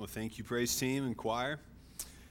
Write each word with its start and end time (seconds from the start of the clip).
Well, 0.00 0.06
thank 0.06 0.38
you, 0.38 0.44
praise 0.44 0.74
team 0.74 1.04
and 1.04 1.14
choir. 1.14 1.60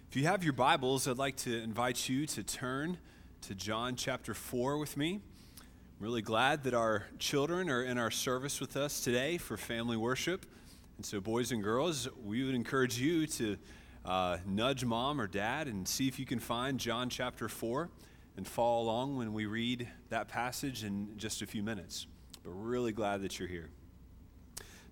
If 0.10 0.16
you 0.16 0.23
have 0.23 0.44
your 0.44 0.54
Bibles, 0.54 1.08
I'd 1.08 1.19
like 1.19 1.36
to 1.36 1.56
invite 1.56 2.10
you 2.10 2.26
to 2.26 2.42
turn 2.42 2.98
to 3.42 3.54
John 3.54 3.96
chapter 3.96 4.34
4 4.34 4.80
with 4.80 4.98
me. 4.98 5.22
I'm 5.60 5.62
really 6.00 6.24
glad 6.24 6.63
that 6.63 6.74
our 6.74 7.05
children 7.20 7.70
are 7.70 7.84
in 7.84 8.00
our 8.00 8.10
service 8.10 8.60
with 8.60 8.76
us 8.76 9.02
today 9.02 9.38
for 9.38 9.55
family 9.55 9.97
worship. 9.97 10.47
And 10.97 11.05
so, 11.05 11.21
boys 11.21 11.52
and 11.52 11.62
girls, 11.62 12.08
we 12.26 12.44
would 12.44 12.55
encourage 12.55 12.97
you 12.97 13.28
to 13.28 13.57
uh, 14.04 14.38
nudge 14.47 14.83
mom 14.83 15.21
or 15.21 15.27
dad 15.27 15.67
and 15.67 15.88
see 15.88 16.07
if 16.07 16.17
you 16.17 16.25
can 16.25 16.39
find 16.39 16.79
John 16.79 17.07
chapter 17.07 17.47
4 17.47 17.88
and 18.36 18.47
follow 18.47 18.81
along 18.81 19.15
when 19.15 19.31
we 19.31 19.45
read 19.45 19.88
that 20.09 20.27
passage 20.27 20.83
in 20.83 21.09
just 21.17 21.43
a 21.43 21.45
few 21.45 21.61
minutes. 21.61 22.07
But 22.43 22.49
really 22.49 22.93
glad 22.93 23.21
that 23.21 23.38
you're 23.38 23.47
here. 23.47 23.70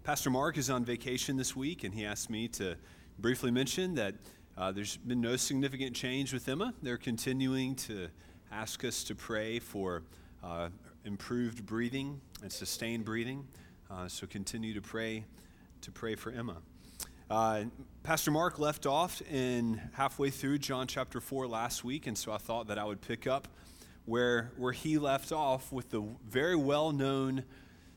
Pastor 0.08 0.30
Mark 0.30 0.58
is 0.58 0.70
on 0.70 0.86
vacation 0.86 1.36
this 1.36 1.54
week, 1.54 1.84
and 1.84 1.94
he 1.94 2.06
asked 2.06 2.30
me 2.30 2.48
to 2.48 2.78
briefly 3.20 3.52
mention 3.52 3.94
that 3.96 4.16
uh, 4.58 4.72
there's 4.72 4.96
been 4.96 5.20
no 5.20 5.36
significant 5.36 5.94
change 5.94 6.32
with 6.32 6.48
Emma. 6.48 6.74
They're 6.82 6.96
continuing 6.96 7.76
to 7.76 8.08
ask 8.50 8.86
us 8.86 9.04
to 9.04 9.16
pray 9.16 9.60
for 9.60 10.04
uh, 10.42 10.70
improved 11.04 11.66
breathing 11.66 12.22
and 12.42 12.50
sustained 12.50 13.04
breathing. 13.04 13.46
Uh, 13.92 14.08
so 14.08 14.26
continue 14.28 14.74
to 14.74 14.82
pray 14.82 15.26
to 15.82 15.92
pray 15.92 16.16
for 16.16 16.32
Emma. 16.32 16.56
Uh, 17.30 17.64
Pastor 18.04 18.32
Mark 18.32 18.60
left 18.60 18.86
off 18.86 19.22
in 19.30 19.82
halfway 19.92 20.30
through 20.30 20.60
John 20.60 20.88
chapter 20.88 21.20
4 21.20 21.48
last 21.48 21.84
week, 21.84 22.08
and 22.08 22.18
so 22.18 22.32
I 22.32 22.38
thought 22.38 22.68
that 22.68 22.80
I 22.80 22.86
would 22.86 23.02
pick 23.02 23.28
up 23.28 23.50
where, 24.06 24.52
where 24.56 24.72
he 24.72 25.00
left 25.00 25.34
off 25.34 25.70
with 25.74 25.90
the 25.90 26.02
very 26.26 26.56
well 26.56 26.94
known 26.94 27.44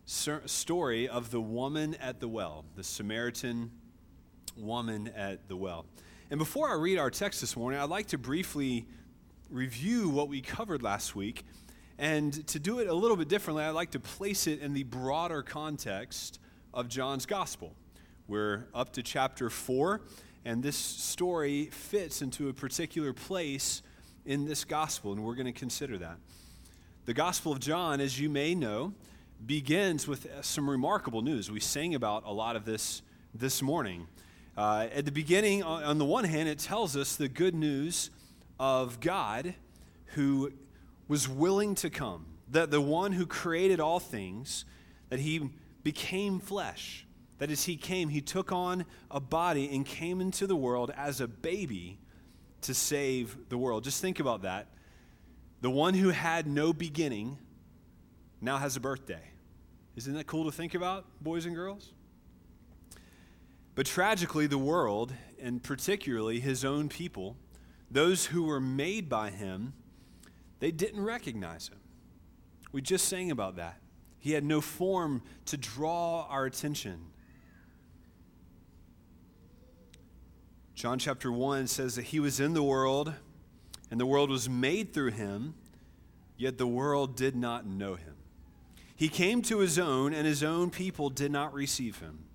story 0.05 1.09
of 1.09 1.31
the 1.31 1.41
woman 1.41 1.95
at 1.95 2.21
the 2.21 2.29
well, 2.29 2.65
the 2.77 2.85
Samaritan 2.85 3.71
woman 4.57 5.09
at 5.09 5.49
the 5.49 5.57
well. 5.57 5.87
And 6.31 6.39
before 6.39 6.69
I 6.69 6.75
read 6.75 6.99
our 6.99 7.11
text 7.11 7.41
this 7.41 7.57
morning, 7.57 7.81
I'd 7.81 7.89
like 7.89 8.09
to 8.09 8.19
briefly 8.19 8.87
review 9.51 10.09
what 10.09 10.29
we 10.29 10.41
covered 10.41 10.83
last 10.83 11.15
week. 11.17 11.45
And 11.99 12.47
to 12.49 12.59
do 12.59 12.79
it 12.79 12.89
a 12.89 12.95
little 12.95 13.17
bit 13.17 13.29
differently, 13.29 13.65
I'd 13.65 13.71
like 13.71 13.91
to 13.91 14.01
place 14.01 14.47
it 14.47 14.61
in 14.61 14.73
the 14.73 14.85
broader 14.85 15.43
context 15.43 16.41
of 16.73 16.89
John's 16.89 17.27
gospel. 17.27 17.75
We're 18.27 18.69
up 18.73 18.93
to 18.93 19.03
chapter 19.03 19.51
4, 19.51 20.01
and 20.45 20.63
this 20.63 20.77
story 20.77 21.67
fits 21.67 22.23
into 22.23 22.49
a 22.49 22.53
particular 22.53 23.13
place 23.13 23.83
in 24.25 24.47
this 24.47 24.65
gospel, 24.65 25.13
and 25.13 25.25
we're 25.25 25.35
going 25.35 25.53
to 25.53 25.53
consider 25.53 25.99
that. 25.99 26.17
The 27.07 27.15
Gospel 27.15 27.53
of 27.53 27.59
John, 27.59 28.01
as 28.01 28.21
you 28.21 28.29
may 28.29 28.55
know, 28.55 28.95
begins 29.45 30.07
with 30.07 30.27
some 30.43 30.69
remarkable 30.69 31.23
news. 31.23 31.51
We 31.51 31.61
sang 31.61 31.95
about 31.95 32.25
a 32.27 32.33
lot 32.33 32.57
of 32.57 32.65
this 32.65 33.03
this 33.35 33.63
morning. 33.63 34.07
Uh, 34.57 34.89
at 34.93 35.05
the 35.05 35.13
beginning, 35.13 35.63
on 35.63 35.99
the 35.99 36.05
one 36.05 36.25
hand, 36.25 36.49
it 36.49 36.59
tells 36.59 36.97
us 36.97 37.17
the 37.17 37.29
good 37.29 37.55
news 37.55 38.11
of 38.59 39.01
God 39.01 39.55
who 40.15 40.53
was 41.09 41.29
willing 41.29 41.75
to 41.77 41.89
come, 41.89 42.27
that 42.51 42.71
the 42.71 42.81
one 42.81 43.13
who 43.13 43.27
created 43.27 43.81
all 43.81 44.01
things, 44.01 44.65
that 45.09 45.21
he 45.21 45.49
became 45.83 46.41
flesh. 46.41 47.07
That 47.39 47.51
as 47.51 47.65
he 47.65 47.77
came, 47.77 48.11
he 48.11 48.21
took 48.21 48.53
on 48.53 48.85
a 49.11 49.21
body 49.21 49.75
and 49.75 49.87
came 49.87 50.21
into 50.21 50.47
the 50.47 50.57
world 50.57 50.93
as 50.95 51.23
a 51.23 51.29
baby 51.29 51.99
to 52.63 52.75
save 52.75 53.49
the 53.49 53.57
world. 53.57 53.85
Just 53.85 54.03
think 54.03 54.21
about 54.21 54.43
that. 54.43 54.67
The 55.63 55.71
one 55.71 55.95
who 55.95 56.11
had 56.11 56.47
no 56.47 56.75
beginning 56.75 57.39
now 58.43 58.59
has 58.59 58.77
a 58.77 58.81
birthday. 58.81 59.30
Isn't 60.01 60.15
that 60.15 60.27
cool 60.27 60.47
to 60.47 60.51
think 60.51 60.75
about, 60.75 61.05
boys 61.21 61.45
and 61.45 61.55
girls? 61.55 61.93
But 63.75 63.85
tragically, 63.85 64.47
the 64.47 64.57
world, 64.57 65.13
and 65.39 65.63
particularly 65.63 66.41
his 66.41 66.65
own 66.65 66.89
people, 66.89 67.37
those 67.91 68.25
who 68.25 68.45
were 68.45 68.63
made 68.63 69.11
by 69.11 69.29
him, 69.29 69.75
they 70.59 70.71
didn't 70.71 71.05
recognize 71.05 71.69
him. 71.69 71.81
We 72.73 72.81
just 72.81 73.09
sang 73.09 73.31
about 73.31 73.57
that. 73.57 73.79
He 74.19 74.33
had 74.33 74.43
no 74.43 74.63
form 74.63 75.21
to 75.45 75.59
draw 75.59 76.27
our 76.31 76.47
attention. 76.47 77.05
John 80.75 80.99
chapter 80.99 81.31
1 81.31 81.67
says 81.67 81.97
that 81.97 82.07
he 82.07 82.21
was 82.21 82.41
in 82.41 82.55
the 82.55 82.63
world, 82.63 83.13
and 83.91 84.01
the 84.01 84.07
world 84.07 84.31
was 84.31 84.49
made 84.49 84.95
through 84.95 85.11
him, 85.11 85.53
yet 86.39 86.57
the 86.57 86.67
world 86.67 87.17
did 87.17 87.37
not 87.37 87.67
know 87.67 87.97
him. 87.97 88.10
He 89.01 89.09
came 89.09 89.41
to 89.45 89.61
his 89.61 89.79
own, 89.79 90.13
and 90.13 90.27
his 90.27 90.43
own 90.43 90.69
people 90.69 91.09
did 91.09 91.33
not 91.33 91.55
receive 91.55 92.01
him. 92.01 92.27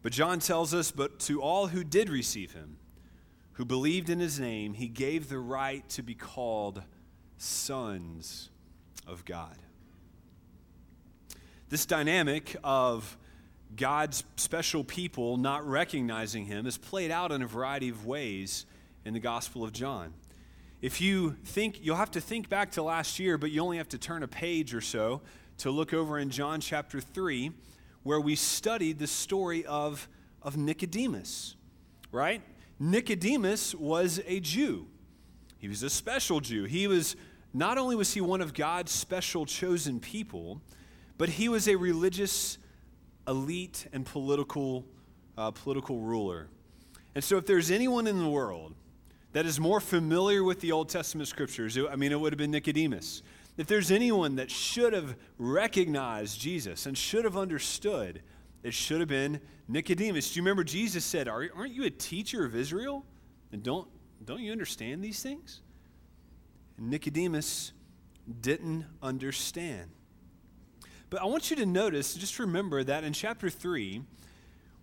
But 0.00 0.12
John 0.12 0.38
tells 0.38 0.72
us, 0.72 0.92
But 0.92 1.18
to 1.22 1.42
all 1.42 1.66
who 1.66 1.82
did 1.82 2.08
receive 2.08 2.52
him, 2.52 2.76
who 3.54 3.64
believed 3.64 4.08
in 4.08 4.20
his 4.20 4.38
name, 4.38 4.74
he 4.74 4.86
gave 4.86 5.28
the 5.28 5.40
right 5.40 5.88
to 5.88 6.02
be 6.04 6.14
called 6.14 6.84
sons 7.36 8.50
of 9.08 9.24
God. 9.24 9.56
This 11.68 11.84
dynamic 11.84 12.54
of 12.62 13.18
God's 13.74 14.22
special 14.36 14.84
people 14.84 15.36
not 15.36 15.66
recognizing 15.66 16.44
him 16.44 16.68
is 16.68 16.78
played 16.78 17.10
out 17.10 17.32
in 17.32 17.42
a 17.42 17.46
variety 17.48 17.88
of 17.88 18.06
ways 18.06 18.66
in 19.04 19.14
the 19.14 19.20
Gospel 19.20 19.64
of 19.64 19.72
John. 19.72 20.14
If 20.80 21.00
you 21.00 21.32
think, 21.44 21.84
you'll 21.84 21.96
have 21.96 22.12
to 22.12 22.20
think 22.20 22.48
back 22.48 22.70
to 22.72 22.84
last 22.84 23.18
year, 23.18 23.36
but 23.36 23.50
you 23.50 23.60
only 23.62 23.78
have 23.78 23.88
to 23.88 23.98
turn 23.98 24.22
a 24.22 24.28
page 24.28 24.72
or 24.72 24.80
so 24.80 25.22
to 25.58 25.70
look 25.70 25.92
over 25.92 26.18
in 26.18 26.30
John 26.30 26.60
chapter 26.60 27.00
3, 27.00 27.52
where 28.02 28.20
we 28.20 28.34
studied 28.34 28.98
the 28.98 29.06
story 29.06 29.66
of, 29.66 30.08
of 30.42 30.56
Nicodemus, 30.56 31.56
right? 32.12 32.42
Nicodemus 32.78 33.74
was 33.74 34.20
a 34.26 34.40
Jew. 34.40 34.86
He 35.58 35.68
was 35.68 35.82
a 35.82 35.90
special 35.90 36.40
Jew. 36.40 36.64
He 36.64 36.86
was 36.86 37.16
not 37.52 37.76
only 37.76 37.96
was 37.96 38.14
he 38.14 38.20
one 38.20 38.40
of 38.40 38.54
God's 38.54 38.92
special 38.92 39.46
chosen 39.46 39.98
people, 39.98 40.62
but 41.16 41.28
he 41.28 41.48
was 41.48 41.66
a 41.66 41.74
religious 41.74 42.58
elite 43.26 43.86
and 43.92 44.06
political 44.06 44.86
uh, 45.36 45.50
political 45.50 46.00
ruler. 46.00 46.48
And 47.14 47.22
so 47.22 47.36
if 47.36 47.46
there's 47.46 47.70
anyone 47.70 48.06
in 48.06 48.18
the 48.18 48.28
world 48.28 48.74
that 49.32 49.46
is 49.46 49.60
more 49.60 49.80
familiar 49.80 50.42
with 50.42 50.60
the 50.60 50.72
Old 50.72 50.88
Testament 50.88 51.28
scriptures, 51.28 51.76
I 51.76 51.96
mean 51.96 52.12
it 52.12 52.20
would 52.20 52.32
have 52.32 52.38
been 52.38 52.50
Nicodemus 52.50 53.22
if 53.58 53.66
there's 53.66 53.90
anyone 53.90 54.36
that 54.36 54.50
should 54.50 54.92
have 54.92 55.16
recognized 55.36 56.40
Jesus 56.40 56.86
and 56.86 56.96
should 56.96 57.24
have 57.24 57.36
understood, 57.36 58.22
it 58.62 58.72
should 58.72 59.00
have 59.00 59.08
been 59.08 59.40
Nicodemus. 59.66 60.32
Do 60.32 60.38
you 60.38 60.42
remember 60.42 60.62
Jesus 60.62 61.04
said, 61.04 61.28
Aren't 61.28 61.72
you 61.72 61.84
a 61.84 61.90
teacher 61.90 62.44
of 62.44 62.54
Israel? 62.54 63.04
And 63.52 63.62
don't, 63.62 63.88
don't 64.24 64.40
you 64.40 64.52
understand 64.52 65.02
these 65.02 65.22
things? 65.22 65.60
And 66.78 66.88
Nicodemus 66.88 67.72
didn't 68.40 68.84
understand. 69.02 69.90
But 71.10 71.20
I 71.20 71.24
want 71.24 71.50
you 71.50 71.56
to 71.56 71.66
notice, 71.66 72.14
just 72.14 72.38
remember 72.38 72.84
that 72.84 73.02
in 73.02 73.12
chapter 73.12 73.50
3, 73.50 74.02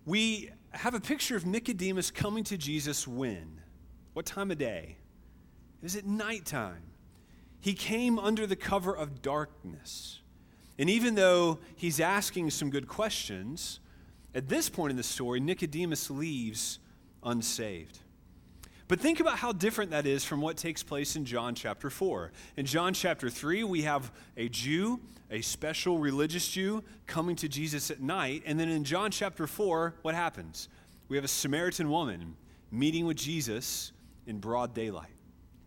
we 0.04 0.50
have 0.72 0.94
a 0.94 1.00
picture 1.00 1.36
of 1.36 1.46
Nicodemus 1.46 2.10
coming 2.10 2.44
to 2.44 2.58
Jesus 2.58 3.08
when? 3.08 3.60
What 4.12 4.26
time 4.26 4.50
of 4.50 4.58
day? 4.58 4.98
Is 5.82 5.96
it 5.96 6.04
nighttime? 6.04 6.82
He 7.60 7.74
came 7.74 8.18
under 8.18 8.46
the 8.46 8.56
cover 8.56 8.94
of 8.96 9.22
darkness. 9.22 10.20
And 10.78 10.90
even 10.90 11.14
though 11.14 11.58
he's 11.74 12.00
asking 12.00 12.50
some 12.50 12.70
good 12.70 12.86
questions, 12.86 13.80
at 14.34 14.48
this 14.48 14.68
point 14.68 14.90
in 14.90 14.96
the 14.96 15.02
story, 15.02 15.40
Nicodemus 15.40 16.10
leaves 16.10 16.78
unsaved. 17.22 18.00
But 18.88 19.00
think 19.00 19.18
about 19.18 19.38
how 19.38 19.52
different 19.52 19.90
that 19.90 20.06
is 20.06 20.24
from 20.24 20.40
what 20.40 20.56
takes 20.56 20.82
place 20.82 21.16
in 21.16 21.24
John 21.24 21.54
chapter 21.54 21.90
4. 21.90 22.30
In 22.56 22.66
John 22.66 22.94
chapter 22.94 23.28
3, 23.28 23.64
we 23.64 23.82
have 23.82 24.12
a 24.36 24.48
Jew, 24.48 25.00
a 25.30 25.40
special 25.40 25.98
religious 25.98 26.46
Jew, 26.46 26.84
coming 27.06 27.34
to 27.36 27.48
Jesus 27.48 27.90
at 27.90 28.00
night. 28.00 28.42
And 28.46 28.60
then 28.60 28.68
in 28.68 28.84
John 28.84 29.10
chapter 29.10 29.48
4, 29.48 29.96
what 30.02 30.14
happens? 30.14 30.68
We 31.08 31.16
have 31.16 31.24
a 31.24 31.28
Samaritan 31.28 31.90
woman 31.90 32.36
meeting 32.70 33.06
with 33.06 33.16
Jesus 33.16 33.92
in 34.26 34.38
broad 34.38 34.72
daylight. 34.72 35.10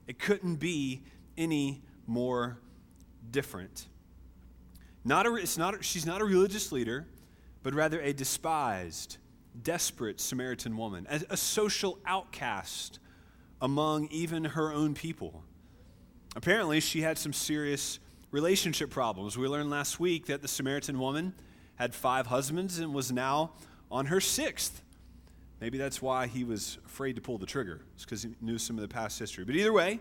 It 0.07 0.19
couldn't 0.19 0.55
be 0.55 1.01
any 1.37 1.81
more 2.07 2.59
different. 3.31 3.87
Not 5.03 5.25
a, 5.25 5.35
it's 5.35 5.57
not, 5.57 5.83
she's 5.83 6.05
not 6.05 6.21
a 6.21 6.25
religious 6.25 6.71
leader, 6.71 7.07
but 7.63 7.73
rather 7.73 7.99
a 8.01 8.13
despised, 8.13 9.17
desperate 9.61 10.19
Samaritan 10.19 10.77
woman, 10.77 11.07
a, 11.09 11.21
a 11.31 11.37
social 11.37 11.99
outcast 12.05 12.99
among 13.61 14.07
even 14.07 14.45
her 14.45 14.71
own 14.71 14.93
people. 14.93 15.43
Apparently, 16.35 16.79
she 16.79 17.01
had 17.01 17.17
some 17.17 17.33
serious 17.33 17.99
relationship 18.31 18.89
problems. 18.89 19.37
We 19.37 19.47
learned 19.47 19.69
last 19.69 19.99
week 19.99 20.27
that 20.27 20.41
the 20.41 20.47
Samaritan 20.47 20.99
woman 20.99 21.33
had 21.75 21.95
five 21.95 22.27
husbands 22.27 22.79
and 22.79 22.93
was 22.93 23.11
now 23.11 23.53
on 23.89 24.07
her 24.07 24.21
sixth. 24.21 24.83
Maybe 25.59 25.77
that's 25.77 26.01
why 26.01 26.27
he 26.27 26.43
was 26.43 26.77
afraid 26.85 27.15
to 27.15 27.21
pull 27.21 27.37
the 27.37 27.45
trigger. 27.45 27.81
It's 27.95 28.05
because 28.05 28.23
he 28.23 28.29
knew 28.41 28.57
some 28.57 28.77
of 28.77 28.81
the 28.81 28.87
past 28.87 29.19
history. 29.19 29.43
But 29.43 29.55
either 29.55 29.73
way, 29.73 29.99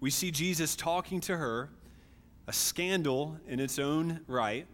we 0.00 0.10
see 0.10 0.30
Jesus 0.30 0.76
talking 0.76 1.20
to 1.22 1.36
her, 1.36 1.70
a 2.46 2.52
scandal 2.52 3.38
in 3.48 3.60
its 3.60 3.78
own 3.78 4.20
right, 4.26 4.66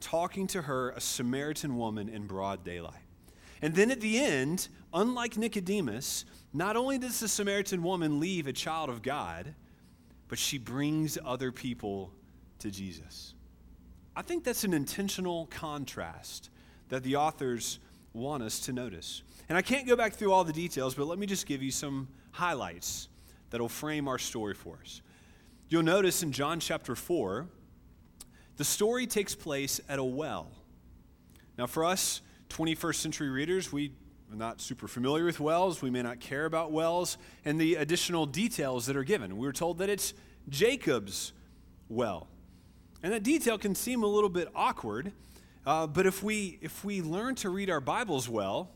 talking 0.00 0.46
to 0.48 0.62
her, 0.62 0.90
a 0.90 1.00
Samaritan 1.00 1.76
woman 1.76 2.08
in 2.08 2.26
broad 2.26 2.64
daylight. 2.64 2.94
And 3.60 3.74
then 3.74 3.90
at 3.90 4.00
the 4.00 4.18
end, 4.18 4.68
unlike 4.94 5.36
Nicodemus, 5.36 6.24
not 6.52 6.76
only 6.76 6.98
does 6.98 7.20
the 7.20 7.28
Samaritan 7.28 7.82
woman 7.82 8.20
leave 8.20 8.46
a 8.46 8.52
child 8.52 8.88
of 8.88 9.02
God, 9.02 9.54
but 10.28 10.38
she 10.38 10.58
brings 10.58 11.18
other 11.24 11.50
people 11.50 12.12
to 12.60 12.70
Jesus. 12.70 13.34
I 14.14 14.22
think 14.22 14.44
that's 14.44 14.64
an 14.64 14.74
intentional 14.74 15.46
contrast 15.46 16.50
that 16.88 17.02
the 17.02 17.16
authors 17.16 17.78
want 18.12 18.42
us 18.42 18.60
to 18.60 18.72
notice. 18.72 19.22
And 19.48 19.56
I 19.56 19.62
can't 19.62 19.86
go 19.86 19.96
back 19.96 20.14
through 20.14 20.32
all 20.32 20.44
the 20.44 20.52
details, 20.52 20.94
but 20.94 21.06
let 21.06 21.18
me 21.18 21.26
just 21.26 21.46
give 21.46 21.62
you 21.62 21.70
some 21.70 22.08
highlights 22.32 23.07
that'll 23.50 23.68
frame 23.68 24.08
our 24.08 24.18
story 24.18 24.54
for 24.54 24.78
us. 24.80 25.02
You'll 25.68 25.82
notice 25.82 26.22
in 26.22 26.32
John 26.32 26.60
chapter 26.60 26.94
4, 26.94 27.46
the 28.56 28.64
story 28.64 29.06
takes 29.06 29.34
place 29.34 29.80
at 29.88 29.98
a 29.98 30.04
well. 30.04 30.50
Now, 31.56 31.66
for 31.66 31.84
us 31.84 32.22
21st 32.50 32.94
century 32.94 33.28
readers, 33.28 33.72
we 33.72 33.92
are 34.32 34.36
not 34.36 34.60
super 34.60 34.88
familiar 34.88 35.24
with 35.24 35.40
wells. 35.40 35.82
We 35.82 35.90
may 35.90 36.02
not 36.02 36.20
care 36.20 36.44
about 36.44 36.72
wells 36.72 37.18
and 37.44 37.60
the 37.60 37.76
additional 37.76 38.26
details 38.26 38.86
that 38.86 38.96
are 38.96 39.04
given. 39.04 39.36
We 39.36 39.46
were 39.46 39.52
told 39.52 39.78
that 39.78 39.88
it's 39.88 40.14
Jacob's 40.48 41.32
well. 41.88 42.28
And 43.02 43.12
that 43.12 43.22
detail 43.22 43.58
can 43.58 43.74
seem 43.74 44.02
a 44.02 44.06
little 44.06 44.28
bit 44.28 44.48
awkward, 44.54 45.12
uh, 45.66 45.86
but 45.86 46.06
if 46.06 46.22
we, 46.22 46.58
if 46.62 46.84
we 46.84 47.00
learn 47.00 47.34
to 47.36 47.50
read 47.50 47.70
our 47.70 47.80
Bibles 47.80 48.28
well, 48.28 48.70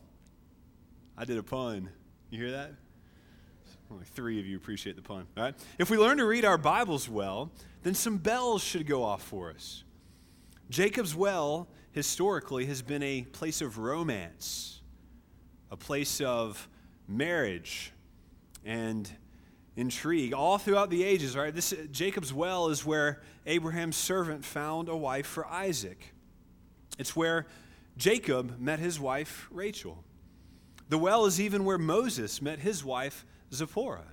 I 1.17 1.25
did 1.25 1.37
a 1.37 1.43
pun. 1.43 1.89
You 2.29 2.39
hear 2.39 2.51
that? 2.51 2.71
Only 3.93 4.05
three 4.05 4.39
of 4.39 4.47
you 4.47 4.57
appreciate 4.57 4.95
the 4.95 5.03
pun. 5.03 5.27
Right? 5.37 5.53
If 5.77 5.91
we 5.91 5.97
learn 5.97 6.17
to 6.17 6.25
read 6.25 6.45
our 6.45 6.57
Bibles 6.57 7.07
well, 7.07 7.51
then 7.83 7.93
some 7.93 8.17
bells 8.17 8.63
should 8.63 8.87
go 8.87 9.03
off 9.03 9.21
for 9.21 9.51
us. 9.51 9.83
Jacob's 10.71 11.15
well, 11.15 11.67
historically, 11.91 12.65
has 12.65 12.81
been 12.81 13.03
a 13.03 13.21
place 13.21 13.61
of 13.61 13.77
romance, 13.77 14.81
a 15.69 15.77
place 15.77 16.21
of 16.21 16.67
marriage 17.07 17.93
and 18.65 19.11
intrigue 19.75 20.33
all 20.33 20.57
throughout 20.57 20.89
the 20.89 21.03
ages 21.03 21.35
right 21.35 21.53
this 21.53 21.73
jacob's 21.91 22.31
well 22.31 22.69
is 22.69 22.85
where 22.85 23.21
abraham's 23.45 23.95
servant 23.97 24.45
found 24.45 24.87
a 24.87 24.95
wife 24.95 25.25
for 25.25 25.45
isaac 25.47 26.13
it's 26.97 27.13
where 27.13 27.45
jacob 27.97 28.57
met 28.57 28.79
his 28.79 28.99
wife 28.99 29.49
rachel 29.51 30.03
the 30.87 30.97
well 30.97 31.25
is 31.25 31.41
even 31.41 31.65
where 31.65 31.79
moses 31.79 32.41
met 32.41 32.59
his 32.59 32.85
wife 32.85 33.25
zipporah 33.53 34.05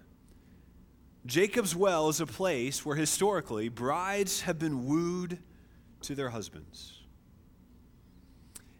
jacob's 1.26 1.74
well 1.74 2.08
is 2.08 2.20
a 2.20 2.26
place 2.26 2.84
where 2.84 2.96
historically 2.96 3.68
brides 3.68 4.42
have 4.42 4.58
been 4.58 4.86
wooed 4.86 5.38
to 6.00 6.14
their 6.14 6.30
husbands 6.30 7.02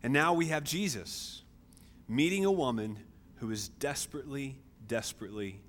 and 0.03 0.13
now 0.13 0.33
we 0.33 0.47
have 0.47 0.65
jesus 0.65 1.43
meeting 2.09 2.45
a 2.45 2.53
woman 2.53 2.99
who 3.37 3.51
is 3.51 3.69
desperately 3.69 4.57
desperately 4.87 5.61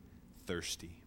thirsty 0.46 1.02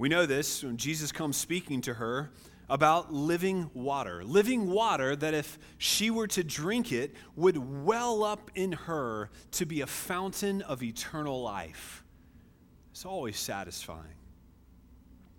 we 0.00 0.08
know 0.08 0.24
this 0.24 0.64
when 0.64 0.78
Jesus 0.78 1.12
comes 1.12 1.36
speaking 1.36 1.82
to 1.82 1.92
her 1.92 2.30
about 2.70 3.12
living 3.12 3.70
water. 3.74 4.24
Living 4.24 4.70
water 4.70 5.14
that, 5.14 5.34
if 5.34 5.58
she 5.76 6.10
were 6.10 6.26
to 6.28 6.42
drink 6.42 6.90
it, 6.90 7.14
would 7.36 7.84
well 7.84 8.24
up 8.24 8.50
in 8.54 8.72
her 8.72 9.28
to 9.50 9.66
be 9.66 9.82
a 9.82 9.86
fountain 9.86 10.62
of 10.62 10.82
eternal 10.82 11.42
life. 11.42 12.02
It's 12.90 13.04
always 13.04 13.38
satisfying. 13.38 14.14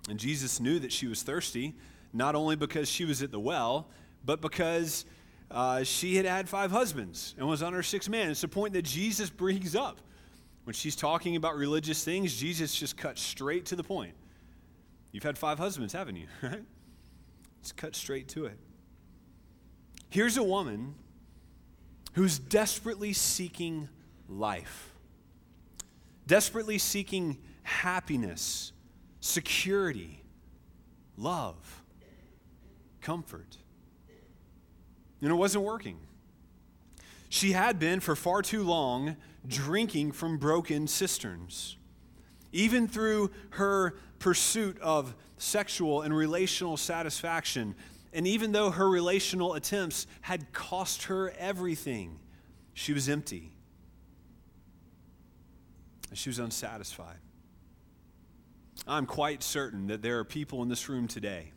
And 0.10 0.20
Jesus 0.20 0.60
knew 0.60 0.80
that 0.80 0.92
she 0.92 1.08
was 1.08 1.24
thirsty, 1.24 1.76
not 2.14 2.36
only 2.36 2.56
because 2.56 2.90
she 2.90 3.06
was 3.06 3.22
at 3.22 3.32
the 3.32 3.40
well, 3.40 3.88
but 4.26 4.42
because 4.42 5.06
uh, 5.50 5.84
she 5.84 6.16
had 6.16 6.26
had 6.26 6.50
five 6.50 6.72
husbands 6.72 7.36
and 7.38 7.48
was 7.48 7.62
on 7.62 7.74
her 7.74 7.84
sixth 7.84 8.10
man. 8.10 8.32
It's 8.32 8.44
a 8.44 8.48
point 8.48 8.74
that 8.74 8.84
Jesus 8.84 9.30
brings 9.30 9.76
up. 9.76 10.00
When 10.64 10.74
she's 10.74 10.96
talking 10.96 11.36
about 11.36 11.56
religious 11.56 12.04
things, 12.04 12.36
Jesus 12.36 12.74
just 12.76 12.96
cuts 12.96 13.22
straight 13.22 13.66
to 13.68 13.76
the 13.76 13.84
point. 13.84 14.14
You've 15.12 15.24
had 15.24 15.38
five 15.38 15.58
husbands, 15.58 15.94
haven't 15.94 16.16
you? 16.16 16.28
Let's 16.42 17.72
cut 17.76 17.96
straight 17.96 18.28
to 18.30 18.46
it. 18.46 18.58
Here's 20.10 20.38
a 20.38 20.44
woman 20.44 20.96
who's 22.14 22.38
desperately 22.38 23.14
seeking 23.14 23.90
life, 24.28 24.91
desperately 26.32 26.78
seeking 26.78 27.38
happiness, 27.62 28.72
security, 29.20 30.24
love, 31.18 31.84
comfort. 33.02 33.58
And 35.22 35.30
it 35.30 35.36
wasn't 35.36 35.66
working. 35.66 36.00
She 37.28 37.52
had 37.52 37.80
been 37.80 38.00
for 38.00 38.16
far 38.16 38.42
too 38.42 38.64
long 38.64 39.18
drinking 39.46 40.14
from 40.14 40.38
broken 40.38 40.88
cisterns. 40.88 41.76
Even 42.54 42.88
through 42.88 43.32
her 43.50 43.98
pursuit 44.18 44.80
of 44.80 45.14
sexual 45.38 46.02
and 46.02 46.16
relational 46.16 46.78
satisfaction, 46.78 47.76
and 48.14 48.26
even 48.26 48.54
though 48.54 48.72
her 48.72 48.90
relational 48.90 49.56
attempts 49.56 50.08
had 50.22 50.54
cost 50.54 51.04
her 51.04 51.34
everything, 51.38 52.20
she 52.74 52.94
was 52.94 53.10
empty. 53.10 53.51
She 56.14 56.30
was 56.30 56.40
unsatisfied. 56.40 57.18
I'm 58.88 59.06
quite 59.06 59.44
certain 59.44 59.88
that 59.88 60.02
there 60.02 60.20
are 60.20 60.24
people 60.24 60.62
in 60.62 60.70
this 60.70 60.90
room 60.90 61.08
today. 61.08 61.52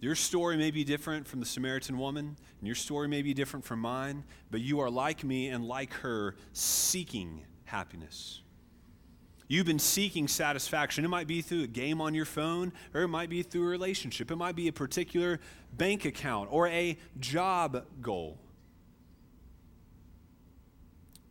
Your 0.00 0.14
story 0.14 0.56
may 0.56 0.70
be 0.70 0.82
different 0.84 1.26
from 1.26 1.40
the 1.40 1.46
Samaritan 1.46 1.98
woman, 1.98 2.36
and 2.58 2.66
your 2.66 2.74
story 2.74 3.06
may 3.06 3.22
be 3.22 3.34
different 3.34 3.64
from 3.64 3.80
mine, 3.80 4.24
but 4.50 4.60
you 4.60 4.80
are 4.80 4.90
like 4.90 5.22
me 5.22 5.48
and 5.48 5.64
like 5.64 5.92
her, 5.94 6.36
seeking 6.52 7.44
happiness. 7.64 8.40
You've 9.46 9.66
been 9.66 9.78
seeking 9.78 10.28
satisfaction. 10.28 11.04
It 11.04 11.08
might 11.08 11.26
be 11.26 11.42
through 11.42 11.64
a 11.64 11.66
game 11.66 12.00
on 12.00 12.14
your 12.14 12.24
phone, 12.24 12.72
or 12.94 13.02
it 13.02 13.08
might 13.08 13.28
be 13.28 13.42
through 13.42 13.64
a 13.64 13.70
relationship. 13.70 14.30
It 14.30 14.36
might 14.36 14.56
be 14.56 14.68
a 14.68 14.72
particular 14.72 15.40
bank 15.72 16.04
account 16.04 16.48
or 16.52 16.68
a 16.68 16.96
job 17.18 17.84
goal. 18.00 18.38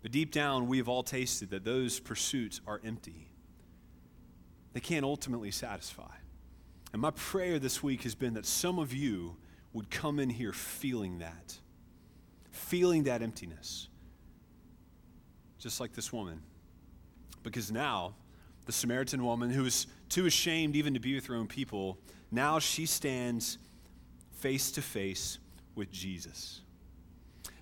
But 0.02 0.12
deep 0.12 0.32
down, 0.32 0.68
we 0.68 0.78
have 0.78 0.88
all 0.88 1.04
tasted 1.04 1.50
that 1.50 1.66
those 1.66 2.00
pursuits 2.00 2.62
are 2.66 2.80
empty. 2.84 3.28
They 4.74 4.80
can't 4.80 5.04
ultimately 5.04 5.52
satisfy. 5.52 6.16
And 6.94 7.02
my 7.02 7.12
prayer 7.12 7.60
this 7.60 7.84
week 7.84 8.04
has 8.04 8.16
been 8.16 8.34
that 8.36 8.46
some 8.46 8.80
of 8.80 8.94
you 8.94 9.36
would 9.74 9.90
come 9.90 10.20
in 10.20 10.30
here 10.30 10.54
feeling 10.54 11.20
that, 11.20 11.58
feeling 12.52 13.04
that 13.04 13.22
emptiness. 13.22 13.88
Just 15.60 15.80
like 15.80 15.94
this 15.94 16.14
woman. 16.14 16.42
Because 17.44 17.72
now, 17.72 18.16
the 18.66 18.72
Samaritan 18.72 19.24
woman, 19.24 19.50
who 19.50 19.64
was 19.64 19.88
too 20.08 20.26
ashamed 20.26 20.76
even 20.76 20.94
to 20.94 21.00
be 21.00 21.16
with 21.16 21.26
her 21.28 21.36
own 21.36 21.48
people, 21.48 21.98
now 22.32 22.60
she 22.60 22.86
stands 22.86 23.58
face 24.34 24.72
to 24.72 24.82
face 24.82 25.40
with 25.76 25.92
Jesus. 25.92 26.62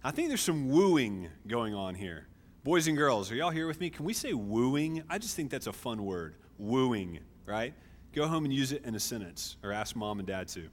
I 0.03 0.11
think 0.11 0.27
there's 0.27 0.41
some 0.41 0.69
wooing 0.69 1.29
going 1.47 1.73
on 1.73 1.95
here. 1.95 2.27
Boys 2.63 2.87
and 2.87 2.95
girls, 2.97 3.31
are 3.31 3.35
y'all 3.35 3.49
here 3.49 3.67
with 3.67 3.79
me? 3.79 3.89
Can 3.89 4.05
we 4.05 4.13
say 4.13 4.33
wooing? 4.33 5.03
I 5.09 5.17
just 5.17 5.35
think 5.35 5.49
that's 5.49 5.67
a 5.67 5.73
fun 5.73 6.05
word. 6.05 6.35
Wooing, 6.57 7.19
right? 7.45 7.73
Go 8.13 8.27
home 8.27 8.45
and 8.45 8.53
use 8.53 8.71
it 8.71 8.83
in 8.85 8.95
a 8.95 8.99
sentence 8.99 9.57
or 9.63 9.71
ask 9.71 9.95
mom 9.95 10.19
and 10.19 10.27
dad 10.27 10.47
to. 10.49 10.67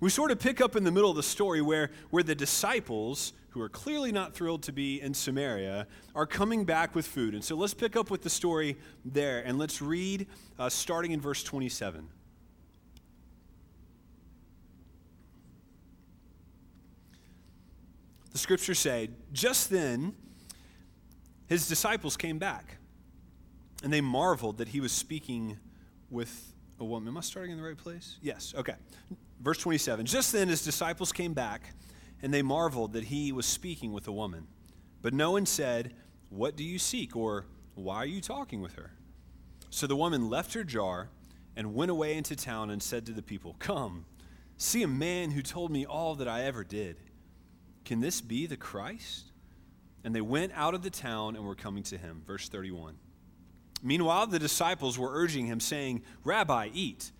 We 0.00 0.10
sort 0.10 0.30
of 0.30 0.38
pick 0.38 0.60
up 0.60 0.76
in 0.76 0.84
the 0.84 0.90
middle 0.90 1.10
of 1.10 1.16
the 1.16 1.22
story 1.22 1.62
where, 1.62 1.90
where 2.10 2.22
the 2.22 2.34
disciples 2.34 3.32
who 3.52 3.60
are 3.60 3.68
clearly 3.68 4.12
not 4.12 4.34
thrilled 4.34 4.62
to 4.62 4.72
be 4.72 5.00
in 5.00 5.12
Samaria, 5.12 5.86
are 6.14 6.26
coming 6.26 6.64
back 6.64 6.94
with 6.94 7.06
food. 7.06 7.34
And 7.34 7.44
so 7.44 7.54
let's 7.54 7.74
pick 7.74 7.96
up 7.96 8.10
with 8.10 8.22
the 8.22 8.30
story 8.30 8.78
there 9.04 9.40
and 9.40 9.58
let's 9.58 9.82
read 9.82 10.26
uh, 10.58 10.70
starting 10.70 11.12
in 11.12 11.20
verse 11.20 11.42
27. 11.42 12.08
The 18.32 18.38
scriptures 18.38 18.78
say, 18.78 19.10
Just 19.32 19.70
then, 19.70 20.14
his 21.46 21.68
disciples 21.68 22.16
came 22.16 22.38
back, 22.38 22.78
and 23.82 23.92
they 23.92 24.00
marveled 24.00 24.58
that 24.58 24.68
he 24.68 24.80
was 24.80 24.92
speaking 24.92 25.58
with 26.10 26.52
a 26.80 26.84
woman. 26.84 27.08
Am 27.08 27.16
I 27.18 27.20
starting 27.20 27.52
in 27.52 27.58
the 27.58 27.64
right 27.64 27.76
place? 27.76 28.18
Yes, 28.22 28.54
okay. 28.56 28.74
Verse 29.40 29.58
27 29.58 30.06
Just 30.06 30.32
then, 30.32 30.48
his 30.48 30.64
disciples 30.64 31.12
came 31.12 31.32
back 31.32 31.74
and 32.22 32.32
they 32.32 32.42
marveled 32.42 32.92
that 32.92 33.04
he 33.04 33.32
was 33.32 33.44
speaking 33.44 33.92
with 33.92 34.06
a 34.06 34.12
woman. 34.12 34.46
But 35.02 35.12
no 35.12 35.32
one 35.32 35.46
said, 35.46 35.94
What 36.30 36.56
do 36.56 36.64
you 36.64 36.78
seek? 36.78 37.16
or 37.16 37.46
Why 37.74 37.96
are 37.96 38.06
you 38.06 38.20
talking 38.20 38.60
with 38.60 38.74
her? 38.74 38.92
So 39.70 39.86
the 39.86 39.96
woman 39.96 40.30
left 40.30 40.54
her 40.54 40.64
jar 40.64 41.08
and 41.56 41.74
went 41.74 41.90
away 41.90 42.16
into 42.16 42.36
town 42.36 42.70
and 42.70 42.82
said 42.82 43.06
to 43.06 43.12
the 43.12 43.22
people, 43.22 43.56
Come, 43.58 44.04
see 44.56 44.82
a 44.82 44.88
man 44.88 45.32
who 45.32 45.42
told 45.42 45.70
me 45.70 45.84
all 45.84 46.14
that 46.16 46.28
I 46.28 46.44
ever 46.44 46.62
did. 46.62 46.96
Can 47.84 48.00
this 48.00 48.20
be 48.20 48.46
the 48.46 48.56
Christ? 48.56 49.32
And 50.04 50.14
they 50.14 50.20
went 50.20 50.52
out 50.54 50.74
of 50.74 50.82
the 50.82 50.90
town 50.90 51.36
and 51.36 51.44
were 51.44 51.54
coming 51.54 51.82
to 51.84 51.96
him. 51.96 52.22
Verse 52.26 52.48
31. 52.48 52.96
Meanwhile, 53.82 54.28
the 54.28 54.38
disciples 54.38 54.98
were 54.98 55.10
urging 55.12 55.46
him, 55.46 55.60
saying, 55.60 56.02
Rabbi, 56.24 56.70
eat. 56.72 57.10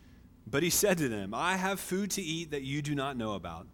But 0.47 0.63
he 0.63 0.71
said 0.71 0.99
to 0.99 1.09
them, 1.09 1.35
I 1.35 1.57
have 1.57 1.81
food 1.81 2.11
to 2.13 2.23
eat 2.23 2.51
that 2.51 2.63
you 2.63 2.83
do 2.83 2.95
not 2.95 3.17
know 3.17 3.33
about. 3.33 3.67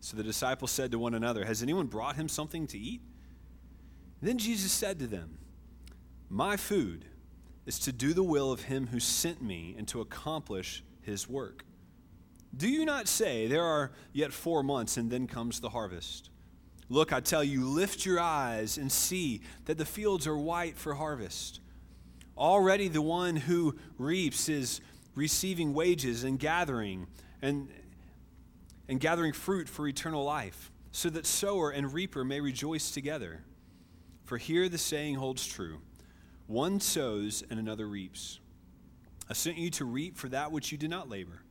So 0.00 0.16
the 0.16 0.22
disciples 0.22 0.70
said 0.70 0.90
to 0.92 0.98
one 0.98 1.14
another, 1.14 1.44
Has 1.44 1.62
anyone 1.62 1.86
brought 1.86 2.16
him 2.16 2.28
something 2.28 2.66
to 2.68 2.78
eat? 2.78 3.02
Then 4.20 4.38
Jesus 4.38 4.72
said 4.72 4.98
to 5.00 5.06
them, 5.06 5.38
My 6.28 6.56
food 6.56 7.06
is 7.66 7.78
to 7.80 7.92
do 7.92 8.12
the 8.12 8.22
will 8.22 8.50
of 8.50 8.62
him 8.62 8.88
who 8.88 9.00
sent 9.00 9.42
me 9.42 9.74
and 9.78 9.86
to 9.88 10.00
accomplish 10.00 10.82
his 11.02 11.28
work. 11.28 11.64
Do 12.56 12.68
you 12.68 12.84
not 12.84 13.08
say, 13.08 13.46
There 13.46 13.64
are 13.64 13.92
yet 14.12 14.32
four 14.32 14.62
months, 14.62 14.96
and 14.96 15.10
then 15.10 15.26
comes 15.26 15.60
the 15.60 15.70
harvest? 15.70 16.30
Look, 16.88 17.12
I 17.12 17.20
tell 17.20 17.42
you, 17.42 17.64
lift 17.64 18.04
your 18.04 18.20
eyes 18.20 18.76
and 18.76 18.92
see 18.92 19.40
that 19.64 19.78
the 19.78 19.84
fields 19.84 20.26
are 20.26 20.36
white 20.36 20.76
for 20.76 20.94
harvest. 20.94 21.60
Already 22.36 22.88
the 22.88 23.00
one 23.00 23.36
who 23.36 23.76
reaps 23.96 24.48
is 24.48 24.80
receiving 25.14 25.72
wages 25.72 26.24
and 26.24 26.38
gathering 26.38 27.06
and, 27.40 27.68
and 28.88 29.00
gathering 29.00 29.32
fruit 29.32 29.68
for 29.68 29.88
eternal 29.88 30.24
life, 30.24 30.70
so 30.90 31.08
that 31.10 31.24
sower 31.24 31.70
and 31.70 31.94
reaper 31.94 32.24
may 32.24 32.40
rejoice 32.40 32.90
together. 32.90 33.42
For 34.24 34.38
here 34.38 34.68
the 34.68 34.78
saying 34.78 35.16
holds 35.16 35.46
true 35.46 35.80
one 36.46 36.80
sows 36.80 37.42
and 37.48 37.58
another 37.58 37.86
reaps. 37.86 38.38
I 39.30 39.32
sent 39.32 39.56
you 39.56 39.70
to 39.70 39.86
reap 39.86 40.18
for 40.18 40.28
that 40.28 40.52
which 40.52 40.72
you 40.72 40.76
did 40.76 40.90
not 40.90 41.08
labor. 41.08 41.41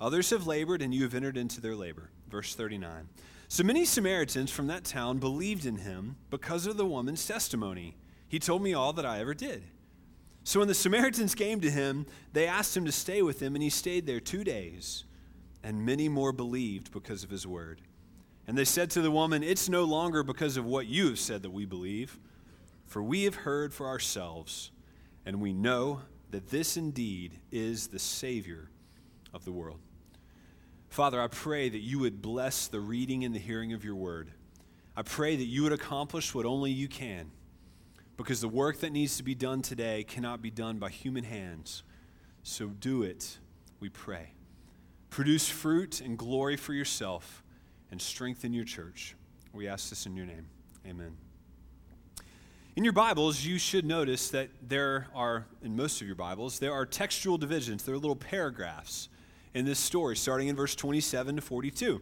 Others 0.00 0.30
have 0.30 0.46
labored, 0.46 0.82
and 0.82 0.94
you 0.94 1.02
have 1.02 1.14
entered 1.14 1.36
into 1.36 1.60
their 1.60 1.74
labor. 1.74 2.10
Verse 2.28 2.54
39. 2.54 3.08
So 3.48 3.64
many 3.64 3.84
Samaritans 3.84 4.50
from 4.50 4.66
that 4.66 4.84
town 4.84 5.18
believed 5.18 5.64
in 5.64 5.78
him 5.78 6.16
because 6.30 6.66
of 6.66 6.76
the 6.76 6.86
woman's 6.86 7.26
testimony. 7.26 7.96
He 8.28 8.38
told 8.38 8.62
me 8.62 8.74
all 8.74 8.92
that 8.92 9.06
I 9.06 9.20
ever 9.20 9.34
did. 9.34 9.64
So 10.44 10.60
when 10.60 10.68
the 10.68 10.74
Samaritans 10.74 11.34
came 11.34 11.60
to 11.60 11.70
him, 11.70 12.06
they 12.32 12.46
asked 12.46 12.76
him 12.76 12.84
to 12.84 12.92
stay 12.92 13.22
with 13.22 13.38
them, 13.38 13.54
and 13.54 13.62
he 13.62 13.70
stayed 13.70 14.06
there 14.06 14.20
two 14.20 14.44
days. 14.44 15.04
And 15.62 15.84
many 15.84 16.08
more 16.08 16.32
believed 16.32 16.92
because 16.92 17.24
of 17.24 17.30
his 17.30 17.46
word. 17.46 17.80
And 18.46 18.56
they 18.56 18.64
said 18.64 18.90
to 18.92 19.02
the 19.02 19.10
woman, 19.10 19.42
It's 19.42 19.68
no 19.68 19.84
longer 19.84 20.22
because 20.22 20.56
of 20.56 20.64
what 20.64 20.86
you 20.86 21.08
have 21.08 21.18
said 21.18 21.42
that 21.42 21.50
we 21.50 21.64
believe, 21.64 22.18
for 22.86 23.02
we 23.02 23.24
have 23.24 23.34
heard 23.34 23.74
for 23.74 23.86
ourselves, 23.86 24.70
and 25.26 25.40
we 25.40 25.52
know 25.52 26.02
that 26.30 26.48
this 26.48 26.76
indeed 26.76 27.32
is 27.50 27.88
the 27.88 27.98
Savior 27.98 28.70
of 29.34 29.44
the 29.44 29.52
world. 29.52 29.80
Father, 30.88 31.20
I 31.20 31.28
pray 31.28 31.68
that 31.68 31.78
you 31.78 31.98
would 32.00 32.22
bless 32.22 32.66
the 32.66 32.80
reading 32.80 33.24
and 33.24 33.34
the 33.34 33.38
hearing 33.38 33.72
of 33.72 33.84
your 33.84 33.94
word. 33.94 34.32
I 34.96 35.02
pray 35.02 35.36
that 35.36 35.44
you 35.44 35.62
would 35.62 35.72
accomplish 35.72 36.34
what 36.34 36.44
only 36.44 36.72
you 36.72 36.88
can, 36.88 37.30
because 38.16 38.40
the 38.40 38.48
work 38.48 38.80
that 38.80 38.90
needs 38.90 39.16
to 39.18 39.22
be 39.22 39.34
done 39.34 39.62
today 39.62 40.02
cannot 40.02 40.42
be 40.42 40.50
done 40.50 40.78
by 40.78 40.90
human 40.90 41.24
hands. 41.24 41.84
So 42.42 42.68
do 42.68 43.02
it, 43.02 43.38
we 43.78 43.88
pray. 43.90 44.32
Produce 45.10 45.48
fruit 45.48 46.00
and 46.00 46.18
glory 46.18 46.56
for 46.56 46.72
yourself 46.72 47.44
and 47.90 48.02
strengthen 48.02 48.52
your 48.52 48.64
church. 48.64 49.14
We 49.52 49.68
ask 49.68 49.90
this 49.90 50.04
in 50.04 50.16
your 50.16 50.26
name. 50.26 50.46
Amen. 50.86 51.16
In 52.76 52.84
your 52.84 52.92
Bibles, 52.92 53.44
you 53.44 53.58
should 53.58 53.84
notice 53.84 54.30
that 54.30 54.50
there 54.62 55.08
are, 55.14 55.46
in 55.62 55.76
most 55.76 56.00
of 56.00 56.06
your 56.06 56.16
Bibles, 56.16 56.58
there 56.58 56.72
are 56.72 56.86
textual 56.86 57.38
divisions. 57.38 57.84
There 57.84 57.94
are 57.94 57.98
little 57.98 58.16
paragraphs 58.16 59.08
in 59.54 59.64
this 59.64 59.78
story, 59.78 60.16
starting 60.16 60.48
in 60.48 60.56
verse 60.56 60.74
27 60.74 61.36
to 61.36 61.42
42. 61.42 62.00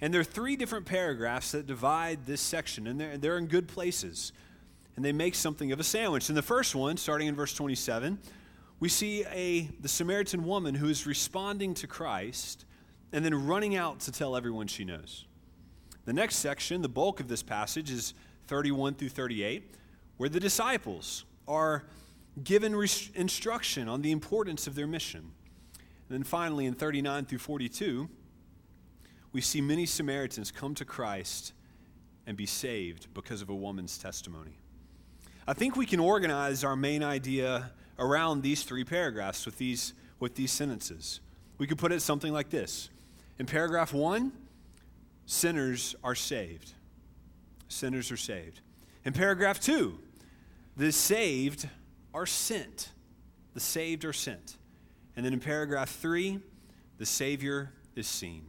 And 0.00 0.14
there 0.14 0.20
are 0.20 0.24
three 0.24 0.56
different 0.56 0.86
paragraphs 0.86 1.52
that 1.52 1.66
divide 1.66 2.26
this 2.26 2.40
section, 2.40 2.86
and 2.86 3.00
they're, 3.00 3.18
they're 3.18 3.38
in 3.38 3.46
good 3.46 3.68
places. 3.68 4.32
And 4.96 5.04
they 5.04 5.12
make 5.12 5.34
something 5.34 5.72
of 5.72 5.80
a 5.80 5.84
sandwich. 5.84 6.28
In 6.28 6.34
the 6.34 6.42
first 6.42 6.74
one, 6.74 6.96
starting 6.96 7.28
in 7.28 7.34
verse 7.34 7.54
27, 7.54 8.18
we 8.80 8.88
see 8.88 9.24
a, 9.26 9.62
the 9.80 9.88
Samaritan 9.88 10.44
woman 10.44 10.74
who 10.74 10.88
is 10.88 11.06
responding 11.06 11.74
to 11.74 11.86
Christ 11.86 12.64
and 13.12 13.24
then 13.24 13.46
running 13.46 13.76
out 13.76 14.00
to 14.00 14.12
tell 14.12 14.36
everyone 14.36 14.66
she 14.66 14.84
knows. 14.84 15.24
The 16.04 16.12
next 16.12 16.36
section, 16.36 16.82
the 16.82 16.88
bulk 16.88 17.20
of 17.20 17.28
this 17.28 17.42
passage, 17.42 17.90
is 17.90 18.14
31 18.46 18.94
through 18.94 19.10
38 19.10 19.74
where 20.16 20.28
the 20.28 20.40
disciples 20.40 21.24
are 21.46 21.84
given 22.42 22.74
instruction 23.14 23.88
on 23.88 24.02
the 24.02 24.10
importance 24.10 24.66
of 24.66 24.74
their 24.74 24.86
mission. 24.86 25.32
And 26.08 26.18
then 26.18 26.24
finally, 26.24 26.66
in 26.66 26.74
39 26.74 27.26
through 27.26 27.38
42, 27.38 28.08
we 29.32 29.40
see 29.40 29.60
many 29.60 29.84
Samaritans 29.84 30.50
come 30.50 30.74
to 30.76 30.84
Christ 30.84 31.52
and 32.26 32.36
be 32.36 32.46
saved 32.46 33.12
because 33.14 33.42
of 33.42 33.50
a 33.50 33.54
woman's 33.54 33.98
testimony. 33.98 34.58
I 35.46 35.52
think 35.52 35.76
we 35.76 35.86
can 35.86 36.00
organize 36.00 36.64
our 36.64 36.76
main 36.76 37.02
idea 37.02 37.72
around 37.98 38.42
these 38.42 38.62
three 38.62 38.84
paragraphs 38.84 39.44
with 39.44 39.58
these, 39.58 39.94
with 40.20 40.34
these 40.34 40.52
sentences. 40.52 41.20
We 41.58 41.66
could 41.66 41.78
put 41.78 41.92
it 41.92 42.00
something 42.00 42.32
like 42.32 42.50
this 42.50 42.90
In 43.38 43.46
paragraph 43.46 43.92
one, 43.92 44.32
sinners 45.26 45.94
are 46.02 46.14
saved. 46.14 46.72
Sinners 47.68 48.10
are 48.10 48.16
saved. 48.16 48.60
In 49.04 49.12
paragraph 49.12 49.60
two, 49.60 49.98
the 50.76 50.92
saved 50.92 51.68
are 52.14 52.26
sent. 52.26 52.90
The 53.54 53.60
saved 53.60 54.04
are 54.04 54.12
sent. 54.12 54.56
And 55.18 55.26
then 55.26 55.32
in 55.32 55.40
paragraph 55.40 55.90
three, 55.90 56.38
the 56.98 57.04
Savior 57.04 57.72
is 57.96 58.06
seen. 58.06 58.44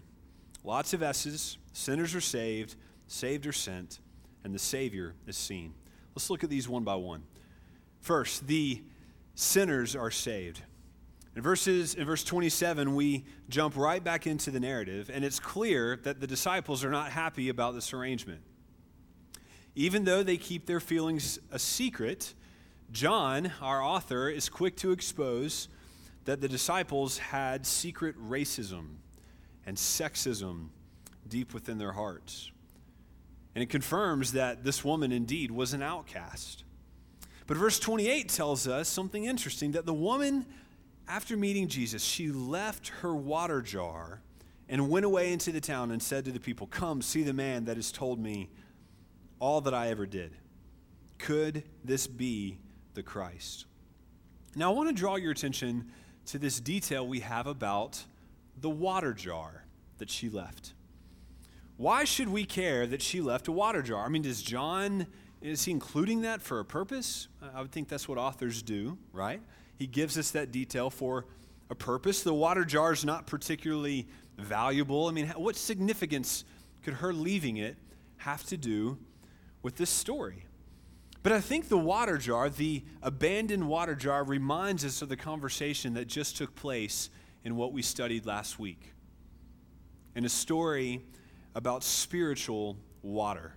Lots 0.64 0.94
of 0.94 1.02
S's. 1.02 1.58
Sinners 1.74 2.14
are 2.14 2.22
saved, 2.22 2.76
saved 3.08 3.48
are 3.48 3.52
sent, 3.52 4.00
and 4.44 4.54
the 4.54 4.60
Savior 4.60 5.16
is 5.26 5.36
seen. 5.36 5.74
Let's 6.14 6.30
look 6.30 6.44
at 6.44 6.52
these 6.52 6.70
one 6.70 6.84
by 6.84 6.94
one. 6.94 7.24
First, 8.02 8.46
the 8.46 8.84
sinners 9.34 9.96
are 9.96 10.12
saved. 10.12 10.62
In 11.36 11.42
verses 11.42 11.96
in 11.96 12.06
verse 12.06 12.24
27, 12.24 12.94
we 12.94 13.26
jump 13.50 13.76
right 13.76 14.04
back 14.04 14.28
into 14.28 14.52
the 14.52 14.60
narrative, 14.60 15.10
and 15.12 15.26
it's 15.26 15.40
clear 15.40 16.00
that 16.04 16.20
the 16.20 16.28
disciples 16.28 16.84
are 16.84 16.92
not 16.92 17.12
happy 17.12 17.50
about 17.50 17.74
this 17.74 17.96
arrangement. 17.96 18.42
Even 19.74 20.04
though 20.04 20.22
they 20.22 20.38
keep 20.38 20.68
their 20.68 20.80
feelings 20.80 21.40
a 21.52 21.58
secret, 21.58 22.36
John, 22.92 23.54
our 23.60 23.82
author, 23.82 24.30
is 24.30 24.50
quick 24.50 24.78
to 24.78 24.92
expose 24.92 25.68
that 26.26 26.42
the 26.42 26.48
disciples 26.48 27.18
had 27.18 27.66
secret 27.66 28.16
racism 28.18 28.96
and 29.66 29.78
sexism 29.78 30.70
deep 31.28 31.54
within 31.54 31.78
their 31.78 31.94
hearts. 31.94 32.52
And 33.56 33.64
it 33.64 33.70
confirms 33.70 34.34
that 34.34 34.64
this 34.64 34.84
woman 34.84 35.12
indeed 35.12 35.52
was 35.52 35.74
an 35.74 35.82
outcast. 35.82 36.64
But 37.48 37.58
verse 37.58 37.80
28 37.80 38.30
tells 38.30 38.68
us 38.68 38.88
something 38.88 39.26
interesting 39.26 39.72
that 39.72 39.86
the 39.86 39.94
woman, 39.94 40.46
after 41.08 41.36
meeting 41.36 41.68
Jesus, 41.68 42.04
she 42.04 42.32
left 42.32 42.90
her 43.02 43.16
water 43.16 43.62
jar 43.62 44.22
and 44.68 44.90
went 44.90 45.04
away 45.04 45.34
into 45.34 45.52
the 45.52 45.60
town 45.60 45.90
and 45.90 46.02
said 46.02 46.26
to 46.26 46.32
the 46.32 46.40
people, 46.40 46.68
Come, 46.68 47.02
see 47.02 47.24
the 47.24 47.34
man 47.34 47.66
that 47.66 47.76
has 47.76 47.92
told 47.92 48.20
me 48.20 48.50
all 49.40 49.62
that 49.62 49.74
I 49.74 49.90
ever 49.90 50.06
did. 50.06 50.32
Could 51.18 51.64
this 51.84 52.06
be 52.06 52.60
the 52.94 53.04
Christ? 53.04 53.66
Now, 54.56 54.72
I 54.72 54.76
want 54.76 54.90
to 54.90 54.96
draw 54.96 55.16
your 55.16 55.32
attention 55.32 55.92
to 56.30 56.40
this 56.40 56.60
detail 56.60 57.08
we 57.08 57.22
have 57.22 57.48
about 57.48 58.04
the 58.60 58.70
water 58.70 59.14
jar 59.14 59.66
that 59.98 60.10
she 60.10 60.30
left. 60.30 60.74
Why 61.78 62.04
should 62.04 62.30
we 62.30 62.46
care 62.46 62.86
that 62.86 63.02
she 63.02 63.22
left 63.22 63.48
a 63.48 63.52
water 63.52 63.82
jar? 63.82 64.06
I 64.06 64.10
mean, 64.10 64.22
does 64.22 64.42
John, 64.42 65.08
is 65.42 65.64
he 65.64 65.72
including 65.72 66.22
that 66.22 66.42
for 66.42 66.60
a 66.60 66.66
purpose? 66.66 67.30
I 67.54 67.62
would 67.62 67.72
think 67.72 67.88
that's 67.88 68.08
what 68.08 68.18
authors 68.18 68.62
do, 68.62 68.98
right? 69.14 69.42
He 69.78 69.88
gives 69.88 70.18
us 70.18 70.32
that 70.32 70.52
detail 70.52 70.90
for 70.90 71.26
a 71.70 71.76
purpose. 71.76 72.22
The 72.22 72.34
water 72.34 72.66
jar 72.66 72.92
is 72.92 73.06
not 73.06 73.26
particularly 73.26 74.08
valuable. 74.38 75.08
I 75.08 75.12
mean, 75.12 75.28
what 75.30 75.56
significance 75.56 76.44
could 76.84 76.96
her 76.96 77.14
leaving 77.14 77.58
it 77.58 77.78
have 78.18 78.44
to 78.46 78.58
do 78.58 78.98
with 79.62 79.76
this 79.76 79.90
story. 79.90 80.46
But 81.22 81.34
I 81.34 81.42
think 81.42 81.68
the 81.68 81.78
water 81.78 82.18
jar, 82.18 82.50
the 82.50 82.84
abandoned 83.02 83.68
water 83.68 83.96
jar, 83.96 84.24
reminds 84.24 84.86
us 84.86 85.02
of 85.02 85.10
the 85.10 85.18
conversation 85.18 85.94
that 85.96 86.08
just 86.08 86.38
took 86.38 86.56
place 86.56 87.10
in 87.44 87.56
what 87.56 87.74
we 87.74 87.82
studied 87.82 88.26
last 88.26 88.58
week. 88.58 88.94
In 90.16 90.24
a 90.26 90.30
story 90.30 91.02
about 91.56 91.84
spiritual 91.84 92.78
water. 93.02 93.56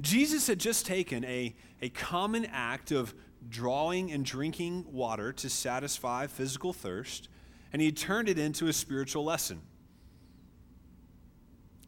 Jesus 0.00 0.46
had 0.46 0.58
just 0.58 0.86
taken 0.86 1.24
a, 1.24 1.54
a 1.80 1.88
common 1.90 2.46
act 2.46 2.90
of 2.90 3.14
drawing 3.48 4.12
and 4.12 4.24
drinking 4.24 4.84
water 4.90 5.32
to 5.32 5.48
satisfy 5.48 6.26
physical 6.26 6.72
thirst, 6.72 7.28
and 7.72 7.80
he 7.80 7.92
turned 7.92 8.28
it 8.28 8.38
into 8.38 8.66
a 8.66 8.72
spiritual 8.72 9.24
lesson. 9.24 9.60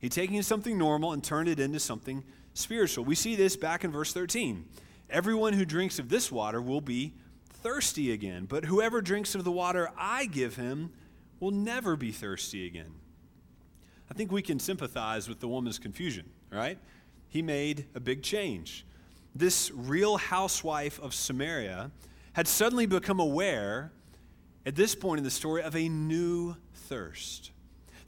He'd 0.01 0.13
taken 0.13 0.43
something 0.43 0.77
normal 0.77 1.13
and 1.13 1.23
turned 1.23 1.49
it 1.49 1.61
into 1.61 1.79
something 1.79 2.25
spiritual. 2.55 3.05
We 3.05 3.15
see 3.15 3.37
this 3.37 3.57
back 3.57 3.85
in 3.85 3.93
verse 3.93 4.13
13. 4.13 4.67
Everyone 5.13 5.53
who 5.53 5.67
drinks 5.67 5.99
of 5.99 6.09
this 6.09 6.33
water 6.33 6.63
will 6.63 6.81
be 6.81 7.13
thirsty 7.63 8.13
again, 8.13 8.47
but 8.47 8.65
whoever 8.65 9.03
drinks 9.03 9.35
of 9.35 9.45
the 9.45 9.53
water 9.53 9.91
I 9.97 10.25
give 10.25 10.57
him 10.57 10.91
will 11.39 11.51
never 11.51 11.97
be 11.97 12.13
thirsty 12.13 12.67
again. 12.67 12.95
I 14.11 14.15
think 14.15 14.33
we 14.33 14.41
can 14.41 14.59
sympathize 14.59 15.29
with 15.29 15.39
the 15.39 15.49
woman's 15.49 15.79
confusion, 15.79 16.31
right? 16.51 16.79
He 17.29 17.43
made 17.43 17.87
a 17.95 18.01
big 18.01 18.23
change. 18.23 18.87
This 19.35 19.71
real 19.75 20.17
housewife 20.17 20.99
of 20.99 21.15
Samaria 21.15 21.91
had 22.33 22.49
suddenly 22.49 22.87
become 22.87 23.21
aware 23.21 23.93
at 24.65 24.77
this 24.77 24.95
point 24.95 25.19
in 25.19 25.25
the 25.25 25.31
story 25.31 25.63
of 25.63 25.77
a 25.77 25.91
new 25.91 26.57
thirst. 26.73 27.51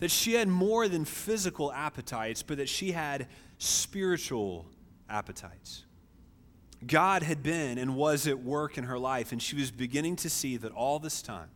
That 0.00 0.11
she 0.11 0.34
had 0.34 0.49
more 0.49 0.88
than 0.88 1.04
physical 1.04 1.70
appetites, 1.70 2.42
but 2.42 2.56
that 2.56 2.68
she 2.68 2.92
had 2.92 3.28
spiritual 3.58 4.66
appetites. 5.08 5.84
God 6.86 7.22
had 7.22 7.42
been 7.42 7.78
and 7.78 7.96
was 7.96 8.26
at 8.26 8.42
work 8.42 8.78
in 8.78 8.84
her 8.84 8.98
life, 8.98 9.32
and 9.32 9.42
she 9.42 9.56
was 9.56 9.70
beginning 9.70 10.16
to 10.16 10.30
see 10.30 10.56
that 10.56 10.72
all 10.72 10.98
this 10.98 11.22
time 11.22 11.50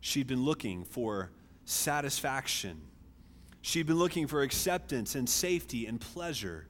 she'd 0.00 0.26
been 0.26 0.44
looking 0.44 0.84
for 0.84 1.30
satisfaction. 1.64 2.80
She'd 3.62 3.86
been 3.86 3.98
looking 3.98 4.26
for 4.26 4.42
acceptance 4.42 5.14
and 5.14 5.28
safety 5.28 5.86
and 5.86 6.00
pleasure. 6.00 6.66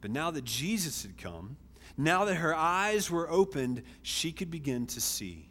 But 0.00 0.10
now 0.10 0.30
that 0.30 0.44
Jesus 0.44 1.02
had 1.02 1.18
come, 1.18 1.56
now 1.96 2.24
that 2.24 2.36
her 2.36 2.54
eyes 2.54 3.10
were 3.10 3.28
opened, 3.28 3.82
she 4.02 4.32
could 4.32 4.50
begin 4.50 4.86
to 4.86 5.00
see 5.00 5.48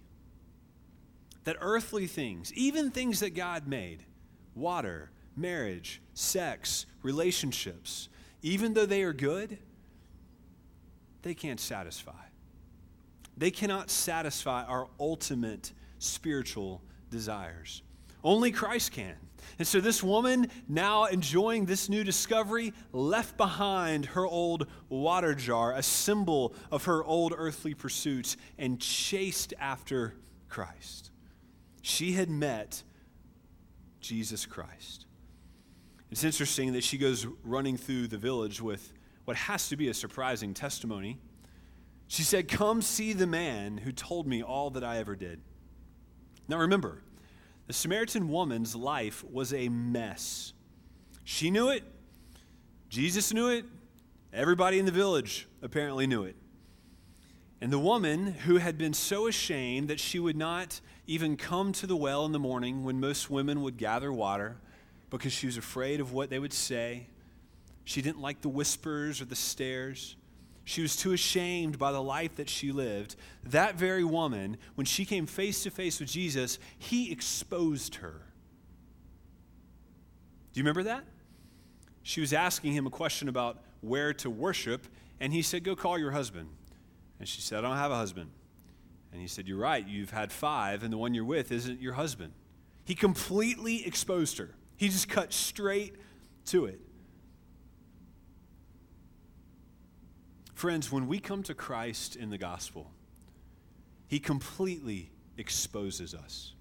that 1.44 1.58
earthly 1.62 2.08
things, 2.08 2.54
even 2.54 2.92
things 2.92 3.20
that 3.20 3.32
God 3.32 3.68
made, 3.68 4.04
water, 4.56 5.12
marriage, 5.36 6.02
sex, 6.14 6.86
relationships, 7.02 8.10
even 8.42 8.74
though 8.74 8.86
they 8.86 9.04
are 9.04 9.14
good, 9.14 9.58
they 11.22 11.34
can't 11.34 11.60
satisfy. 11.60 12.12
They 13.38 13.52
cannot 13.52 13.90
satisfy 13.90 14.64
our 14.66 14.88
ultimate 15.00 15.72
spiritual 15.98 16.82
desires. 17.10 17.82
Only 18.24 18.52
Christ 18.52 18.92
can. 18.92 19.16
And 19.58 19.68
so, 19.68 19.80
this 19.80 20.04
woman, 20.04 20.52
now 20.68 21.06
enjoying 21.06 21.66
this 21.66 21.88
new 21.88 22.04
discovery, 22.04 22.74
left 22.92 23.38
behind 23.38 24.08
her 24.08 24.26
old 24.26 24.68
water 24.90 25.34
jar, 25.34 25.74
a 25.74 25.82
symbol 25.82 26.54
of 26.72 26.86
her 26.86 27.04
old 27.04 27.34
earthly 27.36 27.74
pursuits, 27.74 28.36
and 28.58 28.80
chased 28.80 29.54
after 29.60 30.16
Christ. 30.50 31.12
She 31.82 32.14
had 32.14 32.30
met 32.30 32.84
Jesus 34.02 34.46
Christ. 34.46 35.06
It's 36.12 36.24
interesting 36.24 36.74
that 36.74 36.84
she 36.84 36.98
goes 36.98 37.26
running 37.44 37.78
through 37.78 38.08
the 38.08 38.18
village 38.18 38.62
with 38.62 38.92
what 39.30 39.38
has 39.38 39.70
to 39.70 39.78
be 39.78 39.90
a 39.90 39.94
surprising 39.94 40.56
testimony. 40.56 41.20
She 42.08 42.24
said, 42.24 42.48
Come 42.48 42.82
see 42.82 43.14
the 43.14 43.28
man 43.28 43.78
who 43.78 43.92
told 43.92 44.26
me 44.26 44.42
all 44.42 44.72
that 44.72 44.84
I 44.84 44.98
ever 44.98 45.16
did. 45.16 45.40
Now 46.48 46.58
remember, 46.58 47.04
the 47.68 47.74
Samaritan 47.74 48.30
woman's 48.30 48.76
life 48.76 49.24
was 49.24 49.54
a 49.54 49.70
mess. 49.70 50.54
She 51.26 51.52
knew 51.52 51.70
it, 51.70 51.84
Jesus 52.90 53.32
knew 53.32 53.50
it, 53.50 53.66
everybody 54.34 54.80
in 54.80 54.88
the 54.88 54.92
village 54.92 55.48
apparently 55.62 56.08
knew 56.08 56.24
it. 56.24 56.36
And 57.62 57.72
the 57.72 57.78
woman 57.78 58.34
who 58.34 58.58
had 58.58 58.80
been 58.80 58.94
so 58.94 59.28
ashamed 59.28 59.90
that 59.90 60.00
she 60.00 60.18
would 60.18 60.38
not 60.38 60.82
even 61.06 61.38
come 61.38 61.72
to 61.74 61.86
the 61.86 61.96
well 61.96 62.26
in 62.26 62.32
the 62.32 62.40
morning 62.40 62.84
when 62.84 63.00
most 63.00 63.30
women 63.30 63.62
would 63.62 63.78
gather 63.78 64.12
water 64.12 64.58
because 65.12 65.34
she 65.34 65.46
was 65.46 65.56
afraid 65.56 66.00
of 66.00 66.14
what 66.14 66.32
they 66.32 66.40
would 66.40 66.52
say, 66.52 67.10
she 67.90 68.04
didn't 68.04 68.22
like 68.22 68.42
the 68.42 68.50
whispers 68.50 69.20
or 69.20 69.26
the 69.26 69.36
stares. 69.36 70.16
She 70.64 70.84
was 70.84 70.96
too 70.96 71.12
ashamed 71.12 71.80
by 71.80 71.92
the 71.92 72.04
life 72.04 72.36
that 72.36 72.48
she 72.48 72.72
lived. 72.72 73.16
That 73.46 73.80
very 73.80 74.04
woman, 74.04 74.58
when 74.76 74.86
she 74.86 75.06
came 75.06 75.26
face 75.26 75.64
to 75.64 75.72
face 75.72 76.00
with 76.00 76.08
Jesus, 76.08 76.60
he 76.78 77.12
exposed 77.12 77.96
her. 77.96 78.22
Do 80.54 80.60
you 80.60 80.64
remember 80.64 80.84
that? 80.84 81.04
She 82.04 82.22
was 82.22 82.32
asking 82.32 82.74
him 82.74 82.86
a 82.86 82.92
question 82.92 83.28
about 83.28 83.58
where 83.82 84.14
to 84.14 84.30
worship, 84.30 84.86
and 85.20 85.34
he 85.34 85.42
said, 85.42 85.64
Go 85.64 85.76
call 85.76 85.98
your 85.98 86.12
husband. 86.12 86.48
And 87.18 87.28
she 87.28 87.42
said, 87.42 87.58
I 87.58 87.68
don't 87.70 87.78
have 87.78 87.90
a 87.92 87.96
husband. 87.96 88.30
And 89.12 89.20
he 89.20 89.28
said, 89.28 89.48
You're 89.48 89.58
right, 89.58 89.88
you've 89.88 90.12
had 90.12 90.32
five, 90.32 90.84
and 90.84 90.94
the 90.94 90.98
one 91.00 91.16
you're 91.16 91.26
with 91.26 91.52
isn't 91.52 91.82
your 91.82 91.94
husband. 91.94 92.34
He 92.86 92.94
completely 92.94 93.84
exposed 93.88 94.38
her. 94.38 94.52
He 94.78 94.90
just 94.90 95.10
cut 95.10 95.34
straight 95.34 95.96
to 96.46 96.66
it. 96.66 96.80
Friends, 100.60 100.92
when 100.92 101.08
we 101.08 101.20
come 101.20 101.42
to 101.44 101.54
Christ 101.54 102.18
in 102.18 102.32
the 102.32 102.38
gospel, 102.38 102.92
he 104.10 104.20
completely 104.20 105.10
exposes 105.38 106.14
us. 106.14 106.52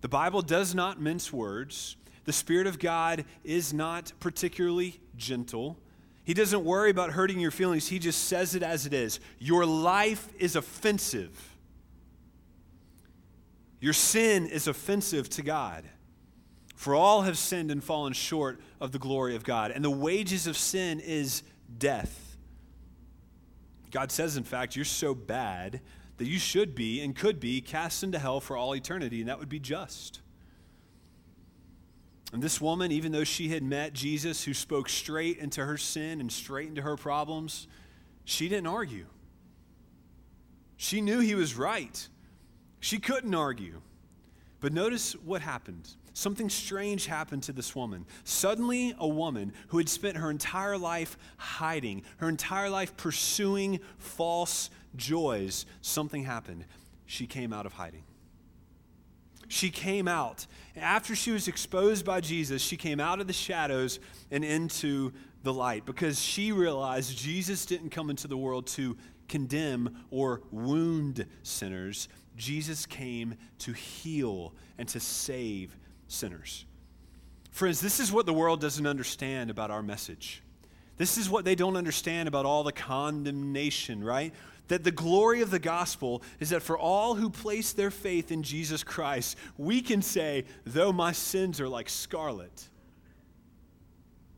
The 0.00 0.08
Bible 0.08 0.40
does 0.40 0.74
not 0.74 1.02
mince 1.02 1.30
words. 1.30 1.96
The 2.24 2.32
Spirit 2.32 2.66
of 2.66 2.78
God 2.78 3.26
is 3.44 3.74
not 3.74 4.14
particularly 4.20 5.02
gentle. 5.18 5.76
He 6.24 6.32
doesn't 6.32 6.64
worry 6.64 6.88
about 6.88 7.10
hurting 7.10 7.38
your 7.38 7.50
feelings, 7.50 7.88
He 7.88 7.98
just 7.98 8.24
says 8.24 8.54
it 8.54 8.62
as 8.62 8.86
it 8.86 8.94
is. 8.94 9.20
Your 9.38 9.66
life 9.66 10.26
is 10.38 10.56
offensive. 10.56 11.54
Your 13.80 13.92
sin 13.92 14.46
is 14.46 14.66
offensive 14.66 15.28
to 15.28 15.42
God. 15.42 15.84
For 16.74 16.94
all 16.94 17.20
have 17.20 17.36
sinned 17.36 17.70
and 17.70 17.84
fallen 17.84 18.14
short 18.14 18.62
of 18.80 18.92
the 18.92 18.98
glory 18.98 19.36
of 19.36 19.44
God. 19.44 19.72
And 19.72 19.84
the 19.84 19.90
wages 19.90 20.46
of 20.46 20.56
sin 20.56 21.00
is 21.00 21.42
death. 21.76 22.23
God 23.94 24.10
says, 24.10 24.36
in 24.36 24.42
fact, 24.42 24.74
you're 24.74 24.84
so 24.84 25.14
bad 25.14 25.80
that 26.16 26.26
you 26.26 26.40
should 26.40 26.74
be 26.74 27.00
and 27.00 27.14
could 27.14 27.38
be 27.38 27.60
cast 27.60 28.02
into 28.02 28.18
hell 28.18 28.40
for 28.40 28.56
all 28.56 28.74
eternity, 28.74 29.20
and 29.20 29.28
that 29.28 29.38
would 29.38 29.48
be 29.48 29.60
just. 29.60 30.20
And 32.32 32.42
this 32.42 32.60
woman, 32.60 32.90
even 32.90 33.12
though 33.12 33.22
she 33.22 33.50
had 33.50 33.62
met 33.62 33.92
Jesus, 33.92 34.42
who 34.42 34.52
spoke 34.52 34.88
straight 34.88 35.38
into 35.38 35.64
her 35.64 35.76
sin 35.76 36.20
and 36.20 36.32
straight 36.32 36.66
into 36.66 36.82
her 36.82 36.96
problems, 36.96 37.68
she 38.24 38.48
didn't 38.48 38.66
argue. 38.66 39.06
She 40.76 41.00
knew 41.00 41.20
he 41.20 41.36
was 41.36 41.54
right. 41.54 42.08
She 42.80 42.98
couldn't 42.98 43.36
argue. 43.36 43.80
But 44.58 44.72
notice 44.72 45.12
what 45.12 45.40
happened 45.40 45.88
something 46.14 46.48
strange 46.48 47.06
happened 47.06 47.42
to 47.42 47.52
this 47.52 47.76
woman. 47.76 48.06
Suddenly, 48.22 48.94
a 48.98 49.06
woman 49.06 49.52
who 49.68 49.78
had 49.78 49.88
spent 49.88 50.16
her 50.16 50.30
entire 50.30 50.78
life 50.78 51.18
hiding, 51.36 52.02
her 52.18 52.28
entire 52.28 52.70
life 52.70 52.96
pursuing 52.96 53.80
false 53.98 54.70
joys, 54.96 55.66
something 55.82 56.24
happened. 56.24 56.64
She 57.04 57.26
came 57.26 57.52
out 57.52 57.66
of 57.66 57.74
hiding. 57.74 58.04
She 59.48 59.70
came 59.70 60.08
out. 60.08 60.46
After 60.76 61.14
she 61.14 61.30
was 61.30 61.48
exposed 61.48 62.04
by 62.06 62.20
Jesus, 62.20 62.62
she 62.62 62.76
came 62.76 63.00
out 63.00 63.20
of 63.20 63.26
the 63.26 63.32
shadows 63.32 64.00
and 64.30 64.44
into 64.44 65.12
the 65.42 65.52
light 65.52 65.84
because 65.84 66.20
she 66.20 66.52
realized 66.52 67.18
Jesus 67.18 67.66
didn't 67.66 67.90
come 67.90 68.08
into 68.08 68.26
the 68.26 68.36
world 68.36 68.66
to 68.68 68.96
condemn 69.28 70.04
or 70.10 70.42
wound 70.50 71.26
sinners. 71.42 72.08
Jesus 72.36 72.86
came 72.86 73.36
to 73.58 73.72
heal 73.72 74.54
and 74.78 74.88
to 74.88 75.00
save 75.00 75.76
sinners. 76.08 76.64
Friends, 77.50 77.80
this 77.80 78.00
is 78.00 78.10
what 78.10 78.26
the 78.26 78.32
world 78.32 78.60
doesn't 78.60 78.86
understand 78.86 79.50
about 79.50 79.70
our 79.70 79.82
message. 79.82 80.42
This 80.96 81.18
is 81.18 81.28
what 81.28 81.44
they 81.44 81.54
don't 81.54 81.76
understand 81.76 82.28
about 82.28 82.46
all 82.46 82.62
the 82.64 82.72
condemnation, 82.72 84.02
right? 84.02 84.32
That 84.68 84.84
the 84.84 84.90
glory 84.90 85.40
of 85.40 85.50
the 85.50 85.58
gospel 85.58 86.22
is 86.40 86.50
that 86.50 86.62
for 86.62 86.78
all 86.78 87.14
who 87.14 87.30
place 87.30 87.72
their 87.72 87.90
faith 87.90 88.32
in 88.32 88.42
Jesus 88.42 88.82
Christ, 88.82 89.36
we 89.56 89.82
can 89.82 90.02
say, 90.02 90.44
though 90.64 90.92
my 90.92 91.12
sins 91.12 91.60
are 91.60 91.68
like 91.68 91.88
scarlet, 91.88 92.68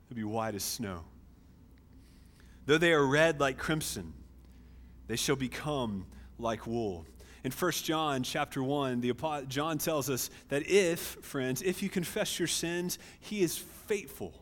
they'll 0.09 0.17
be 0.17 0.25
white 0.25 0.55
as 0.55 0.65
snow. 0.65 1.05
Though 2.67 2.79
they 2.79 2.93
are 2.93 3.07
red 3.07 3.39
like 3.39 3.59
crimson, 3.59 4.13
they 5.07 5.17
shall 5.17 5.37
become 5.37 6.07
like 6.39 6.67
wool 6.67 7.07
in 7.47 7.53
1 7.53 7.71
John 7.71 8.25
chapter 8.25 8.61
1, 8.61 9.01
the, 9.01 9.13
John 9.47 9.79
tells 9.79 10.11
us 10.11 10.31
that 10.49 10.69
if, 10.69 10.99
friends, 10.99 11.63
if 11.63 11.81
you 11.81 11.89
confess 11.89 12.41
your 12.41 12.49
sins, 12.49 12.99
he 13.21 13.41
is 13.41 13.57
faithful 13.57 14.35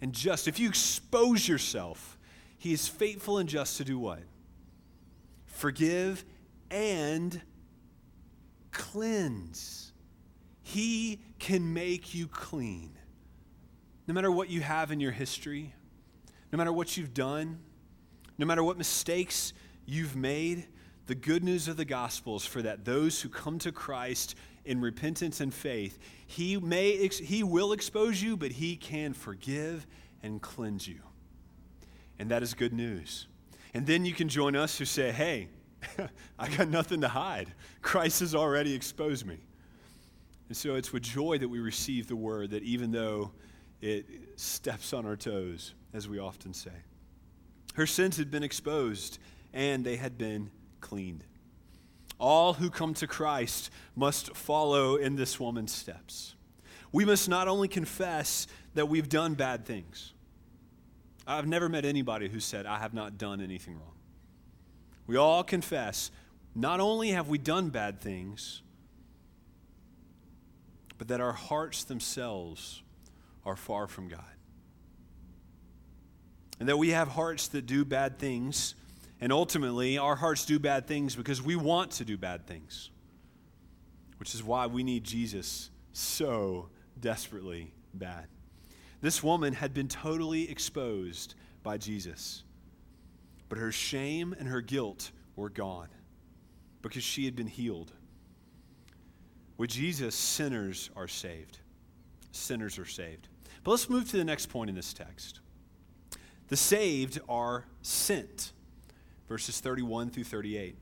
and 0.00 0.12
just. 0.12 0.48
If 0.48 0.58
you 0.58 0.68
expose 0.68 1.46
yourself, 1.46 2.18
he 2.58 2.72
is 2.72 2.88
faithful 2.88 3.38
and 3.38 3.48
just 3.48 3.76
to 3.76 3.84
do 3.84 4.00
what? 4.00 4.18
Forgive 5.46 6.24
and 6.72 7.40
cleanse. 8.72 9.92
He 10.60 11.20
can 11.38 11.72
make 11.72 12.16
you 12.16 12.26
clean. 12.26 12.98
No 14.08 14.14
matter 14.14 14.32
what 14.32 14.50
you 14.50 14.60
have 14.60 14.90
in 14.90 14.98
your 14.98 15.12
history, 15.12 15.72
no 16.50 16.56
matter 16.56 16.72
what 16.72 16.96
you've 16.96 17.14
done, 17.14 17.60
no 18.38 18.44
matter 18.44 18.64
what 18.64 18.76
mistakes 18.76 19.52
you've 19.86 20.16
made, 20.16 20.66
the 21.06 21.14
good 21.14 21.42
news 21.42 21.68
of 21.68 21.76
the 21.76 21.84
gospel 21.84 22.36
is 22.36 22.46
for 22.46 22.62
that 22.62 22.84
those 22.84 23.20
who 23.20 23.28
come 23.28 23.58
to 23.60 23.72
Christ 23.72 24.36
in 24.64 24.80
repentance 24.80 25.40
and 25.40 25.52
faith, 25.52 25.98
he 26.26 26.56
may 26.56 27.08
he 27.08 27.42
will 27.42 27.72
expose 27.72 28.22
you, 28.22 28.36
but 28.36 28.52
he 28.52 28.76
can 28.76 29.12
forgive 29.12 29.86
and 30.22 30.40
cleanse 30.40 30.86
you. 30.86 31.00
And 32.18 32.30
that 32.30 32.42
is 32.42 32.54
good 32.54 32.72
news. 32.72 33.26
And 33.74 33.86
then 33.86 34.04
you 34.04 34.12
can 34.12 34.28
join 34.28 34.54
us 34.54 34.78
who 34.78 34.84
say, 34.84 35.10
"Hey, 35.10 35.48
I 36.38 36.48
got 36.48 36.68
nothing 36.68 37.00
to 37.00 37.08
hide. 37.08 37.52
Christ 37.80 38.20
has 38.20 38.34
already 38.34 38.74
exposed 38.74 39.26
me." 39.26 39.38
And 40.48 40.56
so 40.56 40.76
it's 40.76 40.92
with 40.92 41.02
joy 41.02 41.38
that 41.38 41.48
we 41.48 41.58
receive 41.58 42.06
the 42.06 42.16
word 42.16 42.50
that 42.50 42.62
even 42.62 42.92
though 42.92 43.32
it 43.80 44.06
steps 44.36 44.92
on 44.92 45.06
our 45.06 45.16
toes, 45.16 45.74
as 45.92 46.08
we 46.08 46.18
often 46.18 46.54
say, 46.54 46.70
her 47.74 47.86
sins 47.86 48.16
had 48.18 48.30
been 48.30 48.42
exposed 48.42 49.18
and 49.52 49.84
they 49.84 49.96
had 49.96 50.16
been 50.18 50.50
cleaned. 50.82 51.24
All 52.18 52.52
who 52.52 52.68
come 52.68 52.92
to 52.94 53.06
Christ 53.06 53.70
must 53.96 54.36
follow 54.36 54.96
in 54.96 55.16
this 55.16 55.40
woman's 55.40 55.72
steps. 55.72 56.34
We 56.92 57.06
must 57.06 57.28
not 57.28 57.48
only 57.48 57.68
confess 57.68 58.46
that 58.74 58.86
we've 58.90 59.08
done 59.08 59.32
bad 59.32 59.64
things, 59.64 60.12
I've 61.26 61.46
never 61.46 61.68
met 61.68 61.86
anybody 61.86 62.28
who 62.28 62.40
said, 62.40 62.66
I 62.66 62.78
have 62.78 62.92
not 62.92 63.16
done 63.16 63.40
anything 63.40 63.74
wrong. 63.74 63.94
We 65.06 65.16
all 65.16 65.42
confess, 65.42 66.10
not 66.54 66.80
only 66.80 67.10
have 67.10 67.28
we 67.28 67.38
done 67.38 67.70
bad 67.70 68.00
things, 68.00 68.62
but 70.98 71.08
that 71.08 71.20
our 71.20 71.32
hearts 71.32 71.84
themselves 71.84 72.82
are 73.44 73.56
far 73.56 73.86
from 73.86 74.08
God. 74.08 74.20
And 76.60 76.68
that 76.68 76.76
we 76.76 76.90
have 76.90 77.08
hearts 77.08 77.48
that 77.48 77.66
do 77.66 77.84
bad 77.84 78.18
things, 78.18 78.74
and 79.22 79.32
ultimately, 79.32 79.98
our 79.98 80.16
hearts 80.16 80.44
do 80.44 80.58
bad 80.58 80.88
things 80.88 81.14
because 81.14 81.40
we 81.40 81.54
want 81.54 81.92
to 81.92 82.04
do 82.04 82.18
bad 82.18 82.44
things, 82.44 82.90
which 84.18 84.34
is 84.34 84.42
why 84.42 84.66
we 84.66 84.82
need 84.82 85.04
Jesus 85.04 85.70
so 85.92 86.70
desperately 86.98 87.72
bad. 87.94 88.26
This 89.00 89.22
woman 89.22 89.52
had 89.52 89.72
been 89.72 89.86
totally 89.86 90.50
exposed 90.50 91.36
by 91.62 91.78
Jesus, 91.78 92.42
but 93.48 93.58
her 93.58 93.70
shame 93.70 94.34
and 94.36 94.48
her 94.48 94.60
guilt 94.60 95.12
were 95.36 95.50
gone 95.50 95.88
because 96.82 97.04
she 97.04 97.24
had 97.24 97.36
been 97.36 97.46
healed. 97.46 97.92
With 99.56 99.70
Jesus, 99.70 100.16
sinners 100.16 100.90
are 100.96 101.06
saved. 101.06 101.58
Sinners 102.32 102.76
are 102.76 102.86
saved. 102.86 103.28
But 103.62 103.70
let's 103.70 103.88
move 103.88 104.10
to 104.10 104.16
the 104.16 104.24
next 104.24 104.46
point 104.46 104.68
in 104.68 104.74
this 104.74 104.92
text. 104.92 105.38
The 106.48 106.56
saved 106.56 107.20
are 107.28 107.66
sent, 107.82 108.52
verses 109.32 109.60
31 109.60 110.10
through 110.10 110.24
38. 110.24 110.76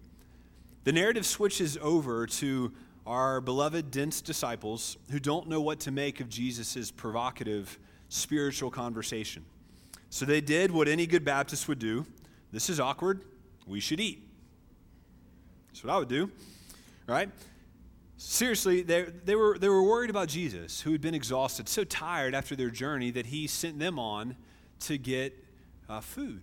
The 0.83 0.91
narrative 0.91 1.25
switches 1.25 1.79
over 1.81 2.27
to 2.27 2.73
our 3.07 3.41
beloved, 3.41 3.93
dense 3.93 4.21
disciples 4.21 4.97
who 5.13 5.21
don't 5.21 5.49
know 5.49 5.61
what 5.61 5.79
to 5.79 5.93
make 5.93 6.19
of 6.19 6.29
Jesus' 6.29 6.91
provocative 6.91 7.79
spiritual 8.09 8.69
conversation. 8.69 9.45
So 10.09 10.25
they 10.25 10.41
did 10.41 10.73
what 10.73 10.89
any 10.89 11.07
good 11.07 11.25
Baptist 11.25 11.69
would 11.69 11.79
do. 11.79 12.05
This 12.51 12.69
is 12.69 12.81
awkward. 12.81 13.23
We 13.69 13.79
should 13.79 14.01
eat. 14.01 14.29
That's 15.69 15.85
what 15.85 15.93
I 15.95 15.99
would 16.01 16.09
do, 16.09 16.29
right? 17.07 17.31
Seriously, 18.17 18.83
they, 18.83 19.03
they, 19.03 19.37
were, 19.37 19.59
they 19.59 19.69
were 19.69 19.85
worried 19.85 20.11
about 20.11 20.27
Jesus, 20.27 20.81
who 20.81 20.91
had 20.91 21.01
been 21.01 21.15
exhausted, 21.15 21.69
so 21.69 21.85
tired 21.85 22.35
after 22.35 22.57
their 22.57 22.71
journey 22.71 23.13
that 23.13 23.27
he 23.27 23.47
sent 23.47 23.79
them 23.79 23.97
on 24.01 24.35
to 24.81 24.99
get 24.99 25.39
uh, 25.89 26.01
food. 26.01 26.43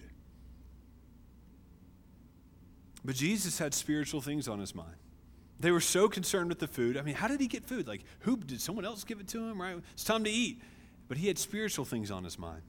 But 3.08 3.16
Jesus 3.16 3.58
had 3.58 3.74
spiritual 3.74 4.20
things 4.20 4.50
on 4.50 4.60
his 4.60 4.76
mind. 4.76 4.98
They 5.62 5.72
were 5.72 5.80
so 5.80 6.10
concerned 6.10 6.50
with 6.50 6.60
the 6.60 6.68
food. 6.68 6.98
I 6.98 7.02
mean, 7.04 7.16
how 7.16 7.30
did 7.30 7.40
he 7.40 7.48
get 7.48 7.64
food? 7.64 7.88
Like, 7.88 8.04
who 8.20 8.36
did 8.36 8.60
someone 8.60 8.84
else 8.84 9.06
give 9.06 9.22
it 9.22 9.30
to 9.30 9.40
him? 9.40 9.62
Right? 9.62 9.78
It's 9.94 10.04
time 10.04 10.26
to 10.26 10.30
eat. 10.30 10.62
But 11.08 11.18
he 11.18 11.28
had 11.30 11.40
spiritual 11.40 11.86
things 11.86 12.12
on 12.12 12.26
his 12.26 12.38
mind. 12.38 12.64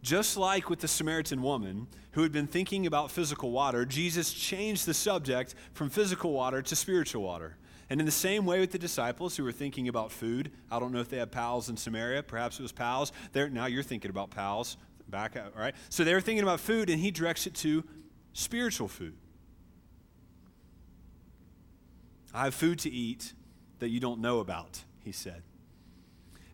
Just 0.00 0.38
like 0.38 0.70
with 0.70 0.80
the 0.80 0.88
Samaritan 0.88 1.42
woman 1.42 1.86
who 2.12 2.22
had 2.22 2.32
been 2.32 2.46
thinking 2.46 2.86
about 2.86 3.10
physical 3.10 3.50
water, 3.50 3.84
Jesus 3.84 4.32
changed 4.32 4.86
the 4.86 4.94
subject 4.94 5.54
from 5.74 5.90
physical 5.90 6.32
water 6.32 6.62
to 6.62 6.74
spiritual 6.74 7.22
water. 7.22 7.58
And 7.90 8.00
in 8.00 8.06
the 8.06 8.12
same 8.12 8.46
way 8.46 8.58
with 8.58 8.72
the 8.72 8.78
disciples 8.78 9.36
who 9.36 9.44
were 9.44 9.52
thinking 9.52 9.86
about 9.88 10.10
food, 10.12 10.50
I 10.70 10.80
don't 10.80 10.92
know 10.92 11.00
if 11.00 11.10
they 11.10 11.18
had 11.18 11.30
pals 11.30 11.68
in 11.68 11.76
Samaria. 11.76 12.22
Perhaps 12.22 12.58
it 12.58 12.62
was 12.62 12.72
pals. 12.72 13.12
There, 13.32 13.50
now 13.50 13.66
you're 13.66 13.82
thinking 13.82 14.10
about 14.10 14.30
pals. 14.30 14.78
Back 15.08 15.36
out, 15.36 15.54
right? 15.54 15.74
So 15.90 16.04
they 16.04 16.14
were 16.14 16.22
thinking 16.22 16.42
about 16.42 16.60
food, 16.60 16.88
and 16.88 16.98
he 16.98 17.10
directs 17.10 17.46
it 17.46 17.54
to 17.56 17.84
spiritual 18.32 18.88
food. 18.88 19.14
I 22.32 22.44
have 22.44 22.54
food 22.54 22.78
to 22.80 22.90
eat 22.90 23.32
that 23.80 23.88
you 23.88 24.00
don't 24.00 24.20
know 24.20 24.40
about, 24.40 24.84
he 25.04 25.12
said. 25.12 25.42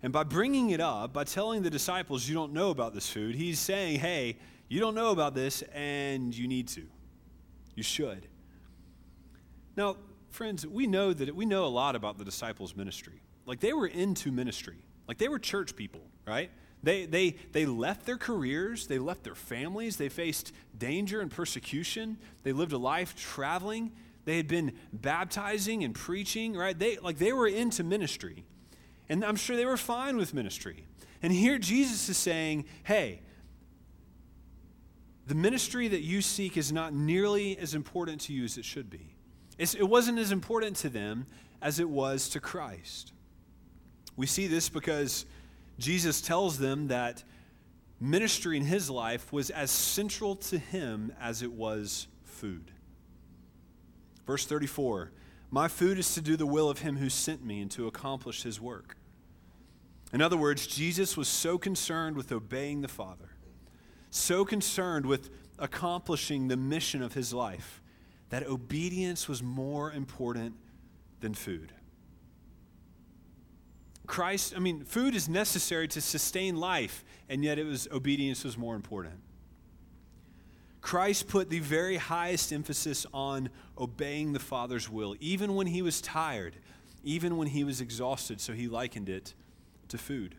And 0.02 0.12
by 0.12 0.22
bringing 0.22 0.70
it 0.70 0.80
up, 0.80 1.12
by 1.12 1.24
telling 1.24 1.62
the 1.62 1.70
disciples 1.70 2.28
you 2.28 2.34
don't 2.34 2.52
know 2.52 2.70
about 2.70 2.94
this 2.94 3.10
food, 3.10 3.34
he's 3.34 3.58
saying, 3.58 3.98
hey, 3.98 4.36
you 4.68 4.80
don't 4.80 4.94
know 4.94 5.10
about 5.10 5.34
this 5.34 5.62
and 5.74 6.36
you 6.36 6.48
need 6.48 6.68
to. 6.68 6.82
You 7.74 7.82
should. 7.82 8.26
Now, 9.76 9.96
friends, 10.30 10.66
we 10.66 10.86
know 10.86 11.12
that 11.12 11.34
we 11.34 11.44
know 11.44 11.64
a 11.64 11.68
lot 11.68 11.94
about 11.94 12.18
the 12.18 12.24
disciples' 12.24 12.74
ministry. 12.74 13.20
Like 13.44 13.60
they 13.60 13.72
were 13.72 13.86
into 13.86 14.32
ministry. 14.32 14.78
Like 15.06 15.18
they 15.18 15.28
were 15.28 15.38
church 15.38 15.76
people, 15.76 16.00
right? 16.26 16.50
They, 16.86 17.04
they, 17.04 17.30
they 17.50 17.66
left 17.66 18.06
their 18.06 18.16
careers, 18.16 18.86
they 18.86 19.00
left 19.00 19.24
their 19.24 19.34
families, 19.34 19.96
they 19.96 20.08
faced 20.08 20.52
danger 20.78 21.20
and 21.20 21.28
persecution, 21.28 22.16
they 22.44 22.52
lived 22.52 22.72
a 22.72 22.78
life 22.78 23.16
traveling, 23.16 23.90
they 24.24 24.36
had 24.36 24.46
been 24.46 24.72
baptizing 24.92 25.82
and 25.82 25.96
preaching, 25.96 26.54
right? 26.54 26.78
They, 26.78 26.98
like 26.98 27.18
they 27.18 27.32
were 27.32 27.48
into 27.48 27.82
ministry. 27.82 28.44
And 29.08 29.24
I'm 29.24 29.34
sure 29.34 29.56
they 29.56 29.66
were 29.66 29.76
fine 29.76 30.16
with 30.16 30.32
ministry. 30.32 30.86
And 31.22 31.32
here 31.32 31.58
Jesus 31.58 32.08
is 32.08 32.18
saying, 32.18 32.66
hey, 32.84 33.20
the 35.26 35.34
ministry 35.34 35.88
that 35.88 36.02
you 36.02 36.22
seek 36.22 36.56
is 36.56 36.70
not 36.70 36.94
nearly 36.94 37.58
as 37.58 37.74
important 37.74 38.20
to 38.22 38.32
you 38.32 38.44
as 38.44 38.58
it 38.58 38.64
should 38.64 38.90
be. 38.90 39.16
It's, 39.58 39.74
it 39.74 39.88
wasn't 39.88 40.20
as 40.20 40.30
important 40.30 40.76
to 40.76 40.88
them 40.88 41.26
as 41.60 41.80
it 41.80 41.90
was 41.90 42.28
to 42.28 42.38
Christ. 42.38 43.12
We 44.14 44.26
see 44.26 44.46
this 44.46 44.68
because 44.68 45.26
Jesus 45.78 46.20
tells 46.20 46.58
them 46.58 46.88
that 46.88 47.22
ministry 48.00 48.56
in 48.56 48.64
his 48.64 48.90
life 48.90 49.32
was 49.32 49.50
as 49.50 49.70
central 49.70 50.36
to 50.36 50.58
him 50.58 51.12
as 51.20 51.42
it 51.42 51.52
was 51.52 52.08
food. 52.24 52.70
Verse 54.26 54.46
34 54.46 55.12
My 55.50 55.68
food 55.68 55.98
is 55.98 56.14
to 56.14 56.20
do 56.20 56.36
the 56.36 56.46
will 56.46 56.68
of 56.68 56.80
him 56.80 56.96
who 56.96 57.08
sent 57.08 57.44
me 57.44 57.60
and 57.60 57.70
to 57.72 57.86
accomplish 57.86 58.42
his 58.42 58.60
work. 58.60 58.96
In 60.12 60.22
other 60.22 60.36
words, 60.36 60.66
Jesus 60.66 61.16
was 61.16 61.28
so 61.28 61.58
concerned 61.58 62.16
with 62.16 62.32
obeying 62.32 62.80
the 62.80 62.88
Father, 62.88 63.30
so 64.10 64.44
concerned 64.44 65.04
with 65.04 65.30
accomplishing 65.58 66.48
the 66.48 66.56
mission 66.56 67.02
of 67.02 67.14
his 67.14 67.32
life, 67.32 67.82
that 68.30 68.46
obedience 68.46 69.28
was 69.28 69.42
more 69.42 69.92
important 69.92 70.54
than 71.20 71.34
food. 71.34 71.72
Christ, 74.06 74.54
I 74.56 74.60
mean, 74.60 74.84
food 74.84 75.14
is 75.14 75.28
necessary 75.28 75.88
to 75.88 76.00
sustain 76.00 76.56
life, 76.56 77.04
and 77.28 77.44
yet 77.44 77.58
it 77.58 77.64
was 77.64 77.88
obedience 77.90 78.44
was 78.44 78.56
more 78.56 78.74
important. 78.74 79.14
Christ 80.80 81.26
put 81.26 81.50
the 81.50 81.58
very 81.58 81.96
highest 81.96 82.52
emphasis 82.52 83.06
on 83.12 83.50
obeying 83.76 84.32
the 84.32 84.38
Father's 84.38 84.88
will, 84.88 85.16
even 85.18 85.56
when 85.56 85.66
he 85.66 85.82
was 85.82 86.00
tired, 86.00 86.54
even 87.02 87.36
when 87.36 87.48
he 87.48 87.64
was 87.64 87.80
exhausted, 87.80 88.40
so 88.40 88.52
he 88.52 88.68
likened 88.68 89.08
it 89.08 89.34
to 89.88 89.98
food. 89.98 90.36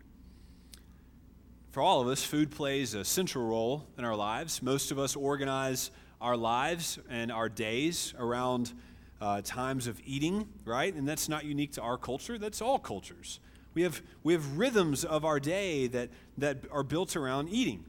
For 1.70 1.82
all 1.82 2.00
of 2.00 2.08
us, 2.08 2.24
food 2.24 2.50
plays 2.50 2.94
a 2.94 3.04
central 3.04 3.46
role 3.46 3.86
in 3.98 4.04
our 4.04 4.16
lives. 4.16 4.62
Most 4.62 4.90
of 4.90 4.98
us 4.98 5.14
organize 5.14 5.90
our 6.20 6.36
lives 6.36 6.98
and 7.10 7.30
our 7.30 7.48
days 7.48 8.14
around 8.18 8.72
uh, 9.20 9.42
times 9.44 9.86
of 9.86 10.00
eating, 10.04 10.48
right? 10.64 10.94
And 10.94 11.06
that's 11.06 11.28
not 11.28 11.44
unique 11.44 11.72
to 11.72 11.82
our 11.82 11.98
culture, 11.98 12.38
that's 12.38 12.62
all 12.62 12.78
cultures. 12.78 13.40
We 13.78 13.84
have, 13.84 14.02
we 14.24 14.32
have 14.32 14.58
rhythms 14.58 15.04
of 15.04 15.24
our 15.24 15.38
day 15.38 15.86
that, 15.86 16.10
that 16.36 16.64
are 16.72 16.82
built 16.82 17.14
around 17.14 17.48
eating. 17.48 17.84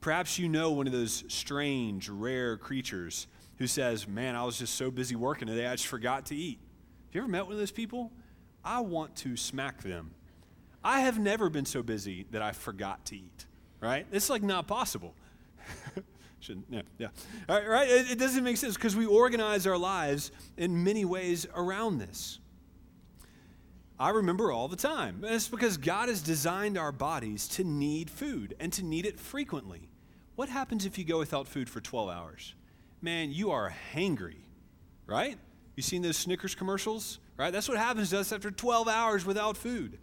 Perhaps 0.00 0.38
you 0.38 0.48
know 0.48 0.70
one 0.70 0.86
of 0.86 0.94
those 0.94 1.24
strange, 1.28 2.08
rare 2.08 2.56
creatures 2.56 3.26
who 3.58 3.66
says, 3.66 4.08
Man, 4.08 4.34
I 4.34 4.44
was 4.44 4.58
just 4.58 4.76
so 4.76 4.90
busy 4.90 5.14
working 5.14 5.46
today, 5.46 5.66
I 5.66 5.72
just 5.72 5.88
forgot 5.88 6.24
to 6.26 6.34
eat. 6.34 6.58
Have 7.08 7.14
you 7.16 7.20
ever 7.20 7.30
met 7.30 7.44
one 7.44 7.52
of 7.52 7.58
those 7.58 7.70
people? 7.70 8.12
I 8.64 8.80
want 8.80 9.14
to 9.16 9.36
smack 9.36 9.82
them. 9.82 10.14
I 10.82 11.00
have 11.00 11.18
never 11.18 11.50
been 11.50 11.66
so 11.66 11.82
busy 11.82 12.24
that 12.30 12.40
I 12.40 12.52
forgot 12.52 13.04
to 13.04 13.16
eat, 13.16 13.44
right? 13.82 14.06
It's 14.10 14.30
like 14.30 14.42
not 14.42 14.66
possible. 14.66 15.14
Shouldn't, 16.40 16.64
yeah, 16.70 16.80
yeah. 16.96 17.08
All 17.46 17.58
right, 17.58 17.68
right? 17.68 17.88
It, 17.90 18.12
it 18.12 18.18
doesn't 18.18 18.42
make 18.42 18.56
sense 18.56 18.74
because 18.74 18.96
we 18.96 19.04
organize 19.04 19.66
our 19.66 19.76
lives 19.76 20.30
in 20.56 20.82
many 20.82 21.04
ways 21.04 21.46
around 21.54 21.98
this. 21.98 22.38
I 23.98 24.10
remember 24.10 24.50
all 24.50 24.68
the 24.68 24.76
time. 24.76 25.22
And 25.22 25.34
it's 25.34 25.48
because 25.48 25.76
God 25.76 26.08
has 26.08 26.20
designed 26.20 26.76
our 26.76 26.92
bodies 26.92 27.46
to 27.48 27.64
need 27.64 28.10
food 28.10 28.54
and 28.58 28.72
to 28.72 28.84
need 28.84 29.06
it 29.06 29.20
frequently. 29.20 29.88
What 30.34 30.48
happens 30.48 30.84
if 30.84 30.98
you 30.98 31.04
go 31.04 31.18
without 31.18 31.46
food 31.46 31.68
for 31.70 31.80
12 31.80 32.10
hours? 32.10 32.54
Man, 33.00 33.30
you 33.30 33.52
are 33.52 33.72
hangry, 33.94 34.42
right? 35.06 35.38
You 35.76 35.82
seen 35.82 36.02
those 36.02 36.16
Snickers 36.16 36.54
commercials, 36.54 37.20
right? 37.36 37.52
That's 37.52 37.68
what 37.68 37.78
happens 37.78 38.10
to 38.10 38.18
us 38.18 38.32
after 38.32 38.50
12 38.50 38.88
hours 38.88 39.24
without 39.24 39.56
food. 39.56 39.98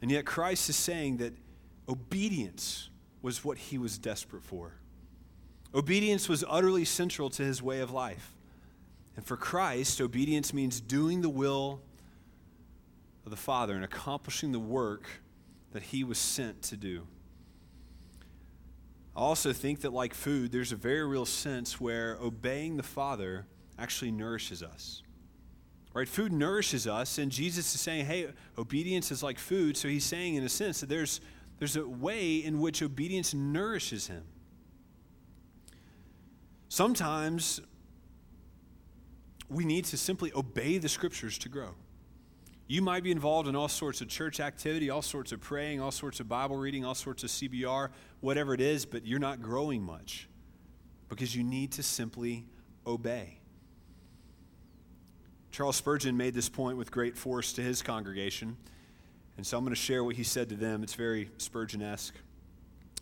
And 0.00 0.10
yet 0.10 0.24
Christ 0.24 0.68
is 0.68 0.76
saying 0.76 1.16
that 1.16 1.32
obedience 1.88 2.90
was 3.22 3.44
what 3.44 3.58
he 3.58 3.78
was 3.78 3.98
desperate 3.98 4.44
for. 4.44 4.74
Obedience 5.74 6.28
was 6.28 6.44
utterly 6.48 6.84
central 6.84 7.28
to 7.30 7.42
his 7.42 7.60
way 7.60 7.80
of 7.80 7.90
life. 7.90 8.36
And 9.16 9.26
for 9.26 9.36
Christ, 9.36 10.00
obedience 10.00 10.54
means 10.54 10.80
doing 10.80 11.22
the 11.22 11.28
will 11.28 11.80
of 13.28 13.30
the 13.30 13.36
Father 13.36 13.74
and 13.74 13.84
accomplishing 13.84 14.50
the 14.50 14.58
work 14.58 15.06
that 15.72 15.82
he 15.84 16.02
was 16.02 16.18
sent 16.18 16.62
to 16.62 16.76
do. 16.76 17.06
I 19.14 19.20
also 19.20 19.52
think 19.52 19.82
that, 19.82 19.92
like 19.92 20.14
food, 20.14 20.50
there's 20.50 20.72
a 20.72 20.76
very 20.76 21.06
real 21.06 21.26
sense 21.26 21.80
where 21.80 22.16
obeying 22.20 22.76
the 22.76 22.82
Father 22.82 23.46
actually 23.78 24.10
nourishes 24.10 24.62
us. 24.62 25.02
Right? 25.94 26.08
Food 26.08 26.32
nourishes 26.32 26.86
us, 26.86 27.18
and 27.18 27.30
Jesus 27.32 27.74
is 27.74 27.80
saying, 27.80 28.06
hey, 28.06 28.28
obedience 28.56 29.10
is 29.10 29.22
like 29.22 29.38
food. 29.38 29.76
So 29.76 29.88
he's 29.88 30.04
saying, 30.04 30.34
in 30.36 30.44
a 30.44 30.48
sense, 30.48 30.80
that 30.80 30.88
there's, 30.88 31.20
There's 31.58 31.76
a 31.76 31.88
way 31.88 32.36
in 32.36 32.60
which 32.60 32.82
obedience 32.82 33.34
nourishes 33.34 34.06
him. 34.06 34.22
Sometimes 36.68 37.60
we 39.48 39.64
need 39.64 39.84
to 39.86 39.96
simply 39.96 40.30
obey 40.34 40.78
the 40.78 40.88
scriptures 40.88 41.36
to 41.38 41.48
grow. 41.48 41.74
You 42.70 42.82
might 42.82 43.02
be 43.02 43.10
involved 43.10 43.48
in 43.48 43.56
all 43.56 43.66
sorts 43.66 44.02
of 44.02 44.08
church 44.08 44.40
activity, 44.40 44.90
all 44.90 45.00
sorts 45.00 45.32
of 45.32 45.40
praying, 45.40 45.80
all 45.80 45.90
sorts 45.90 46.20
of 46.20 46.28
Bible 46.28 46.58
reading, 46.58 46.84
all 46.84 46.94
sorts 46.94 47.24
of 47.24 47.30
CBR, 47.30 47.88
whatever 48.20 48.52
it 48.52 48.60
is, 48.60 48.84
but 48.84 49.06
you're 49.06 49.18
not 49.18 49.40
growing 49.40 49.82
much 49.82 50.28
because 51.08 51.34
you 51.34 51.42
need 51.42 51.72
to 51.72 51.82
simply 51.82 52.44
obey. 52.86 53.38
Charles 55.50 55.76
Spurgeon 55.76 56.18
made 56.18 56.34
this 56.34 56.50
point 56.50 56.76
with 56.76 56.90
great 56.90 57.16
force 57.16 57.54
to 57.54 57.62
his 57.62 57.80
congregation, 57.80 58.58
and 59.38 59.46
so 59.46 59.56
I'm 59.56 59.64
going 59.64 59.74
to 59.74 59.80
share 59.80 60.04
what 60.04 60.16
he 60.16 60.22
said 60.22 60.50
to 60.50 60.54
them. 60.54 60.82
It's 60.82 60.94
very 60.94 61.30
Spurgeon 61.38 61.80
esque. 61.80 62.16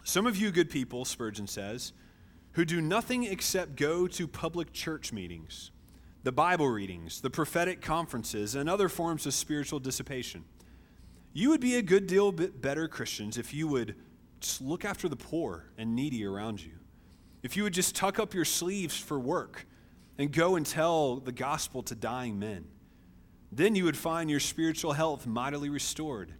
Some 0.04 0.28
of 0.28 0.36
you 0.36 0.52
good 0.52 0.70
people, 0.70 1.04
Spurgeon 1.04 1.48
says, 1.48 1.92
who 2.52 2.64
do 2.64 2.80
nothing 2.80 3.24
except 3.24 3.74
go 3.74 4.06
to 4.06 4.28
public 4.28 4.72
church 4.72 5.12
meetings 5.12 5.72
the 6.26 6.32
Bible 6.32 6.68
readings, 6.68 7.20
the 7.20 7.30
prophetic 7.30 7.80
conferences, 7.80 8.56
and 8.56 8.68
other 8.68 8.88
forms 8.88 9.26
of 9.26 9.32
spiritual 9.32 9.78
dissipation. 9.78 10.44
You 11.32 11.50
would 11.50 11.60
be 11.60 11.76
a 11.76 11.82
good 11.82 12.08
deal 12.08 12.32
bit 12.32 12.60
better 12.60 12.88
Christians 12.88 13.38
if 13.38 13.54
you 13.54 13.68
would 13.68 13.94
just 14.40 14.60
look 14.60 14.84
after 14.84 15.08
the 15.08 15.14
poor 15.14 15.66
and 15.78 15.94
needy 15.94 16.26
around 16.26 16.64
you. 16.64 16.72
If 17.44 17.56
you 17.56 17.62
would 17.62 17.74
just 17.74 17.94
tuck 17.94 18.18
up 18.18 18.34
your 18.34 18.44
sleeves 18.44 18.98
for 18.98 19.20
work 19.20 19.68
and 20.18 20.32
go 20.32 20.56
and 20.56 20.66
tell 20.66 21.14
the 21.14 21.30
gospel 21.30 21.84
to 21.84 21.94
dying 21.94 22.40
men. 22.40 22.64
Then 23.52 23.76
you 23.76 23.84
would 23.84 23.96
find 23.96 24.28
your 24.28 24.40
spiritual 24.40 24.94
health 24.94 25.28
mightily 25.28 25.68
restored. 25.68 26.34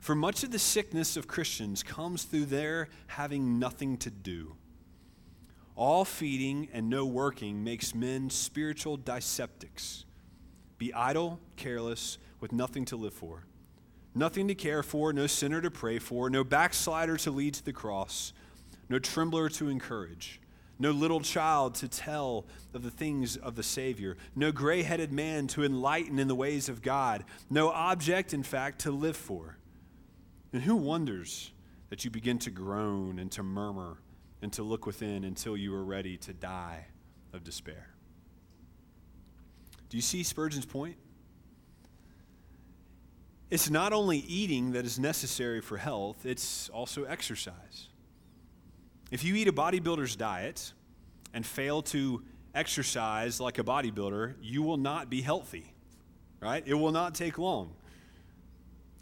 For 0.00 0.14
much 0.14 0.42
of 0.42 0.52
the 0.52 0.58
sickness 0.58 1.18
of 1.18 1.28
Christians 1.28 1.82
comes 1.82 2.22
through 2.22 2.46
their 2.46 2.88
having 3.08 3.58
nothing 3.58 3.98
to 3.98 4.10
do. 4.10 4.56
All 5.74 6.04
feeding 6.04 6.68
and 6.72 6.90
no 6.90 7.06
working 7.06 7.64
makes 7.64 7.94
men 7.94 8.28
spiritual 8.30 8.96
dyspeptics. 8.98 10.04
Be 10.78 10.92
idle, 10.92 11.40
careless, 11.56 12.18
with 12.40 12.52
nothing 12.52 12.84
to 12.86 12.96
live 12.96 13.14
for, 13.14 13.44
nothing 14.14 14.48
to 14.48 14.54
care 14.54 14.82
for, 14.82 15.12
no 15.12 15.26
sinner 15.28 15.60
to 15.60 15.70
pray 15.70 15.98
for, 15.98 16.28
no 16.28 16.42
backslider 16.42 17.16
to 17.18 17.30
lead 17.30 17.54
to 17.54 17.64
the 17.64 17.72
cross, 17.72 18.32
no 18.88 18.98
trembler 18.98 19.48
to 19.48 19.68
encourage, 19.68 20.40
no 20.78 20.90
little 20.90 21.20
child 21.20 21.76
to 21.76 21.88
tell 21.88 22.44
of 22.74 22.82
the 22.82 22.90
things 22.90 23.36
of 23.36 23.54
the 23.54 23.62
Savior, 23.62 24.16
no 24.34 24.50
gray 24.50 24.82
headed 24.82 25.12
man 25.12 25.46
to 25.46 25.64
enlighten 25.64 26.18
in 26.18 26.26
the 26.26 26.34
ways 26.34 26.68
of 26.68 26.82
God, 26.82 27.24
no 27.48 27.70
object, 27.70 28.34
in 28.34 28.42
fact, 28.42 28.80
to 28.80 28.90
live 28.90 29.16
for. 29.16 29.56
And 30.52 30.62
who 30.62 30.74
wonders 30.74 31.52
that 31.88 32.04
you 32.04 32.10
begin 32.10 32.38
to 32.40 32.50
groan 32.50 33.18
and 33.18 33.30
to 33.32 33.42
murmur? 33.42 33.98
And 34.42 34.52
to 34.52 34.62
look 34.62 34.84
within 34.84 35.24
until 35.24 35.56
you 35.56 35.72
are 35.74 35.84
ready 35.84 36.16
to 36.18 36.32
die 36.32 36.86
of 37.32 37.44
despair. 37.44 37.88
Do 39.88 39.96
you 39.96 40.02
see 40.02 40.22
Spurgeon's 40.24 40.66
point? 40.66 40.96
It's 43.50 43.70
not 43.70 43.92
only 43.92 44.18
eating 44.18 44.72
that 44.72 44.84
is 44.84 44.98
necessary 44.98 45.60
for 45.60 45.76
health, 45.76 46.26
it's 46.26 46.68
also 46.70 47.04
exercise. 47.04 47.88
If 49.10 49.24
you 49.24 49.34
eat 49.34 49.46
a 49.46 49.52
bodybuilder's 49.52 50.16
diet 50.16 50.72
and 51.34 51.44
fail 51.44 51.82
to 51.82 52.22
exercise 52.54 53.40
like 53.40 53.58
a 53.58 53.64
bodybuilder, 53.64 54.34
you 54.40 54.62
will 54.62 54.78
not 54.78 55.10
be 55.10 55.20
healthy, 55.20 55.74
right? 56.40 56.62
It 56.66 56.74
will 56.74 56.92
not 56.92 57.14
take 57.14 57.38
long. 57.38 57.74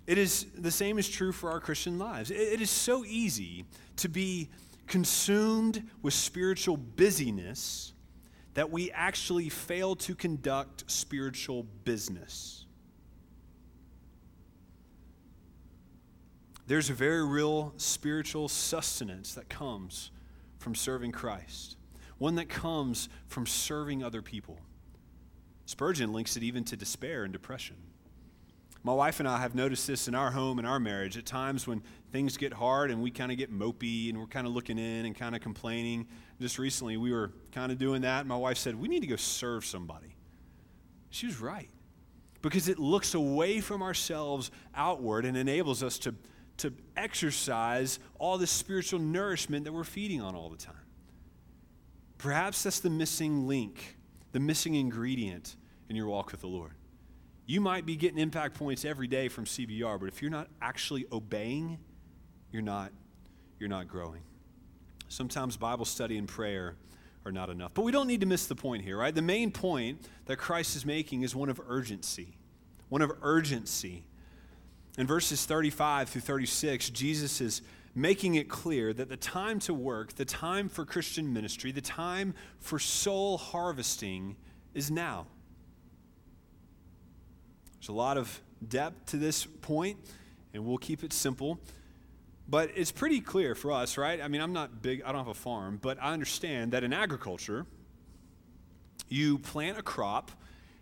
It 0.09 0.18
is 0.18 0.46
the 0.59 0.72
same 0.72 0.98
is 0.98 1.09
true 1.09 1.31
for 1.31 1.53
our 1.53 1.61
Christian 1.61 1.98
lives. 1.98 2.33
it 2.33 2.61
is 2.61 2.70
so 2.70 3.05
easy 3.05 3.64
to 3.96 4.09
be 4.09 4.48
consumed 4.90 5.88
with 6.03 6.12
spiritual 6.12 6.76
busyness 6.76 7.92
that 8.55 8.70
we 8.70 8.90
actually 8.90 9.48
fail 9.48 9.94
to 9.94 10.16
conduct 10.16 10.83
spiritual 10.90 11.62
business. 11.85 12.66
There's 16.66 16.90
a 16.90 16.94
very 16.94 17.24
real 17.24 17.72
spiritual 17.76 18.48
sustenance 18.48 19.35
that 19.35 19.48
comes 19.48 20.11
from 20.59 20.74
serving 20.74 21.12
Christ, 21.12 21.76
one 22.18 22.35
that 22.35 22.48
comes 22.48 23.09
from 23.29 23.46
serving 23.46 24.03
other 24.03 24.22
people. 24.22 24.59
Spurgeon 25.66 26.12
links 26.12 26.37
it 26.37 26.42
even 26.42 26.64
to 26.64 26.76
despair 26.76 27.22
and 27.22 27.33
depression. 27.33 27.76
My 28.83 28.94
wife 28.94 29.20
and 29.20 29.29
I 29.29 29.38
have 29.38 29.55
noticed 29.55 29.87
this 29.87 30.09
in 30.09 30.14
our 30.14 30.31
home 30.31 30.59
and 30.59 30.66
our 30.66 30.81
marriage. 30.81 31.16
At 31.16 31.26
times 31.26 31.66
when 31.66 31.83
things 32.10 32.36
get 32.36 32.52
hard 32.52 32.90
and 32.90 33.02
we 33.02 33.10
kind 33.10 33.30
of 33.32 33.38
get 33.38 33.52
mopey 33.52 34.08
and 34.10 34.18
we're 34.18 34.26
kind 34.26 34.46
of 34.46 34.52
looking 34.52 34.78
in 34.78 35.06
and 35.06 35.16
kind 35.16 35.34
of 35.34 35.40
complaining. 35.40 36.06
Just 36.40 36.58
recently, 36.58 36.96
we 36.96 37.12
were 37.12 37.32
kind 37.52 37.70
of 37.70 37.78
doing 37.78 38.02
that. 38.02 38.26
My 38.26 38.36
wife 38.36 38.58
said, 38.58 38.74
We 38.74 38.88
need 38.88 39.00
to 39.00 39.06
go 39.06 39.16
serve 39.16 39.64
somebody. 39.64 40.16
She 41.10 41.26
was 41.26 41.40
right. 41.40 41.70
Because 42.42 42.68
it 42.68 42.78
looks 42.78 43.14
away 43.14 43.60
from 43.60 43.82
ourselves 43.82 44.50
outward 44.74 45.24
and 45.26 45.36
enables 45.36 45.82
us 45.82 45.98
to, 46.00 46.14
to 46.58 46.72
exercise 46.96 47.98
all 48.18 48.38
the 48.38 48.46
spiritual 48.46 48.98
nourishment 48.98 49.64
that 49.64 49.72
we're 49.72 49.84
feeding 49.84 50.22
on 50.22 50.34
all 50.34 50.48
the 50.48 50.56
time. 50.56 50.74
Perhaps 52.16 52.62
that's 52.62 52.80
the 52.80 52.90
missing 52.90 53.46
link, 53.46 53.96
the 54.32 54.40
missing 54.40 54.74
ingredient 54.74 55.56
in 55.88 55.96
your 55.96 56.06
walk 56.06 56.32
with 56.32 56.40
the 56.40 56.46
Lord. 56.46 56.72
You 57.46 57.60
might 57.60 57.84
be 57.84 57.96
getting 57.96 58.18
impact 58.18 58.54
points 58.54 58.84
every 58.84 59.08
day 59.08 59.28
from 59.28 59.44
CBR, 59.44 59.98
but 59.98 60.06
if 60.06 60.22
you're 60.22 60.30
not 60.30 60.48
actually 60.62 61.06
obeying, 61.10 61.78
you're 62.52 62.62
not, 62.62 62.92
you're 63.58 63.68
not 63.68 63.88
growing. 63.88 64.22
Sometimes 65.08 65.56
Bible 65.56 65.84
study 65.84 66.18
and 66.18 66.28
prayer 66.28 66.76
are 67.24 67.32
not 67.32 67.50
enough. 67.50 67.72
But 67.74 67.82
we 67.82 67.92
don't 67.92 68.06
need 68.06 68.20
to 68.20 68.26
miss 68.26 68.46
the 68.46 68.54
point 68.54 68.82
here, 68.82 68.96
right? 68.96 69.14
The 69.14 69.22
main 69.22 69.50
point 69.50 70.00
that 70.26 70.36
Christ 70.36 70.76
is 70.76 70.86
making 70.86 71.22
is 71.22 71.34
one 71.34 71.48
of 71.48 71.60
urgency. 71.68 72.36
One 72.88 73.02
of 73.02 73.12
urgency. 73.22 74.04
In 74.98 75.06
verses 75.06 75.44
35 75.44 76.08
through 76.08 76.22
36, 76.22 76.90
Jesus 76.90 77.40
is 77.40 77.62
making 77.94 78.36
it 78.36 78.48
clear 78.48 78.92
that 78.92 79.08
the 79.08 79.16
time 79.16 79.58
to 79.60 79.74
work, 79.74 80.14
the 80.14 80.24
time 80.24 80.68
for 80.68 80.84
Christian 80.84 81.32
ministry, 81.32 81.72
the 81.72 81.80
time 81.80 82.34
for 82.58 82.78
soul 82.78 83.36
harvesting 83.36 84.36
is 84.74 84.90
now. 84.90 85.26
There's 87.74 87.88
a 87.88 87.92
lot 87.92 88.16
of 88.16 88.40
depth 88.66 89.06
to 89.06 89.16
this 89.16 89.44
point, 89.44 89.98
and 90.54 90.64
we'll 90.64 90.78
keep 90.78 91.02
it 91.02 91.12
simple. 91.12 91.58
But 92.50 92.72
it's 92.74 92.90
pretty 92.90 93.20
clear 93.20 93.54
for 93.54 93.70
us, 93.70 93.96
right? 93.96 94.20
I 94.20 94.26
mean, 94.26 94.40
I'm 94.40 94.52
not 94.52 94.82
big, 94.82 95.02
I 95.04 95.12
don't 95.12 95.20
have 95.20 95.28
a 95.28 95.34
farm, 95.34 95.78
but 95.80 95.98
I 96.02 96.12
understand 96.12 96.72
that 96.72 96.82
in 96.82 96.92
agriculture, 96.92 97.64
you 99.08 99.38
plant 99.38 99.78
a 99.78 99.82
crop 99.82 100.32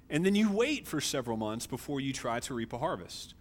and 0.09 0.24
then 0.24 0.35
you 0.35 0.50
wait 0.50 0.87
for 0.87 0.98
several 0.98 1.37
months 1.37 1.66
before 1.66 2.00
you 2.00 2.14
try 2.14 2.40
to 2.40 2.54
reap 2.54 2.72
a 2.72 2.78
harvest. 2.78 3.35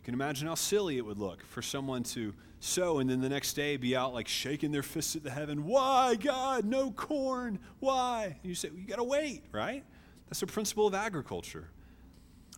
You 0.00 0.04
can 0.06 0.14
imagine 0.14 0.48
how 0.48 0.54
silly 0.54 0.96
it 0.96 1.04
would 1.04 1.18
look 1.18 1.44
for 1.44 1.60
someone 1.60 2.02
to 2.04 2.32
sow 2.58 3.00
and 3.00 3.10
then 3.10 3.20
the 3.20 3.28
next 3.28 3.52
day 3.52 3.76
be 3.76 3.94
out 3.94 4.14
like 4.14 4.28
shaking 4.28 4.72
their 4.72 4.82
fists 4.82 5.14
at 5.14 5.22
the 5.22 5.30
heaven. 5.30 5.66
Why, 5.66 6.14
God, 6.14 6.64
no 6.64 6.90
corn? 6.90 7.58
Why? 7.80 8.36
And 8.42 8.48
you 8.48 8.54
say, 8.54 8.70
well, 8.70 8.78
you 8.78 8.86
got 8.86 8.96
to 8.96 9.04
wait, 9.04 9.42
right? 9.52 9.84
That's 10.28 10.40
the 10.40 10.46
principle 10.46 10.86
of 10.86 10.94
agriculture. 10.94 11.68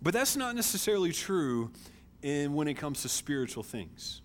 But 0.01 0.15
that's 0.15 0.37
not 0.37 0.55
necessarily 0.55 1.11
true 1.11 1.73
in 2.23 2.55
when 2.55 2.69
it 2.69 2.75
comes 2.75 3.03
to 3.03 3.09
spiritual 3.09 3.65
things. 3.65 4.21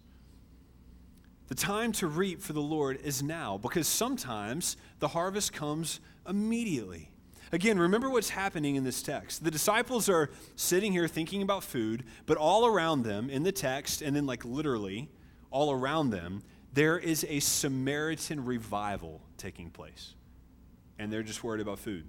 The 1.52 1.56
time 1.56 1.92
to 1.94 2.08
reap 2.08 2.42
for 2.42 2.54
the 2.54 2.62
Lord 2.62 3.02
is 3.04 3.22
now 3.22 3.58
because 3.58 3.86
sometimes 3.86 4.78
the 5.00 5.10
harvest 5.10 5.52
comes 5.52 6.00
immediately. 6.26 7.12
Again, 7.52 7.78
remember 7.78 8.10
what's 8.10 8.30
happening 8.30 8.78
in 8.78 8.86
this 8.86 9.02
text. 9.02 9.44
The 9.44 9.52
disciples 9.52 10.08
are 10.08 10.30
sitting 10.56 10.94
here 10.94 11.10
thinking 11.10 11.42
about 11.42 11.66
food, 11.66 12.06
but 12.26 12.38
all 12.38 12.66
around 12.66 13.04
them 13.04 13.30
in 13.30 13.44
the 13.44 13.52
text, 13.52 14.02
and 14.02 14.16
then 14.16 14.26
like 14.26 14.46
literally 14.46 15.10
all 15.50 15.74
around 15.74 16.12
them, 16.12 16.42
there 16.72 16.98
is 16.98 17.26
a 17.28 17.42
Samaritan 17.42 18.46
revival 18.46 19.20
taking 19.36 19.72
place. 19.72 20.14
And 21.00 21.12
they're 21.12 21.22
just 21.22 21.44
worried 21.44 21.60
about 21.60 21.80
food. 21.80 22.06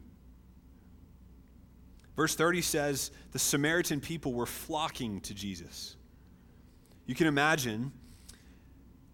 Verse 2.15 2.37
30 2.37 2.63
says 2.63 3.11
the 3.33 3.41
Samaritan 3.41 4.01
people 4.01 4.35
were 4.35 4.47
flocking 4.47 5.21
to 5.23 5.35
Jesus. 5.35 5.97
You 7.07 7.17
can 7.17 7.27
imagine 7.27 7.91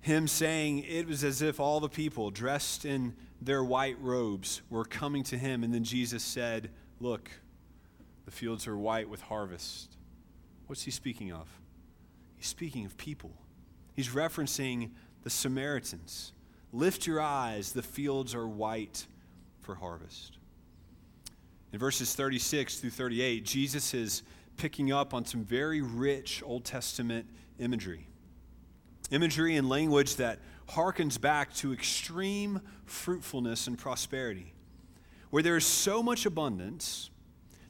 him 0.09 0.27
saying 0.27 0.85
it 0.89 1.07
was 1.07 1.23
as 1.23 1.43
if 1.43 1.61
all 1.61 1.81
the 1.81 1.89
people 1.89 2.31
dressed 2.31 2.85
in 2.85 3.15
their 3.41 3.63
white 3.63 3.97
robes 4.01 4.63
were 4.71 4.85
coming 4.85 5.23
to 5.25 5.39
him, 5.39 5.63
and 5.63 5.73
then 5.73 5.85
Jesus 5.85 6.25
said, 6.25 6.71
Look, 6.99 7.31
the 8.25 8.31
fields 8.31 8.67
are 8.67 8.77
white 8.77 9.09
with 9.09 9.21
harvest. 9.21 9.97
What's 10.67 10.83
he 10.83 10.91
speaking 10.91 11.31
of? 11.31 11.47
He's 12.37 12.47
speaking 12.47 12.85
of 12.85 12.97
people. 12.97 13.33
He's 13.95 14.09
referencing 14.09 14.91
the 15.23 15.31
Samaritans. 15.31 16.33
Lift 16.73 17.07
your 17.07 17.21
eyes, 17.21 17.73
the 17.73 17.83
fields 17.83 18.35
are 18.35 18.49
white 18.49 19.07
for 19.61 19.75
harvest. 19.75 20.39
In 21.73 21.79
verses 21.79 22.15
36 22.15 22.81
through 22.81 22.91
38, 22.91 23.45
Jesus 23.45 23.93
is 23.93 24.23
picking 24.57 24.91
up 24.91 25.13
on 25.13 25.25
some 25.27 25.45
very 25.45 25.83
rich 25.83 26.43
Old 26.45 26.65
Testament 26.65 27.27
imagery. 27.59 28.09
Imagery 29.11 29.57
and 29.57 29.69
language 29.69 30.17
that 30.17 30.39
harkens 30.71 31.21
back 31.21 31.55
to 31.55 31.73
extreme 31.73 32.61
fruitfulness 32.85 33.67
and 33.67 33.79
prosperity, 33.79 34.53
where 35.31 35.43
there 35.43 35.57
is 35.57 35.67
so 35.67 36.03
much 36.03 36.27
abundance. 36.27 37.11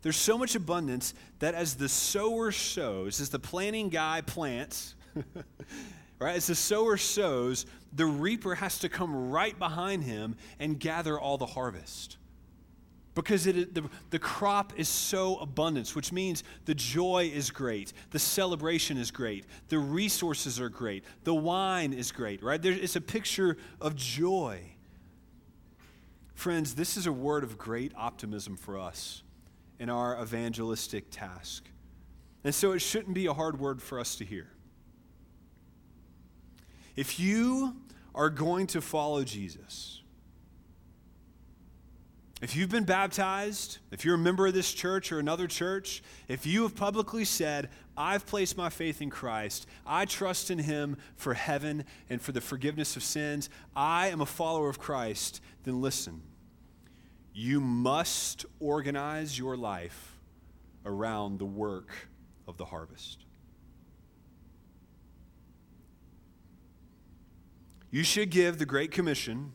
There's 0.03 0.17
so 0.17 0.39
much 0.39 0.55
abundance 0.55 1.15
that 1.41 1.55
as 1.55 1.75
the 1.75 1.89
sower 1.89 2.53
sows, 2.53 3.21
as 3.21 3.31
the 3.31 3.39
planting 3.39 3.89
guy 3.89 4.21
plants, 4.21 4.95
right, 6.19 6.37
as 6.37 6.47
the 6.47 6.55
sower 6.55 6.97
sows, 6.97 7.67
the 7.93 8.07
reaper 8.07 8.55
has 8.55 8.79
to 8.81 8.89
come 8.89 9.31
right 9.31 9.59
behind 9.59 10.05
him 10.05 10.37
and 10.61 10.79
gather 10.79 11.19
all 11.19 11.39
the 11.39 11.47
harvest 11.47 12.18
because 13.23 13.49
it, 13.49 13.75
the, 13.75 13.83
the 14.11 14.19
crop 14.19 14.73
is 14.77 14.89
so 14.89 15.39
abundant, 15.39 15.97
which 15.97 16.13
means 16.13 16.45
the 16.67 16.75
joy 16.75 17.29
is 17.35 17.51
great, 17.51 17.93
the 18.11 18.19
celebration 18.19 18.97
is 18.97 19.11
great, 19.11 19.45
the 19.71 19.79
resources 19.79 20.61
are 20.61 20.69
great, 20.69 21.03
the 21.25 21.35
wine 21.35 21.93
is 21.93 22.13
great, 22.13 22.45
right? 22.45 22.63
There, 22.63 22.73
it's 22.73 22.95
a 22.95 23.01
picture 23.01 23.57
of 23.81 23.97
joy. 23.97 24.61
Friends, 26.35 26.77
this 26.77 26.97
is 26.97 27.09
a 27.09 27.13
word 27.13 27.43
of 27.43 27.59
great 27.59 27.93
optimism 27.97 28.57
for 28.57 28.79
us 28.79 29.25
in 29.81 29.91
our 29.91 30.23
evangelistic 30.23 31.11
task. 31.11 31.69
And 32.45 32.55
so 32.55 32.71
it 32.71 32.79
shouldn't 32.79 33.15
be 33.15 33.27
a 33.27 33.35
hard 33.35 33.59
word 33.59 33.83
for 33.83 33.99
us 33.99 34.15
to 34.17 34.25
hear. 34.25 34.47
If 36.95 37.19
you 37.19 37.75
are 38.15 38.31
going 38.31 38.69
to 38.69 38.81
follow 38.81 39.25
Jesus, 39.25 40.03
if 42.41 42.55
you've 42.55 42.71
been 42.71 42.85
baptized, 42.85 43.79
if 43.91 44.05
you're 44.05 44.15
a 44.15 44.19
member 44.19 44.47
of 44.47 44.55
this 44.55 44.73
church 44.73 45.11
or 45.11 45.19
another 45.19 45.49
church, 45.49 46.03
if 46.29 46.47
you 46.47 46.63
have 46.63 46.77
publicly 46.77 47.25
said, 47.25 47.69
I've 47.97 48.27
placed 48.27 48.57
my 48.57 48.69
faith 48.69 49.03
in 49.03 49.11
Christ, 49.11 49.67
I 49.85 50.05
trust 50.05 50.51
in 50.51 50.61
Him 50.61 50.97
for 51.17 51.35
heaven 51.35 51.85
and 52.09 52.23
for 52.23 52.31
the 52.31 52.41
forgiveness 52.41 52.97
of 52.97 53.03
sins, 53.03 53.51
I 53.75 54.09
am 54.09 54.21
a 54.21 54.27
follower 54.27 54.69
of 54.69 54.79
Christ, 54.79 55.41
then 55.65 55.81
listen. 55.81 56.23
You 57.35 57.61
must 57.61 58.47
organize 58.61 59.37
your 59.37 59.57
life 59.57 60.19
around 60.85 61.39
the 61.39 61.47
work 61.47 62.09
of 62.47 62.57
the 62.57 62.67
harvest. 62.67 63.25
You 67.91 68.05
should 68.05 68.31
give 68.31 68.59
the 68.59 68.67
Great 68.67 68.91
Commission 68.93 69.53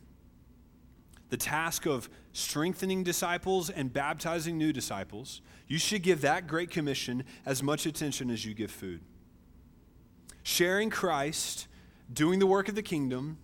the 1.30 1.38
task 1.38 1.86
of 1.86 2.10
strengthening 2.34 3.04
disciples 3.04 3.70
and 3.70 3.94
baptizing 3.94 4.58
new 4.58 4.74
disciples, 4.74 5.42
you 5.68 5.78
should 5.78 6.02
give 6.02 6.22
that 6.22 6.48
Great 6.48 6.70
Commission 6.70 7.24
as 7.46 7.64
much 7.64 7.86
attention 7.86 8.30
as 8.30 8.44
you 8.44 8.54
give 8.54 8.72
food. 8.72 9.02
Sharing 10.42 10.90
Christ, 10.90 11.68
doing 12.12 12.40
the 12.40 12.48
work 12.48 12.68
of 12.68 12.76
the 12.76 12.82
kingdom, 12.82 13.38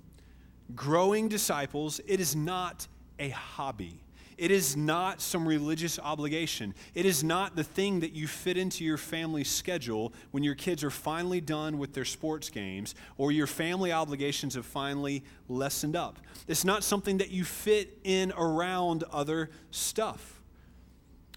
growing 0.76 1.30
disciples, 1.30 2.02
it 2.06 2.20
is 2.20 2.36
not 2.36 2.88
a 3.20 3.30
hobby. 3.30 4.02
It 4.40 4.52
is 4.52 4.78
not 4.78 5.20
some 5.20 5.46
religious 5.46 6.00
obligation. 6.00 6.74
It 6.96 7.06
is 7.06 7.26
not 7.26 7.58
the 7.58 7.64
thing 7.64 8.00
that 8.00 8.14
you 8.14 8.26
fit 8.26 8.56
into 8.56 8.86
your 8.86 8.96
family 8.96 9.44
schedule 9.44 10.14
when 10.32 10.44
your 10.44 10.56
kids 10.56 10.82
are 10.82 10.90
finally 10.90 11.42
done 11.42 11.78
with 11.78 11.94
their 11.94 12.06
sports 12.06 12.48
games 12.48 12.96
or 13.18 13.34
your 13.34 13.48
family 13.48 13.92
obligations 13.92 14.56
have 14.56 14.66
finally 14.66 15.26
lessened 15.50 15.98
up. 15.98 16.20
It's 16.48 16.64
not 16.64 16.86
something 16.86 17.18
that 17.18 17.32
you 17.32 17.44
fit 17.44 18.00
in 18.06 18.32
around 18.32 19.04
other 19.12 19.50
stuff. 19.72 20.42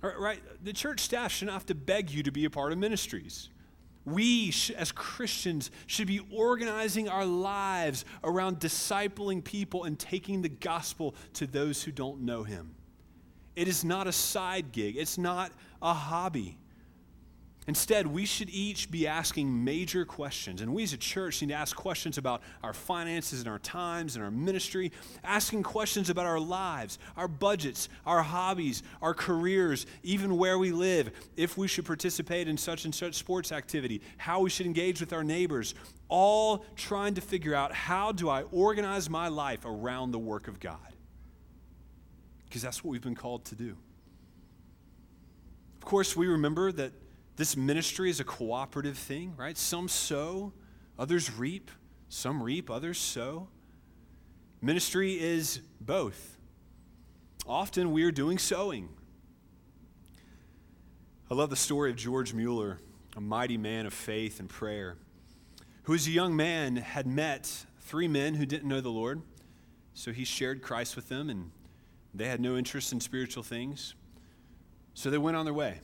Right? 0.00 0.40
The 0.62 0.72
church 0.72 1.00
staff 1.00 1.32
shouldn't 1.32 1.54
have 1.54 1.66
to 1.66 1.74
beg 1.74 2.08
you 2.08 2.22
to 2.22 2.30
be 2.30 2.44
a 2.44 2.50
part 2.50 2.70
of 2.70 2.78
ministries. 2.78 3.48
We, 4.04 4.54
as 4.76 4.92
Christians, 4.92 5.72
should 5.88 6.06
be 6.06 6.20
organizing 6.32 7.08
our 7.08 7.26
lives 7.26 8.04
around 8.22 8.60
discipling 8.60 9.42
people 9.42 9.82
and 9.82 9.98
taking 9.98 10.42
the 10.42 10.48
gospel 10.48 11.16
to 11.34 11.48
those 11.48 11.82
who 11.82 11.90
don't 11.90 12.20
know 12.20 12.44
Him. 12.44 12.76
It 13.54 13.68
is 13.68 13.84
not 13.84 14.06
a 14.06 14.12
side 14.12 14.72
gig, 14.72 14.96
it's 14.96 15.18
not 15.18 15.52
a 15.80 15.92
hobby. 15.92 16.58
Instead, 17.68 18.08
we 18.08 18.24
should 18.24 18.50
each 18.50 18.90
be 18.90 19.06
asking 19.06 19.64
major 19.64 20.04
questions. 20.04 20.60
And 20.60 20.74
we 20.74 20.82
as 20.82 20.92
a 20.92 20.96
church 20.96 21.40
need 21.40 21.50
to 21.50 21.54
ask 21.54 21.76
questions 21.76 22.18
about 22.18 22.42
our 22.64 22.72
finances 22.72 23.38
and 23.38 23.48
our 23.48 23.60
times 23.60 24.16
and 24.16 24.24
our 24.24 24.32
ministry, 24.32 24.90
asking 25.22 25.62
questions 25.62 26.10
about 26.10 26.26
our 26.26 26.40
lives, 26.40 26.98
our 27.16 27.28
budgets, 27.28 27.88
our 28.04 28.20
hobbies, 28.20 28.82
our 29.00 29.14
careers, 29.14 29.86
even 30.02 30.38
where 30.38 30.58
we 30.58 30.72
live, 30.72 31.12
if 31.36 31.56
we 31.56 31.68
should 31.68 31.84
participate 31.84 32.48
in 32.48 32.56
such 32.56 32.84
and 32.84 32.92
such 32.92 33.14
sports 33.14 33.52
activity, 33.52 34.00
how 34.16 34.40
we 34.40 34.50
should 34.50 34.66
engage 34.66 34.98
with 34.98 35.12
our 35.12 35.22
neighbors, 35.22 35.76
all 36.08 36.64
trying 36.74 37.14
to 37.14 37.20
figure 37.20 37.54
out 37.54 37.72
how 37.72 38.10
do 38.10 38.28
I 38.28 38.42
organize 38.50 39.08
my 39.08 39.28
life 39.28 39.60
around 39.64 40.10
the 40.10 40.18
work 40.18 40.48
of 40.48 40.58
God 40.58 40.91
because 42.52 42.60
that's 42.60 42.84
what 42.84 42.90
we've 42.90 43.00
been 43.00 43.14
called 43.14 43.46
to 43.46 43.54
do. 43.54 43.74
Of 45.78 45.86
course, 45.86 46.14
we 46.14 46.26
remember 46.26 46.70
that 46.70 46.92
this 47.36 47.56
ministry 47.56 48.10
is 48.10 48.20
a 48.20 48.24
cooperative 48.24 48.98
thing, 48.98 49.32
right? 49.38 49.56
Some 49.56 49.88
sow, 49.88 50.52
others 50.98 51.32
reap. 51.32 51.70
Some 52.10 52.42
reap, 52.42 52.70
others 52.70 52.98
sow. 52.98 53.48
Ministry 54.60 55.18
is 55.18 55.62
both. 55.80 56.36
Often 57.46 57.90
we 57.90 58.02
are 58.02 58.12
doing 58.12 58.36
sowing. 58.36 58.90
I 61.30 61.34
love 61.34 61.48
the 61.48 61.56
story 61.56 61.88
of 61.88 61.96
George 61.96 62.34
Mueller, 62.34 62.80
a 63.16 63.20
mighty 63.22 63.56
man 63.56 63.86
of 63.86 63.94
faith 63.94 64.40
and 64.40 64.48
prayer, 64.50 64.98
who 65.84 65.94
as 65.94 66.06
a 66.06 66.10
young 66.10 66.36
man 66.36 66.76
had 66.76 67.06
met 67.06 67.64
three 67.80 68.08
men 68.08 68.34
who 68.34 68.44
didn't 68.44 68.68
know 68.68 68.82
the 68.82 68.90
Lord. 68.90 69.22
So 69.94 70.12
he 70.12 70.26
shared 70.26 70.60
Christ 70.60 70.96
with 70.96 71.08
them 71.08 71.30
and 71.30 71.50
they 72.14 72.28
had 72.28 72.40
no 72.40 72.56
interest 72.56 72.92
in 72.92 73.00
spiritual 73.00 73.42
things, 73.42 73.94
so 74.94 75.10
they 75.10 75.18
went 75.18 75.36
on 75.36 75.44
their 75.44 75.54
way. 75.54 75.80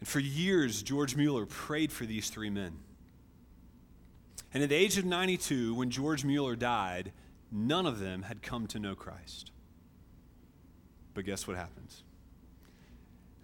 And 0.00 0.08
for 0.08 0.20
years, 0.20 0.82
George 0.82 1.16
Mueller 1.16 1.46
prayed 1.46 1.90
for 1.90 2.04
these 2.04 2.28
three 2.28 2.50
men. 2.50 2.78
And 4.52 4.62
at 4.62 4.68
the 4.68 4.74
age 4.74 4.98
of 4.98 5.04
92, 5.04 5.74
when 5.74 5.90
George 5.90 6.24
Mueller 6.24 6.56
died, 6.56 7.12
none 7.50 7.86
of 7.86 7.98
them 7.98 8.22
had 8.22 8.42
come 8.42 8.66
to 8.68 8.78
know 8.78 8.94
Christ. 8.94 9.50
But 11.14 11.24
guess 11.24 11.46
what 11.46 11.56
happens? 11.56 12.02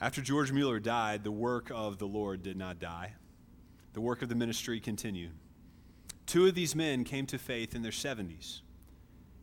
After 0.01 0.21
George 0.21 0.53
Mueller 0.53 0.81
died, 0.81 1.25
the 1.25 1.31
work 1.31 1.71
of 1.75 1.99
the 1.99 2.07
Lord 2.07 2.43
did 2.43 2.57
not 2.57 2.79
die. 2.79 3.15
The 3.93 4.01
work 4.01 4.23
of 4.23 4.29
the 4.29 4.35
ministry 4.35 4.81
continued. 4.81 5.33
Two 6.27 6.47
of 6.47 6.55
these 6.55 6.77
men 6.77 7.05
came 7.05 7.27
to 7.27 7.39
faith 7.39 7.75
in 7.75 7.83
their 7.83 7.91
70s, 7.91 8.61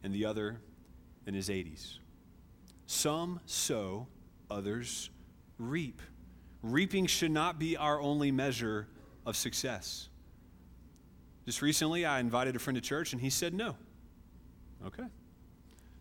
and 0.04 0.14
the 0.14 0.26
other 0.26 0.62
in 1.28 1.34
his 1.34 1.50
80s. 1.50 2.00
Some 2.88 3.42
sow, 3.46 4.08
others 4.50 5.12
reap. 5.60 6.02
Reaping 6.64 7.06
should 7.06 7.32
not 7.32 7.60
be 7.60 7.76
our 7.78 8.02
only 8.02 8.32
measure 8.32 8.88
of 9.26 9.36
success. 9.36 10.08
Just 11.46 11.62
recently, 11.62 12.06
I 12.06 12.20
invited 12.20 12.56
a 12.56 12.60
friend 12.60 12.76
to 12.76 12.82
church 12.82 13.12
and 13.12 13.22
he 13.22 13.30
said 13.30 13.54
no. 13.54 13.76
Okay. 14.86 15.04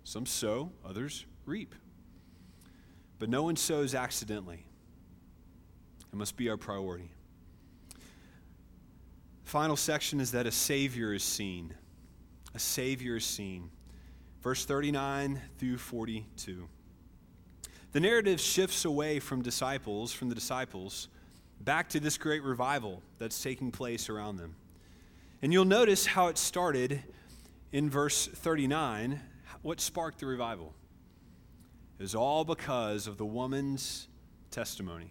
Some 0.04 0.26
sow, 0.26 0.70
others 0.84 1.26
reap. 1.44 1.74
But 3.18 3.28
no 3.28 3.42
one 3.42 3.56
sows 3.56 3.94
accidentally. 3.94 4.64
It 6.12 6.16
must 6.16 6.36
be 6.36 6.48
our 6.48 6.56
priority. 6.56 7.10
Final 9.44 9.76
section 9.76 10.20
is 10.20 10.32
that 10.32 10.46
a 10.46 10.52
Savior 10.52 11.12
is 11.12 11.24
seen. 11.24 11.74
A 12.54 12.58
Savior 12.58 13.16
is 13.16 13.24
seen 13.24 13.70
verse 14.46 14.64
39 14.64 15.42
through 15.58 15.76
42. 15.76 16.68
The 17.90 17.98
narrative 17.98 18.38
shifts 18.38 18.84
away 18.84 19.18
from 19.18 19.42
disciples, 19.42 20.12
from 20.12 20.28
the 20.28 20.36
disciples, 20.36 21.08
back 21.60 21.88
to 21.88 21.98
this 21.98 22.16
great 22.16 22.44
revival 22.44 23.02
that's 23.18 23.42
taking 23.42 23.72
place 23.72 24.08
around 24.08 24.36
them. 24.36 24.54
And 25.42 25.52
you'll 25.52 25.64
notice 25.64 26.06
how 26.06 26.28
it 26.28 26.38
started 26.38 27.02
in 27.72 27.90
verse 27.90 28.28
39. 28.28 29.20
What 29.62 29.80
sparked 29.80 30.20
the 30.20 30.26
revival? 30.26 30.74
It 31.98 32.04
was 32.04 32.14
all 32.14 32.44
because 32.44 33.08
of 33.08 33.18
the 33.18 33.26
woman's 33.26 34.06
testimony. 34.52 35.10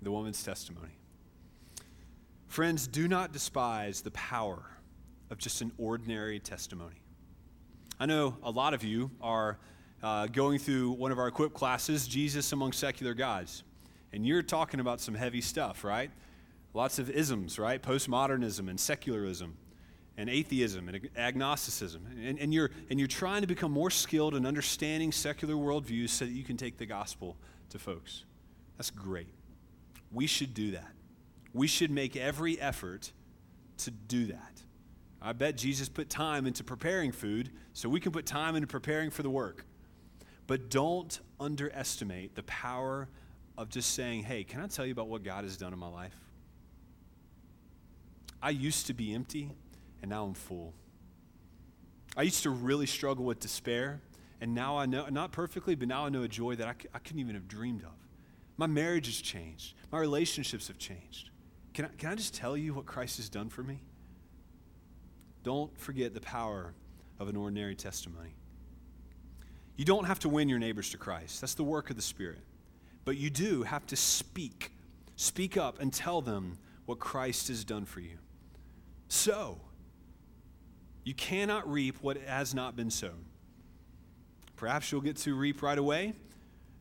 The 0.00 0.10
woman's 0.10 0.42
testimony. 0.42 0.96
Friends, 2.48 2.86
do 2.86 3.06
not 3.08 3.34
despise 3.34 4.00
the 4.00 4.10
power 4.12 4.62
of 5.28 5.36
just 5.36 5.60
an 5.60 5.70
ordinary 5.76 6.40
testimony. 6.40 6.99
I 8.00 8.06
know 8.06 8.34
a 8.42 8.50
lot 8.50 8.72
of 8.72 8.82
you 8.82 9.10
are 9.20 9.58
uh, 10.02 10.26
going 10.26 10.58
through 10.58 10.92
one 10.92 11.12
of 11.12 11.18
our 11.18 11.28
equip 11.28 11.52
classes, 11.52 12.08
Jesus 12.08 12.50
Among 12.50 12.72
Secular 12.72 13.12
Gods. 13.12 13.62
And 14.14 14.26
you're 14.26 14.40
talking 14.40 14.80
about 14.80 15.02
some 15.02 15.14
heavy 15.14 15.42
stuff, 15.42 15.84
right? 15.84 16.10
Lots 16.72 16.98
of 16.98 17.10
isms, 17.10 17.58
right? 17.58 17.80
Postmodernism 17.82 18.70
and 18.70 18.80
secularism 18.80 19.54
and 20.16 20.30
atheism 20.30 20.88
and 20.88 21.10
agnosticism. 21.14 22.06
And, 22.24 22.38
and, 22.38 22.54
you're, 22.54 22.70
and 22.88 22.98
you're 22.98 23.06
trying 23.06 23.42
to 23.42 23.46
become 23.46 23.70
more 23.70 23.90
skilled 23.90 24.34
in 24.34 24.46
understanding 24.46 25.12
secular 25.12 25.54
worldviews 25.54 26.08
so 26.08 26.24
that 26.24 26.32
you 26.32 26.42
can 26.42 26.56
take 26.56 26.78
the 26.78 26.86
gospel 26.86 27.36
to 27.68 27.78
folks. 27.78 28.24
That's 28.78 28.88
great. 28.88 29.34
We 30.10 30.26
should 30.26 30.54
do 30.54 30.70
that. 30.70 30.90
We 31.52 31.66
should 31.66 31.90
make 31.90 32.16
every 32.16 32.58
effort 32.58 33.12
to 33.76 33.90
do 33.90 34.28
that. 34.28 34.62
I 35.22 35.32
bet 35.32 35.56
Jesus 35.56 35.88
put 35.88 36.08
time 36.08 36.46
into 36.46 36.64
preparing 36.64 37.12
food 37.12 37.50
so 37.72 37.88
we 37.88 38.00
can 38.00 38.12
put 38.12 38.26
time 38.26 38.56
into 38.56 38.66
preparing 38.66 39.10
for 39.10 39.22
the 39.22 39.30
work. 39.30 39.66
But 40.46 40.70
don't 40.70 41.20
underestimate 41.38 42.34
the 42.34 42.42
power 42.44 43.08
of 43.58 43.68
just 43.68 43.94
saying, 43.94 44.24
hey, 44.24 44.44
can 44.44 44.60
I 44.60 44.66
tell 44.66 44.86
you 44.86 44.92
about 44.92 45.08
what 45.08 45.22
God 45.22 45.44
has 45.44 45.56
done 45.56 45.72
in 45.72 45.78
my 45.78 45.88
life? 45.88 46.16
I 48.42 48.50
used 48.50 48.86
to 48.86 48.94
be 48.94 49.14
empty, 49.14 49.50
and 50.00 50.10
now 50.10 50.24
I'm 50.24 50.34
full. 50.34 50.72
I 52.16 52.22
used 52.22 52.42
to 52.44 52.50
really 52.50 52.86
struggle 52.86 53.24
with 53.26 53.38
despair, 53.38 54.00
and 54.40 54.54
now 54.54 54.78
I 54.78 54.86
know, 54.86 55.06
not 55.10 55.30
perfectly, 55.30 55.74
but 55.74 55.88
now 55.88 56.06
I 56.06 56.08
know 56.08 56.22
a 56.22 56.28
joy 56.28 56.56
that 56.56 56.66
I 56.66 56.98
couldn't 56.98 57.20
even 57.20 57.34
have 57.34 57.46
dreamed 57.46 57.82
of. 57.82 57.92
My 58.56 58.66
marriage 58.66 59.06
has 59.06 59.20
changed, 59.20 59.74
my 59.92 59.98
relationships 59.98 60.68
have 60.68 60.78
changed. 60.78 61.30
Can 61.74 61.84
I, 61.84 61.88
can 61.98 62.10
I 62.10 62.14
just 62.14 62.34
tell 62.34 62.56
you 62.56 62.74
what 62.74 62.86
Christ 62.86 63.18
has 63.18 63.28
done 63.28 63.50
for 63.50 63.62
me? 63.62 63.80
Don't 65.42 65.76
forget 65.78 66.14
the 66.14 66.20
power 66.20 66.74
of 67.18 67.28
an 67.28 67.36
ordinary 67.36 67.74
testimony. 67.74 68.34
You 69.76 69.84
don't 69.84 70.04
have 70.04 70.18
to 70.20 70.28
win 70.28 70.48
your 70.48 70.58
neighbors 70.58 70.90
to 70.90 70.98
Christ, 70.98 71.40
that's 71.40 71.54
the 71.54 71.64
work 71.64 71.90
of 71.90 71.96
the 71.96 72.02
Spirit. 72.02 72.40
But 73.04 73.16
you 73.16 73.30
do 73.30 73.62
have 73.62 73.86
to 73.86 73.96
speak. 73.96 74.72
Speak 75.16 75.56
up 75.56 75.80
and 75.80 75.92
tell 75.92 76.20
them 76.20 76.58
what 76.86 76.98
Christ 76.98 77.48
has 77.48 77.64
done 77.64 77.84
for 77.84 78.00
you. 78.00 78.18
So, 79.08 79.60
you 81.04 81.14
cannot 81.14 81.70
reap 81.70 81.96
what 82.02 82.18
has 82.18 82.54
not 82.54 82.76
been 82.76 82.90
sown. 82.90 83.24
Perhaps 84.56 84.92
you'll 84.92 85.00
get 85.00 85.16
to 85.18 85.34
reap 85.34 85.62
right 85.62 85.78
away. 85.78 86.12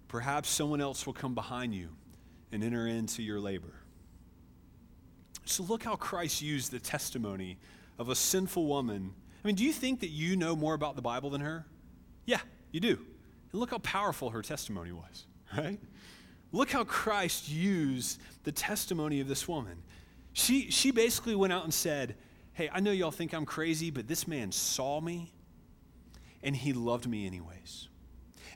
Perhaps 0.08 0.50
someone 0.50 0.82
else 0.82 1.06
will 1.06 1.14
come 1.14 1.34
behind 1.34 1.74
you 1.74 1.90
and 2.52 2.64
enter 2.64 2.88
into 2.88 3.24
your 3.24 3.40
labor. 3.40 3.74
So, 5.46 5.64
look 5.64 5.84
how 5.84 5.96
Christ 5.96 6.42
used 6.42 6.72
the 6.72 6.80
testimony 6.80 7.58
of 8.00 8.10
a 8.10 8.16
sinful 8.16 8.66
woman. 8.66 9.14
I 9.44 9.48
mean, 9.48 9.56
do 9.56 9.64
you 9.64 9.74
think 9.74 10.00
that 10.00 10.10
you 10.10 10.36
know 10.36 10.56
more 10.56 10.74
about 10.74 10.96
the 10.96 11.02
Bible 11.02 11.30
than 11.30 11.42
her? 11.42 11.66
Yeah, 12.26 12.40
you 12.72 12.80
do. 12.80 12.98
And 13.52 13.60
look 13.60 13.72
how 13.72 13.78
powerful 13.80 14.30
her 14.30 14.42
testimony 14.42 14.94
was, 14.94 15.28
right? 15.58 15.80
Look 16.52 16.72
how 16.72 16.84
Christ 16.86 17.50
used 17.50 18.20
the 18.44 18.52
testimony 18.52 19.20
of 19.20 19.28
this 19.28 19.48
woman. 19.48 19.84
She, 20.34 20.72
she 20.72 20.92
basically 20.92 21.36
went 21.36 21.54
out 21.54 21.66
and 21.66 21.74
said, 21.74 22.16
Hey, 22.54 22.70
I 22.74 22.80
know 22.80 22.92
y'all 22.92 23.12
think 23.12 23.34
I'm 23.34 23.46
crazy, 23.46 23.90
but 23.90 24.08
this 24.08 24.28
man 24.28 24.52
saw 24.52 25.00
me 25.00 25.32
and 26.44 26.56
he 26.56 26.74
loved 26.74 27.08
me 27.08 27.26
anyways. 27.26 27.88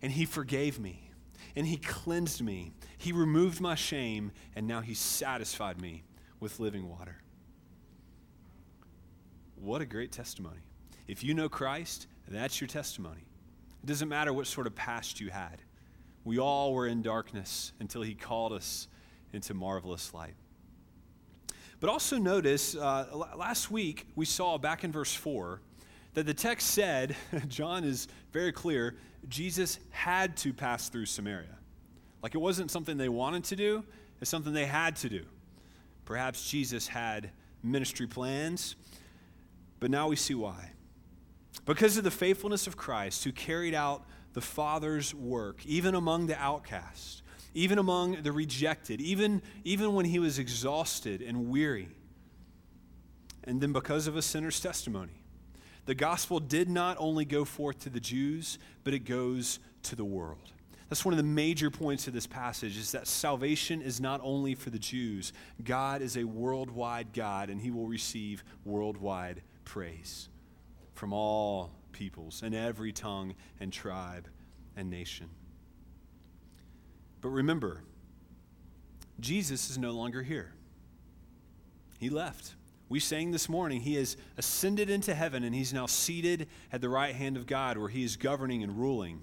And 0.01 0.11
he 0.11 0.25
forgave 0.25 0.79
me 0.79 1.11
and 1.55 1.67
he 1.67 1.77
cleansed 1.77 2.41
me. 2.41 2.73
He 2.97 3.11
removed 3.11 3.61
my 3.61 3.75
shame 3.75 4.31
and 4.55 4.67
now 4.67 4.81
he 4.81 4.93
satisfied 4.93 5.79
me 5.79 6.03
with 6.39 6.59
living 6.59 6.89
water. 6.89 7.22
What 9.63 9.81
a 9.81 9.85
great 9.85 10.11
testimony. 10.11 10.59
If 11.07 11.23
you 11.23 11.33
know 11.33 11.47
Christ, 11.47 12.07
that's 12.27 12.59
your 12.59 12.67
testimony. 12.67 13.23
It 13.81 13.85
doesn't 13.85 14.09
matter 14.09 14.33
what 14.33 14.45
sort 14.45 14.67
of 14.67 14.75
past 14.75 15.21
you 15.21 15.29
had. 15.29 15.61
We 16.25 16.37
all 16.37 16.73
were 16.73 16.85
in 16.85 17.01
darkness 17.01 17.71
until 17.79 18.01
he 18.01 18.13
called 18.13 18.51
us 18.51 18.89
into 19.31 19.53
marvelous 19.53 20.13
light. 20.13 20.33
But 21.79 21.89
also 21.89 22.17
notice, 22.17 22.75
uh, 22.75 23.05
last 23.37 23.71
week 23.71 24.05
we 24.17 24.25
saw 24.25 24.57
back 24.57 24.83
in 24.83 24.91
verse 24.91 25.13
4 25.15 25.61
that 26.13 26.25
the 26.25 26.33
text 26.33 26.71
said, 26.71 27.15
John 27.47 27.85
is 27.85 28.09
very 28.33 28.51
clear, 28.51 28.97
Jesus 29.29 29.79
had 29.91 30.35
to 30.37 30.51
pass 30.51 30.89
through 30.89 31.05
Samaria. 31.05 31.57
Like 32.21 32.35
it 32.35 32.39
wasn't 32.39 32.69
something 32.69 32.97
they 32.97 33.07
wanted 33.07 33.45
to 33.45 33.55
do, 33.55 33.85
it's 34.19 34.29
something 34.29 34.51
they 34.51 34.65
had 34.65 34.97
to 34.97 35.09
do. 35.09 35.23
Perhaps 36.03 36.49
Jesus 36.51 36.85
had 36.85 37.31
ministry 37.63 38.07
plans, 38.07 38.75
but 39.83 39.91
now 39.91 40.07
we 40.07 40.15
see 40.15 40.33
why. 40.33 40.71
Because 41.65 41.97
of 41.97 42.05
the 42.05 42.09
faithfulness 42.09 42.67
of 42.67 42.77
Christ, 42.77 43.25
who 43.25 43.33
carried 43.33 43.73
out 43.73 44.05
the 44.31 44.39
Father's 44.39 45.13
work, 45.13 45.65
even 45.65 45.93
among 45.93 46.27
the 46.27 46.39
outcast, 46.39 47.21
even 47.53 47.77
among 47.77 48.23
the 48.23 48.31
rejected, 48.31 49.01
even, 49.01 49.41
even 49.65 49.93
when 49.93 50.05
he 50.05 50.19
was 50.19 50.39
exhausted 50.39 51.21
and 51.21 51.49
weary. 51.49 51.89
And 53.43 53.59
then 53.59 53.73
because 53.73 54.07
of 54.07 54.15
a 54.15 54.21
sinner's 54.21 54.57
testimony, 54.61 55.21
the 55.85 55.95
gospel 55.95 56.39
did 56.39 56.69
not 56.69 56.95
only 56.97 57.25
go 57.25 57.43
forth 57.43 57.79
to 57.79 57.89
the 57.89 57.99
Jews, 57.99 58.59
but 58.85 58.93
it 58.93 58.99
goes 58.99 59.59
to 59.81 59.97
the 59.97 60.05
world. 60.05 60.53
That's 60.87 61.03
one 61.03 61.11
of 61.11 61.17
the 61.17 61.23
major 61.23 61.69
points 61.69 62.07
of 62.07 62.13
this 62.13 62.25
passage 62.25 62.77
is 62.77 62.93
that 62.93 63.05
salvation 63.05 63.81
is 63.81 63.99
not 63.99 64.21
only 64.23 64.55
for 64.55 64.69
the 64.69 64.79
Jews. 64.79 65.33
God 65.61 66.01
is 66.01 66.15
a 66.15 66.23
worldwide 66.23 67.11
God 67.11 67.49
and 67.49 67.59
he 67.59 67.69
will 67.69 67.87
receive 67.87 68.45
worldwide 68.63 69.41
praise 69.65 70.29
from 70.93 71.13
all 71.13 71.71
peoples 71.91 72.41
and 72.43 72.53
every 72.53 72.91
tongue 72.91 73.35
and 73.59 73.71
tribe 73.71 74.27
and 74.75 74.89
nation. 74.89 75.29
But 77.21 77.29
remember, 77.29 77.83
Jesus 79.19 79.69
is 79.69 79.77
no 79.77 79.91
longer 79.91 80.23
here. 80.23 80.53
He 81.99 82.09
left. 82.09 82.55
We 82.89 82.99
sang 82.99 83.31
this 83.31 83.47
morning, 83.47 83.81
he 83.81 83.95
has 83.95 84.17
ascended 84.37 84.89
into 84.89 85.15
heaven 85.15 85.43
and 85.43 85.55
he's 85.55 85.73
now 85.73 85.85
seated 85.85 86.47
at 86.71 86.81
the 86.81 86.89
right 86.89 87.15
hand 87.15 87.37
of 87.37 87.47
God 87.47 87.77
where 87.77 87.89
he 87.89 88.03
is 88.03 88.17
governing 88.17 88.61
and 88.61 88.77
ruling. 88.77 89.21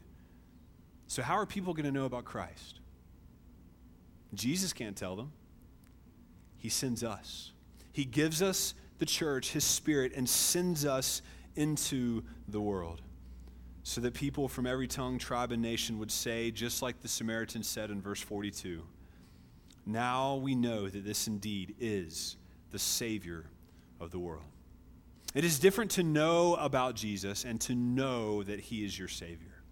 So, 1.07 1.22
how 1.22 1.34
are 1.34 1.47
people 1.47 1.74
going 1.74 1.84
to 1.84 1.93
know 1.93 2.05
about 2.05 2.24
Christ? 2.24 2.80
Jesus 4.32 4.72
can't 4.72 4.97
tell 4.97 5.16
them. 5.16 5.32
He 6.59 6.68
sends 6.68 7.03
us. 7.05 7.53
He 7.93 8.05
gives 8.05 8.43
us 8.43 8.74
the 9.01 9.07
church, 9.07 9.51
his 9.51 9.64
spirit, 9.64 10.12
and 10.14 10.28
sends 10.28 10.86
us 10.86 11.22
into 11.57 12.22
the 12.46 12.61
world 12.61 13.03
so 13.82 14.01
that 14.03 14.14
people 14.14 14.46
from 14.46 14.66
every 14.66 14.86
tongue, 14.86 15.18
tribe, 15.18 15.51
and 15.51 15.62
nation 15.62 15.98
would 15.98 16.12
say, 16.12 16.51
just 16.51 16.82
like 16.82 17.01
the 17.01 17.09
Samaritan 17.09 17.62
said 17.62 17.90
in 17.90 18.01
verse 18.01 18.20
42, 18.20 18.82
Now 19.86 20.36
we 20.36 20.55
know 20.55 20.88
that 20.88 21.05
this 21.05 21.26
indeed 21.26 21.74
is 21.80 22.36
the 22.70 22.78
Savior 22.78 23.46
of 23.98 24.11
the 24.11 24.18
world. 24.18 24.44
It 25.34 25.44
is 25.44 25.59
different 25.59 25.92
to 25.92 26.03
know 26.03 26.57
about 26.57 26.94
Jesus 26.94 27.44
and 27.44 27.61
to 27.62 27.74
know 27.74 28.42
that 28.42 28.61
he 28.61 28.84
is 28.84 28.98
your 28.98 29.09
Savior. 29.09 29.62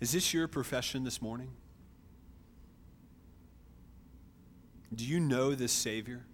Is 0.00 0.12
this 0.12 0.32
your 0.32 0.46
profession 0.46 1.02
this 1.02 1.20
morning? 1.20 1.50
Do 4.94 5.04
you 5.04 5.18
know 5.18 5.54
this 5.54 5.72
Savior? 5.72 6.24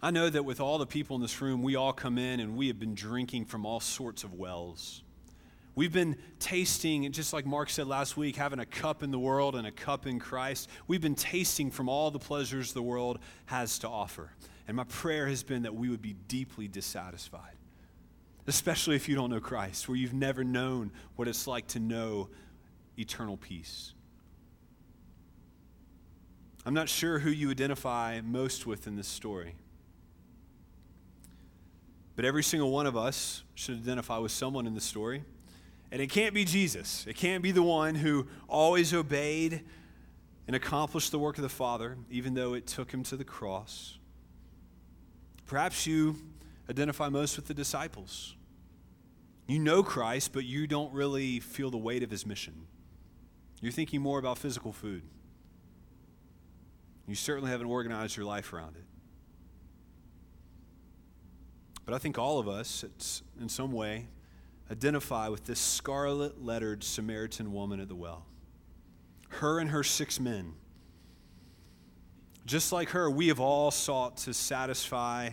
I 0.00 0.12
know 0.12 0.30
that 0.30 0.44
with 0.44 0.60
all 0.60 0.78
the 0.78 0.86
people 0.86 1.16
in 1.16 1.22
this 1.22 1.40
room, 1.40 1.62
we 1.62 1.74
all 1.74 1.92
come 1.92 2.18
in 2.18 2.38
and 2.38 2.56
we 2.56 2.68
have 2.68 2.78
been 2.78 2.94
drinking 2.94 3.46
from 3.46 3.66
all 3.66 3.80
sorts 3.80 4.22
of 4.22 4.32
wells. 4.32 5.02
We've 5.74 5.92
been 5.92 6.16
tasting, 6.38 7.10
just 7.12 7.32
like 7.32 7.46
Mark 7.46 7.70
said 7.70 7.86
last 7.86 8.16
week, 8.16 8.36
having 8.36 8.58
a 8.58 8.66
cup 8.66 9.02
in 9.02 9.10
the 9.10 9.18
world 9.18 9.54
and 9.56 9.66
a 9.66 9.72
cup 9.72 10.06
in 10.06 10.18
Christ. 10.18 10.68
We've 10.86 11.00
been 11.00 11.14
tasting 11.14 11.70
from 11.70 11.88
all 11.88 12.10
the 12.10 12.18
pleasures 12.18 12.72
the 12.72 12.82
world 12.82 13.18
has 13.46 13.78
to 13.80 13.88
offer. 13.88 14.30
And 14.66 14.76
my 14.76 14.84
prayer 14.84 15.26
has 15.26 15.42
been 15.42 15.62
that 15.62 15.74
we 15.74 15.88
would 15.88 16.02
be 16.02 16.14
deeply 16.26 16.68
dissatisfied, 16.68 17.56
especially 18.46 18.96
if 18.96 19.08
you 19.08 19.14
don't 19.14 19.30
know 19.30 19.40
Christ, 19.40 19.88
where 19.88 19.96
you've 19.96 20.14
never 20.14 20.44
known 20.44 20.92
what 21.16 21.26
it's 21.26 21.46
like 21.46 21.66
to 21.68 21.80
know 21.80 22.28
eternal 22.96 23.36
peace. 23.36 23.94
I'm 26.66 26.74
not 26.74 26.88
sure 26.88 27.20
who 27.20 27.30
you 27.30 27.50
identify 27.50 28.20
most 28.20 28.66
with 28.66 28.86
in 28.86 28.96
this 28.96 29.08
story. 29.08 29.54
But 32.18 32.24
every 32.24 32.42
single 32.42 32.72
one 32.72 32.88
of 32.88 32.96
us 32.96 33.44
should 33.54 33.76
identify 33.76 34.18
with 34.18 34.32
someone 34.32 34.66
in 34.66 34.74
the 34.74 34.80
story. 34.80 35.22
And 35.92 36.02
it 36.02 36.08
can't 36.10 36.34
be 36.34 36.44
Jesus. 36.44 37.06
It 37.06 37.14
can't 37.14 37.44
be 37.44 37.52
the 37.52 37.62
one 37.62 37.94
who 37.94 38.26
always 38.48 38.92
obeyed 38.92 39.62
and 40.48 40.56
accomplished 40.56 41.12
the 41.12 41.18
work 41.20 41.38
of 41.38 41.42
the 41.42 41.48
Father, 41.48 41.96
even 42.10 42.34
though 42.34 42.54
it 42.54 42.66
took 42.66 42.90
him 42.90 43.04
to 43.04 43.16
the 43.16 43.22
cross. 43.22 43.98
Perhaps 45.46 45.86
you 45.86 46.16
identify 46.68 47.08
most 47.08 47.36
with 47.36 47.46
the 47.46 47.54
disciples. 47.54 48.34
You 49.46 49.60
know 49.60 49.84
Christ, 49.84 50.32
but 50.32 50.44
you 50.44 50.66
don't 50.66 50.92
really 50.92 51.38
feel 51.38 51.70
the 51.70 51.78
weight 51.78 52.02
of 52.02 52.10
his 52.10 52.26
mission. 52.26 52.66
You're 53.60 53.70
thinking 53.70 54.02
more 54.02 54.18
about 54.18 54.38
physical 54.38 54.72
food. 54.72 55.04
You 57.06 57.14
certainly 57.14 57.52
haven't 57.52 57.68
organized 57.68 58.16
your 58.16 58.26
life 58.26 58.52
around 58.52 58.74
it. 58.74 58.87
But 61.88 61.94
I 61.94 61.98
think 62.00 62.18
all 62.18 62.38
of 62.38 62.48
us, 62.48 62.84
in 63.40 63.48
some 63.48 63.72
way, 63.72 64.08
identify 64.70 65.28
with 65.28 65.46
this 65.46 65.58
scarlet 65.58 66.44
lettered 66.44 66.84
Samaritan 66.84 67.50
woman 67.50 67.80
at 67.80 67.88
the 67.88 67.94
well. 67.94 68.26
Her 69.30 69.58
and 69.58 69.70
her 69.70 69.82
six 69.82 70.20
men. 70.20 70.52
Just 72.44 72.72
like 72.72 72.90
her, 72.90 73.10
we 73.10 73.28
have 73.28 73.40
all 73.40 73.70
sought 73.70 74.18
to 74.18 74.34
satisfy 74.34 75.30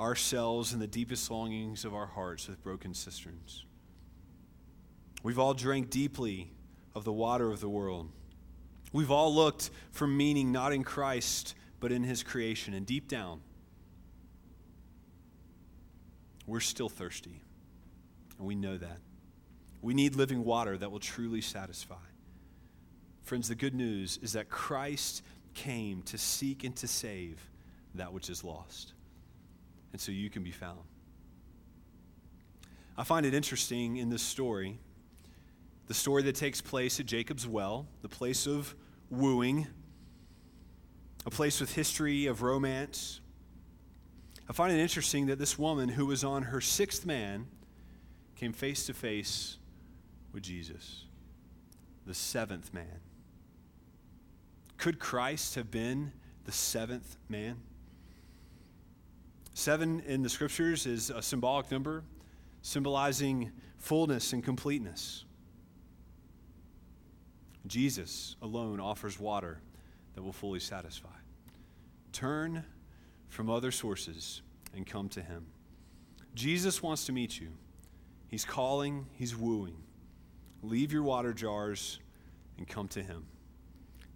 ourselves 0.00 0.72
and 0.72 0.82
the 0.82 0.88
deepest 0.88 1.30
longings 1.30 1.84
of 1.84 1.94
our 1.94 2.06
hearts 2.06 2.48
with 2.48 2.60
broken 2.64 2.94
cisterns. 2.94 3.64
We've 5.22 5.38
all 5.38 5.54
drank 5.54 5.88
deeply 5.88 6.50
of 6.96 7.04
the 7.04 7.12
water 7.12 7.52
of 7.52 7.60
the 7.60 7.68
world. 7.68 8.10
We've 8.92 9.12
all 9.12 9.32
looked 9.32 9.70
for 9.92 10.08
meaning 10.08 10.50
not 10.50 10.72
in 10.72 10.82
Christ, 10.82 11.54
but 11.78 11.92
in 11.92 12.02
his 12.02 12.24
creation. 12.24 12.74
And 12.74 12.84
deep 12.84 13.06
down, 13.06 13.40
we're 16.46 16.60
still 16.60 16.88
thirsty. 16.88 17.42
And 18.38 18.46
we 18.46 18.54
know 18.54 18.76
that. 18.76 18.98
We 19.80 19.94
need 19.94 20.16
living 20.16 20.44
water 20.44 20.76
that 20.76 20.90
will 20.90 21.00
truly 21.00 21.40
satisfy. 21.40 21.94
Friends, 23.22 23.48
the 23.48 23.54
good 23.54 23.74
news 23.74 24.18
is 24.22 24.32
that 24.32 24.48
Christ 24.48 25.22
came 25.54 26.02
to 26.02 26.18
seek 26.18 26.64
and 26.64 26.74
to 26.76 26.88
save 26.88 27.48
that 27.94 28.12
which 28.12 28.30
is 28.30 28.42
lost. 28.42 28.92
And 29.92 30.00
so 30.00 30.12
you 30.12 30.30
can 30.30 30.42
be 30.42 30.50
found. 30.50 30.80
I 32.96 33.04
find 33.04 33.24
it 33.24 33.34
interesting 33.34 33.96
in 33.96 34.10
this 34.10 34.22
story, 34.22 34.78
the 35.88 35.94
story 35.94 36.22
that 36.24 36.34
takes 36.34 36.60
place 36.60 37.00
at 37.00 37.06
Jacob's 37.06 37.46
well, 37.46 37.86
the 38.02 38.08
place 38.08 38.46
of 38.46 38.74
wooing, 39.10 39.66
a 41.24 41.30
place 41.30 41.60
with 41.60 41.74
history 41.74 42.26
of 42.26 42.42
romance. 42.42 43.20
I 44.48 44.52
find 44.52 44.72
it 44.72 44.80
interesting 44.80 45.26
that 45.26 45.38
this 45.38 45.58
woman 45.58 45.88
who 45.88 46.06
was 46.06 46.24
on 46.24 46.44
her 46.44 46.60
sixth 46.60 47.06
man 47.06 47.46
came 48.36 48.52
face 48.52 48.86
to 48.86 48.94
face 48.94 49.56
with 50.32 50.42
Jesus, 50.42 51.04
the 52.06 52.14
seventh 52.14 52.74
man. 52.74 53.00
Could 54.76 54.98
Christ 54.98 55.54
have 55.54 55.70
been 55.70 56.12
the 56.44 56.52
seventh 56.52 57.16
man? 57.28 57.56
Seven 59.54 60.00
in 60.06 60.22
the 60.22 60.28
scriptures 60.28 60.86
is 60.86 61.10
a 61.10 61.22
symbolic 61.22 61.70
number 61.70 62.02
symbolizing 62.62 63.50
fullness 63.78 64.32
and 64.32 64.42
completeness. 64.42 65.24
Jesus 67.66 68.36
alone 68.42 68.80
offers 68.80 69.20
water 69.20 69.60
that 70.14 70.22
will 70.22 70.32
fully 70.32 70.60
satisfy. 70.60 71.08
Turn 72.12 72.64
from 73.32 73.48
other 73.48 73.70
sources 73.70 74.42
and 74.76 74.86
come 74.86 75.08
to 75.08 75.22
him. 75.22 75.46
Jesus 76.34 76.82
wants 76.82 77.06
to 77.06 77.12
meet 77.12 77.40
you. 77.40 77.48
He's 78.28 78.44
calling, 78.44 79.06
he's 79.14 79.34
wooing. 79.34 79.76
Leave 80.62 80.92
your 80.92 81.02
water 81.02 81.32
jars 81.32 81.98
and 82.58 82.68
come 82.68 82.88
to 82.88 83.02
him. 83.02 83.24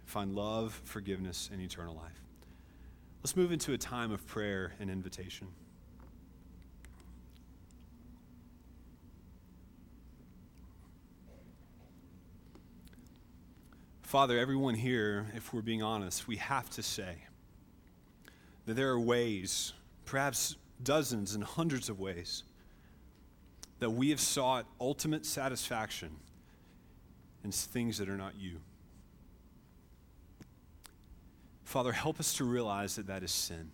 Find 0.05 0.35
love, 0.35 0.79
forgiveness, 0.83 1.49
and 1.51 1.59
eternal 1.59 1.95
life. 1.95 2.21
Let's 3.23 3.35
move 3.35 3.51
into 3.51 3.73
a 3.73 3.77
time 3.77 4.11
of 4.11 4.25
prayer 4.27 4.73
and 4.79 4.87
invitation. 4.87 5.47
Father, 14.03 14.37
everyone 14.37 14.75
here, 14.75 15.25
if 15.35 15.55
we're 15.55 15.63
being 15.63 15.81
honest, 15.81 16.27
we 16.27 16.35
have 16.35 16.69
to 16.69 16.83
say 16.83 17.17
that 18.67 18.75
there 18.75 18.89
are 18.89 18.99
ways, 18.99 19.73
perhaps 20.05 20.57
dozens 20.83 21.33
and 21.33 21.43
hundreds 21.43 21.89
of 21.89 21.99
ways, 21.99 22.43
that 23.79 23.89
we 23.89 24.09
have 24.09 24.19
sought 24.19 24.65
ultimate 24.79 25.25
satisfaction 25.25 26.11
in 27.43 27.51
things 27.51 27.97
that 27.97 28.09
are 28.09 28.17
not 28.17 28.33
you. 28.37 28.59
Father, 31.63 31.93
help 31.93 32.19
us 32.19 32.33
to 32.35 32.43
realize 32.43 32.97
that 32.97 33.07
that 33.07 33.23
is 33.23 33.31
sin. 33.31 33.71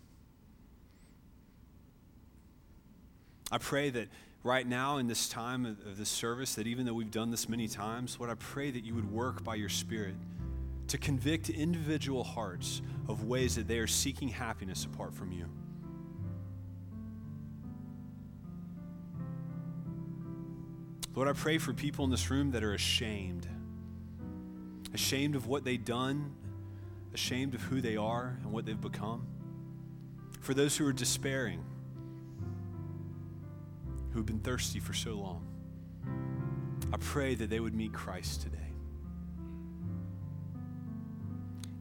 I 3.52 3.58
pray 3.58 3.90
that 3.90 4.10
right 4.44 4.68
now 4.68 4.98
in 4.98 5.08
this 5.08 5.28
time 5.28 5.66
of, 5.66 5.98
this 5.98 6.10
service, 6.10 6.54
that 6.56 6.68
even 6.68 6.86
though 6.86 6.94
we've 6.94 7.12
done 7.12 7.32
this 7.32 7.50
many 7.50 7.68
times, 7.68 8.18
Lord, 8.20 8.32
I 8.32 8.36
pray 8.36 8.70
that 8.70 8.84
you 8.84 8.94
would 8.94 9.12
work 9.12 9.44
by 9.44 9.56
your 9.56 9.70
Spirit 9.70 10.14
to 10.94 11.00
convict 11.00 11.50
individual 11.50 12.24
hearts 12.24 12.84
of 13.10 13.24
ways 13.24 13.56
that 13.56 13.68
they 13.68 13.80
are 13.80 13.88
seeking 13.88 14.30
happiness 14.30 14.86
apart 14.86 15.12
from 15.12 15.32
you. 15.32 15.50
Lord, 21.16 21.28
I 21.28 21.34
pray 21.34 21.58
for 21.58 21.74
people 21.74 22.06
in 22.06 22.12
this 22.12 22.30
room 22.30 22.52
that 22.52 22.64
are 22.64 22.76
ashamed, 22.76 23.48
ashamed 24.94 25.36
of 25.36 25.48
what 25.48 25.64
they've 25.64 25.84
done, 25.84 26.32
ashamed 27.16 27.56
of 27.56 27.62
who 27.62 27.82
they 27.82 27.98
are 27.98 28.38
and 28.44 28.52
what 28.52 28.68
they've 28.68 28.80
become. 28.80 29.26
For 30.42 30.54
those 30.54 30.78
who 30.78 30.86
are 30.86 30.94
despairing, 30.94 31.66
who've 34.12 34.28
been 34.28 34.42
thirsty 34.42 34.80
for 34.80 34.94
so 34.94 35.16
long, 35.16 35.48
I 36.94 36.98
pray 36.98 37.34
that 37.34 37.50
they 37.50 37.60
would 37.60 37.74
meet 37.74 37.94
Christ 37.94 38.44
today. 38.44 38.63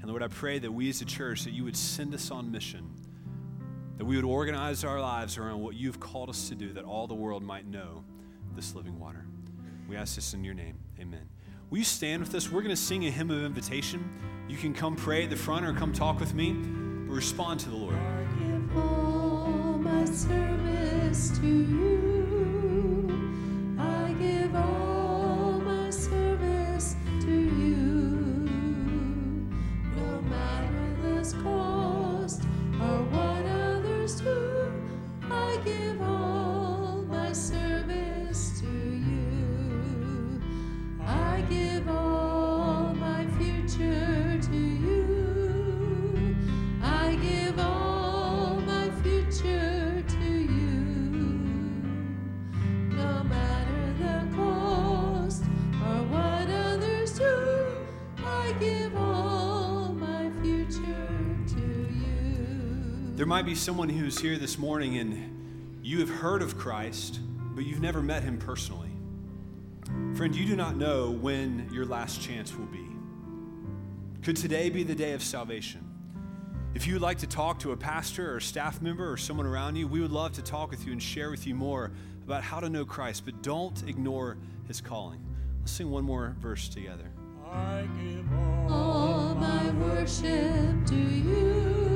And 0.03 0.11
Lord, 0.11 0.23
I 0.23 0.29
pray 0.29 0.59
that 0.59 0.71
we 0.71 0.89
as 0.89 1.01
a 1.01 1.05
church, 1.05 1.45
that 1.45 1.53
you 1.53 1.63
would 1.63 1.77
send 1.77 2.13
us 2.13 2.33
on 2.33 2.51
mission, 2.51 2.91
that 3.99 4.05
we 4.05 4.17
would 4.17 4.25
organize 4.25 4.83
our 4.83 5.01
lives 5.01 5.39
around 5.39 5.61
what 5.61 5.77
you've 5.77 6.01
called 6.01 6.29
us 6.29 6.49
to 6.49 6.57
do, 6.57 6.73
that 6.73 6.85
all 6.85 7.07
the 7.07 7.15
world 7.15 7.45
might 7.45 7.67
know 7.67 8.03
this 8.57 8.75
living 8.75 8.99
water. 8.99 9.25
We 9.89 9.97
ask 9.97 10.17
this 10.17 10.35
in 10.35 10.43
your 10.43 10.55
name. 10.55 10.77
Amen. 11.01 11.29
Will 11.71 11.79
you 11.79 11.85
stand 11.85 12.21
with 12.21 12.35
us? 12.35 12.51
We're 12.51 12.63
going 12.63 12.75
to 12.75 12.83
sing 12.83 13.07
a 13.07 13.11
hymn 13.11 13.31
of 13.31 13.45
invitation. 13.45 14.11
You 14.49 14.57
can 14.57 14.75
come 14.75 14.97
pray 14.97 15.25
at 15.25 15.31
the 15.31 15.37
front 15.37 15.65
or 15.65 15.73
come 15.73 15.93
talk 15.93 16.19
with 16.19 16.35
me, 16.35 16.53
but 16.53 17.15
respond 17.15 17.61
to 17.61 17.71
the 17.71 17.77
Lord. 17.77 17.97
Might 63.33 63.47
be 63.47 63.55
someone 63.55 63.89
who's 63.89 64.19
here 64.19 64.37
this 64.37 64.59
morning 64.59 64.99
and 64.99 65.81
you 65.83 66.01
have 66.01 66.11
heard 66.11 66.43
of 66.43 66.59
Christ, 66.59 67.19
but 67.55 67.65
you've 67.65 67.81
never 67.81 68.03
met 68.03 68.23
him 68.23 68.37
personally. 68.37 68.91
Friend, 70.15 70.37
you 70.37 70.45
do 70.45 70.55
not 70.55 70.77
know 70.77 71.11
when 71.13 71.67
your 71.73 71.87
last 71.87 72.21
chance 72.21 72.55
will 72.55 72.67
be. 72.67 72.87
Could 74.21 74.37
today 74.37 74.69
be 74.69 74.83
the 74.83 74.95
day 74.95 75.13
of 75.13 75.23
salvation? 75.23 75.81
If 76.75 76.87
you 76.87 76.93
would 76.93 77.01
like 77.01 77.17
to 77.21 77.27
talk 77.27 77.59
to 77.61 77.73
a 77.73 77.77
pastor 77.77 78.35
or 78.35 78.37
a 78.37 78.43
staff 78.43 78.83
member 78.83 79.11
or 79.11 79.17
someone 79.17 79.47
around 79.47 79.77
you, 79.77 79.89
we 79.89 80.03
would 80.03 80.13
love 80.13 80.33
to 80.33 80.43
talk 80.43 80.71
with 80.71 80.85
you 80.85 80.93
and 80.93 81.03
share 81.03 81.31
with 81.31 81.47
you 81.47 81.55
more 81.55 81.91
about 82.27 82.43
how 82.43 82.61
to 82.61 82.69
know 82.69 82.85
Christ, 82.85 83.25
but 83.25 83.43
don't 83.43 83.83
ignore 83.89 84.37
his 84.69 84.83
calling. 84.83 85.25
Let's 85.61 85.73
sing 85.73 85.91
one 85.91 86.05
more 86.05 86.37
verse 86.39 86.69
together. 86.69 87.11
I 87.51 87.89
give 87.99 88.31
all, 88.31 88.73
all 88.75 89.35
my 89.37 89.71
worship 89.71 90.85
to 90.85 90.95
you. 90.95 91.92